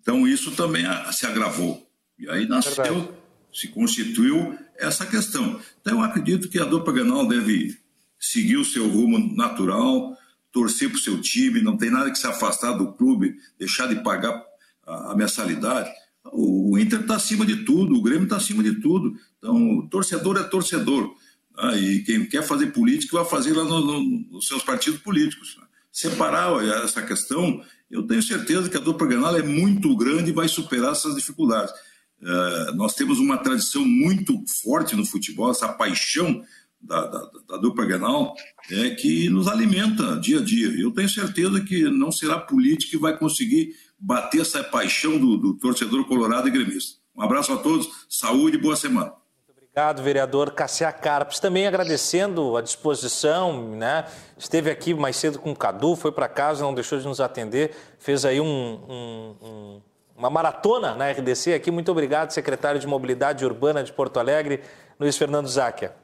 [0.00, 1.87] Então isso também se agravou.
[2.18, 3.08] E aí nasceu, Verdade.
[3.52, 5.60] se constituiu essa questão.
[5.80, 7.78] Então eu acredito que a dupla Granal deve
[8.18, 10.16] seguir o seu rumo natural,
[10.52, 14.02] torcer para o seu time, não tem nada que se afastar do clube, deixar de
[14.02, 14.42] pagar
[14.84, 15.90] a, mensalidade.
[16.32, 19.14] O, Inter está acima de tudo, o Grêmio está acima de tudo.
[19.38, 21.14] Então, torcedor é torcedor.
[21.56, 21.78] Né?
[21.78, 24.00] E quem quer fazer política vai fazer lá no, no,
[24.32, 25.56] nos seus partidos políticos.
[25.58, 25.64] Né?
[25.92, 30.48] Separar essa questão, eu tenho certeza que a dupla Granal é muito grande e vai
[30.48, 31.72] superar essas dificuldades.
[32.20, 36.42] Uh, nós temos uma tradição muito forte no futebol, essa paixão
[36.80, 38.34] da, da, da dupla Grenal
[38.70, 40.68] é que nos alimenta dia a dia.
[40.80, 45.36] Eu tenho certeza que não será a política que vai conseguir bater essa paixão do,
[45.36, 46.98] do torcedor colorado e gremista.
[47.16, 49.12] Um abraço a todos, saúde e boa semana.
[49.48, 51.40] Obrigado, vereador Cassia Carpes.
[51.40, 54.06] Também agradecendo a disposição, né?
[54.36, 57.74] Esteve aqui mais cedo com o Cadu, foi para casa, não deixou de nos atender,
[57.98, 59.82] fez aí um, um, um
[60.18, 61.70] uma maratona na RDC aqui.
[61.70, 64.60] Muito obrigado, secretário de Mobilidade Urbana de Porto Alegre,
[64.98, 65.94] Luiz Fernando Záquia.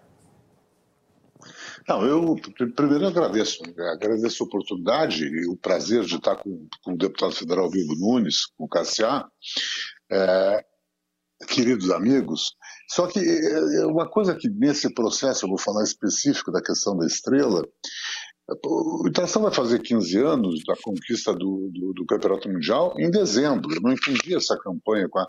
[1.86, 2.36] Não, eu
[2.74, 3.62] primeiro agradeço,
[3.92, 8.46] agradeço a oportunidade e o prazer de estar com, com o deputado federal Vivo Nunes,
[8.56, 9.28] com o Cassiá,
[10.10, 10.64] é,
[11.46, 12.54] queridos amigos.
[12.88, 16.96] Só que é, é uma coisa que nesse processo, eu vou falar específico da questão
[16.96, 17.62] da estrela,
[18.48, 23.74] o Itação vai fazer 15 anos da conquista do, do, do, Campeonato Mundial em dezembro.
[23.74, 25.26] Eu não entendi essa campanha com, a,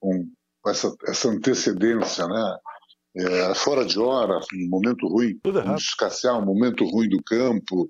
[0.00, 0.30] com,
[0.66, 2.56] essa, essa, antecedência, né?
[3.18, 5.40] É, fora de hora, um momento ruim,
[5.78, 7.88] escassear, um momento ruim do campo.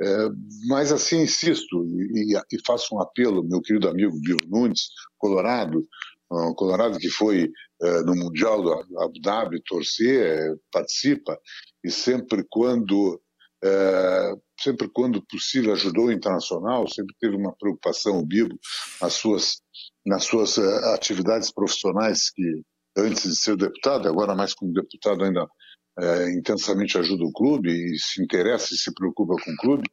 [0.00, 0.28] É,
[0.68, 5.82] mas assim, insisto e, e, e, faço um apelo, meu querido amigo Bill Nunes, Colorado,
[6.30, 7.50] um Colorado que foi
[7.82, 11.38] é, no Mundial do Abu Dhabi torcer, participa,
[11.82, 13.20] e sempre quando
[13.64, 18.58] é, sempre quando possível ajudou o internacional, sempre teve uma preocupação, o Bibo,
[19.00, 19.60] nas suas,
[20.06, 22.62] nas suas uh, atividades profissionais que
[22.96, 27.98] antes de ser deputado, agora mais como deputado ainda uh, intensamente ajuda o clube e
[27.98, 29.88] se interessa e se preocupa com o clube,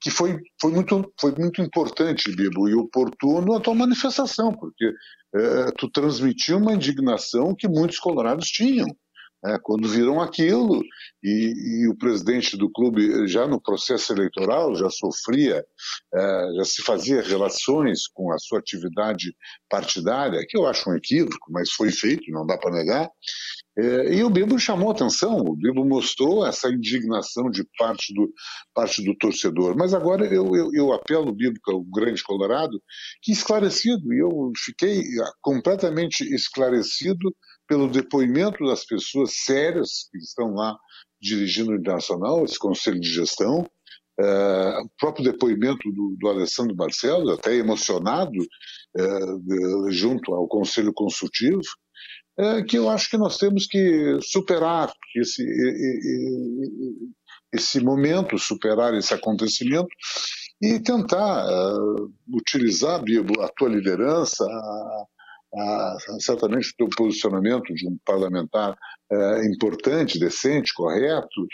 [0.00, 4.92] que foi, foi, muito, foi muito importante, Bibo, e oportuno a tua manifestação, porque
[5.78, 8.86] tu transmitiu uma indignação que muitos colorados tinham
[9.62, 10.82] quando viram aquilo,
[11.22, 15.64] e, e, o presidente do clube, já no processo eleitoral, já sofria,
[16.14, 19.34] é, já se fazia relações com a sua atividade
[19.68, 23.10] partidária, que eu acho um equívoco, mas foi feito, não dá para negar.
[23.78, 28.30] É, e o Bibo chamou atenção, o Bibo mostrou essa indignação de parte do,
[28.74, 29.74] parte do torcedor.
[29.76, 32.82] Mas agora eu, eu, eu apelo, Bibo, que é o grande colorado,
[33.22, 35.02] que esclarecido, e eu fiquei
[35.40, 37.34] completamente esclarecido
[37.70, 40.76] pelo depoimento das pessoas sérias que estão lá
[41.22, 43.64] dirigindo o Internacional, esse conselho de gestão,
[44.18, 48.40] é, o próprio depoimento do, do Alessandro Barcelos, até emocionado,
[48.96, 51.60] é, de, junto ao conselho consultivo,
[52.36, 55.44] é, que eu acho que nós temos que superar esse,
[57.54, 59.88] esse momento, superar esse acontecimento
[60.60, 61.46] e tentar
[62.34, 65.04] utilizar, Bibo, a tua liderança, a,
[65.54, 68.76] a, certamente o posicionamento de um parlamentar
[69.12, 71.46] uh, importante, decente, correto,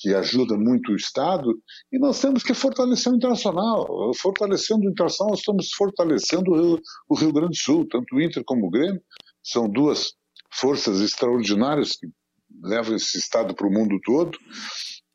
[0.00, 1.52] que ajuda muito o Estado,
[1.92, 4.12] e nós temos que fortalecer o internacional.
[4.14, 8.20] Fortalecendo o internacional, nós estamos fortalecendo o Rio, o Rio Grande do Sul, tanto o
[8.20, 9.02] Inter como o Grêmio,
[9.42, 10.12] são duas
[10.52, 12.06] forças extraordinárias que
[12.62, 14.38] levam esse Estado para o mundo todo,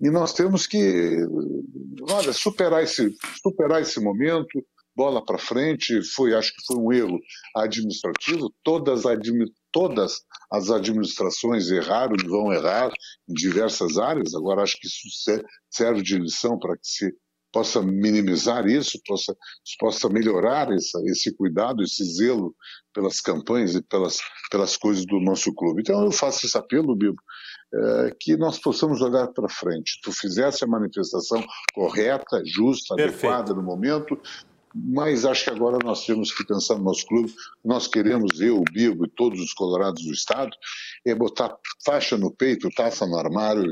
[0.02, 1.18] e nós temos que,
[2.10, 4.61] olha, superar esse, superar esse momento,
[4.95, 6.01] bola para frente.
[6.13, 7.19] Foi, acho que foi um erro
[7.55, 8.53] administrativo.
[8.63, 12.91] Todas, admi todas as administrações erraram e vão errar
[13.27, 14.34] em diversas áreas.
[14.34, 15.07] Agora, acho que isso
[15.69, 17.13] serve de lição para que se
[17.55, 19.34] possa minimizar isso, possa,
[19.80, 22.53] possa melhorar essa, esse cuidado, esse zelo
[22.93, 24.19] pelas campanhas e pelas,
[24.51, 25.80] pelas coisas do nosso clube.
[25.80, 27.15] Então, eu faço esse apelo, Bibo,
[27.73, 30.01] é, que nós possamos olhar para frente.
[30.03, 31.41] Tu fizesse a manifestação
[31.73, 33.26] correta, justa, Perfeito.
[33.26, 34.19] adequada no momento,
[34.77, 37.34] mas acho que agora nós temos que pensar no nosso clube.
[37.64, 40.52] Nós queremos, eu, o Bigo e todos os colorados do Estado,
[41.06, 43.64] é botar faixa no peito, taça no armário,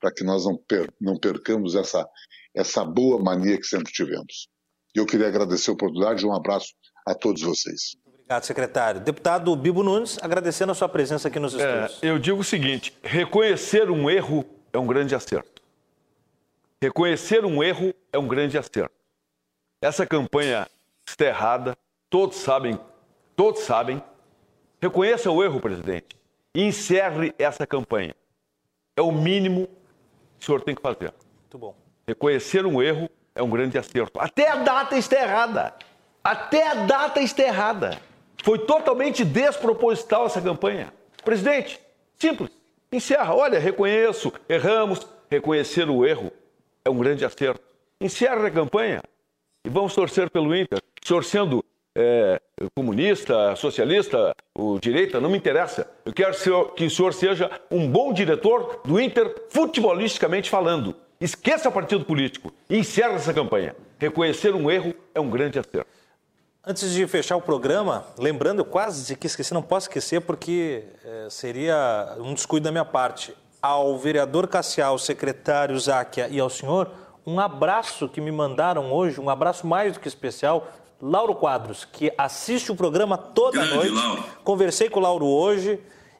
[0.00, 2.08] para que nós não, per não percamos essa,
[2.54, 4.48] essa boa mania que sempre tivemos.
[4.94, 6.72] Eu queria agradecer a oportunidade e um abraço
[7.06, 7.94] a todos vocês.
[8.06, 9.00] Obrigado, secretário.
[9.02, 12.02] Deputado Bibo Nunes, agradecendo a sua presença aqui nos estúdios.
[12.02, 14.42] É, eu digo o seguinte: reconhecer um erro
[14.72, 15.62] é um grande acerto.
[16.80, 18.95] Reconhecer um erro é um grande acerto.
[19.80, 20.66] Essa campanha
[21.06, 21.76] está errada,
[22.08, 22.80] todos sabem,
[23.34, 24.02] todos sabem.
[24.80, 26.16] Reconheça o erro, presidente,
[26.54, 28.14] e encerre essa campanha.
[28.96, 29.66] É o mínimo
[30.38, 31.12] que o senhor tem que fazer.
[31.42, 31.76] Muito bom.
[32.06, 34.18] Reconhecer um erro é um grande acerto.
[34.18, 35.74] Até a data está errada.
[36.24, 38.00] Até a data está errada.
[38.42, 40.92] Foi totalmente desproposital essa campanha.
[41.22, 41.78] Presidente,
[42.18, 42.50] simples,
[42.90, 43.34] encerra.
[43.34, 45.06] Olha, reconheço, erramos.
[45.30, 46.32] Reconhecer o erro
[46.82, 47.60] é um grande acerto.
[48.00, 49.02] Encerra a campanha
[49.66, 50.80] e vamos torcer pelo Inter.
[51.04, 52.40] Torcendo é,
[52.74, 55.90] comunista, socialista, o direita, não me interessa.
[56.04, 56.34] Eu quero
[56.74, 60.94] que o senhor seja um bom diretor do Inter, futebolisticamente falando.
[61.20, 63.74] Esqueça o partido político e encerre essa campanha.
[63.98, 65.90] Reconhecer um erro é um grande acerto.
[66.64, 71.28] Antes de fechar o programa, lembrando, eu quase que esqueci, não posso esquecer porque é,
[71.30, 73.34] seria um descuido da minha parte.
[73.62, 76.90] Ao vereador Cassial, secretário Záquia e ao senhor,
[77.26, 80.68] um abraço que me mandaram hoje, um abraço mais do que especial.
[81.02, 83.92] Lauro Quadros, que assiste o programa toda Grande, noite.
[83.92, 84.24] Lauro.
[84.44, 85.78] Conversei com o Lauro hoje.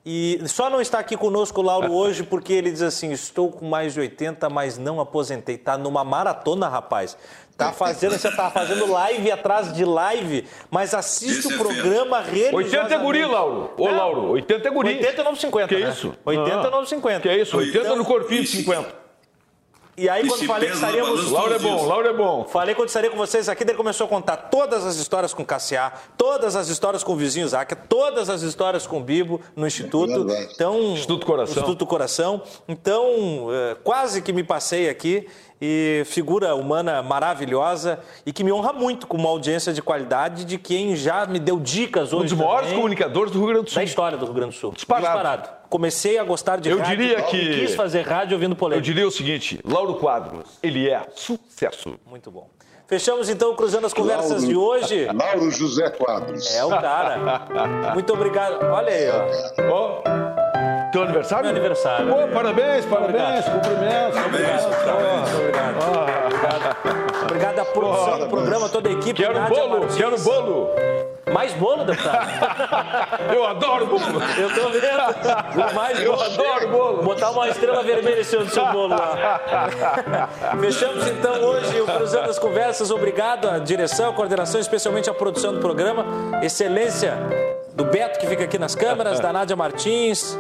[0.09, 3.67] E só não está aqui conosco o Lauro hoje porque ele diz assim: estou com
[3.67, 5.55] mais de 80, mas não aposentei.
[5.55, 7.17] Está numa maratona, rapaz.
[7.57, 12.21] Tá fazendo, você tá fazendo live atrás de live, mas assiste Esse o é programa
[12.21, 12.75] religiosamente.
[12.75, 13.71] 80 é guri, Lauro.
[13.79, 14.89] Ô, Lauro, 80 é guri.
[14.91, 15.69] 80 é 950.
[15.69, 15.91] Que né?
[15.91, 16.15] isso?
[16.23, 17.21] 80 é 950.
[17.21, 17.57] Que isso?
[17.57, 19.06] 80 então, no corpinho de 50.
[19.99, 21.31] E aí, quando falei que estaríamos.
[21.31, 22.45] Lauro é bom, Lauro é bom.
[22.45, 25.91] Falei quando estaria com vocês aqui, ele começou a contar todas as histórias com Cassiá,
[26.19, 30.27] todas as histórias com o vizinho Záquia, todas as histórias com o Bibo no Instituto.
[30.53, 31.57] Então, Instituto Coração.
[31.57, 32.43] Instituto Coração.
[32.69, 35.27] Então, é, quase que me passei aqui
[35.61, 40.59] e figura humana maravilhosa e que me honra muito com uma audiência de qualidade de
[40.59, 42.35] quem já me deu dicas hoje.
[42.35, 43.77] Um dos maiores comunicadores do Rio Grande do Sul.
[43.77, 44.73] Da história do Rio Grande do Sul.
[44.73, 45.07] Disparado.
[45.07, 45.49] Disparado.
[45.69, 47.37] Comecei a gostar de eu rádio diria que...
[47.37, 48.87] e quis fazer rádio ouvindo polêmica.
[48.87, 51.99] Eu diria o seguinte, Lauro Quadros, ele é sucesso.
[52.07, 52.49] Muito bom.
[52.87, 55.07] Fechamos então Cruzando as Conversas Lauro, de hoje.
[55.07, 56.55] Lauro José Quadros.
[56.55, 57.93] É o cara.
[57.95, 58.63] Muito obrigado.
[58.63, 60.33] Olha aí, ó.
[60.33, 60.36] Oh.
[60.97, 61.45] Teu aniversário?
[61.45, 62.07] Meu aniversário.
[62.07, 64.19] Pô, parabéns, parabéns, cumprimentos.
[64.25, 65.35] Obrigado, obrigado.
[65.37, 65.77] Obrigado.
[66.25, 67.23] obrigado.
[67.23, 69.13] Obrigado à produção do programa, toda a equipe.
[69.13, 70.71] Quero Nádia bolo, quero bolo.
[71.31, 72.27] Mais bolo, deputado?
[73.31, 74.23] Eu adoro bolo.
[74.39, 75.69] Eu tô vendo.
[75.75, 77.03] Mais Eu adoro bolo.
[77.03, 79.41] Botar uma estrela vermelha em cima do seu bolo lá.
[80.59, 82.91] Fechamos então hoje o Cruzando as Conversas.
[82.91, 86.07] Obrigado à direção, à coordenação, especialmente à produção do programa.
[86.43, 87.19] Excelência
[87.75, 90.39] do Beto, que fica aqui nas câmeras, da Nádia Martins,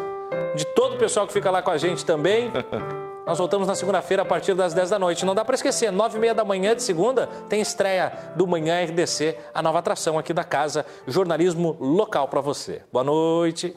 [0.56, 2.50] de todo o pessoal que fica lá com a gente também.
[3.26, 5.26] Nós voltamos na segunda-feira a partir das 10 da noite.
[5.26, 8.84] Não dá para esquecer, 9 e meia da manhã de segunda tem estreia do Manhã
[8.84, 12.82] RDC, a nova atração aqui da casa, jornalismo local para você.
[12.92, 13.76] Boa noite.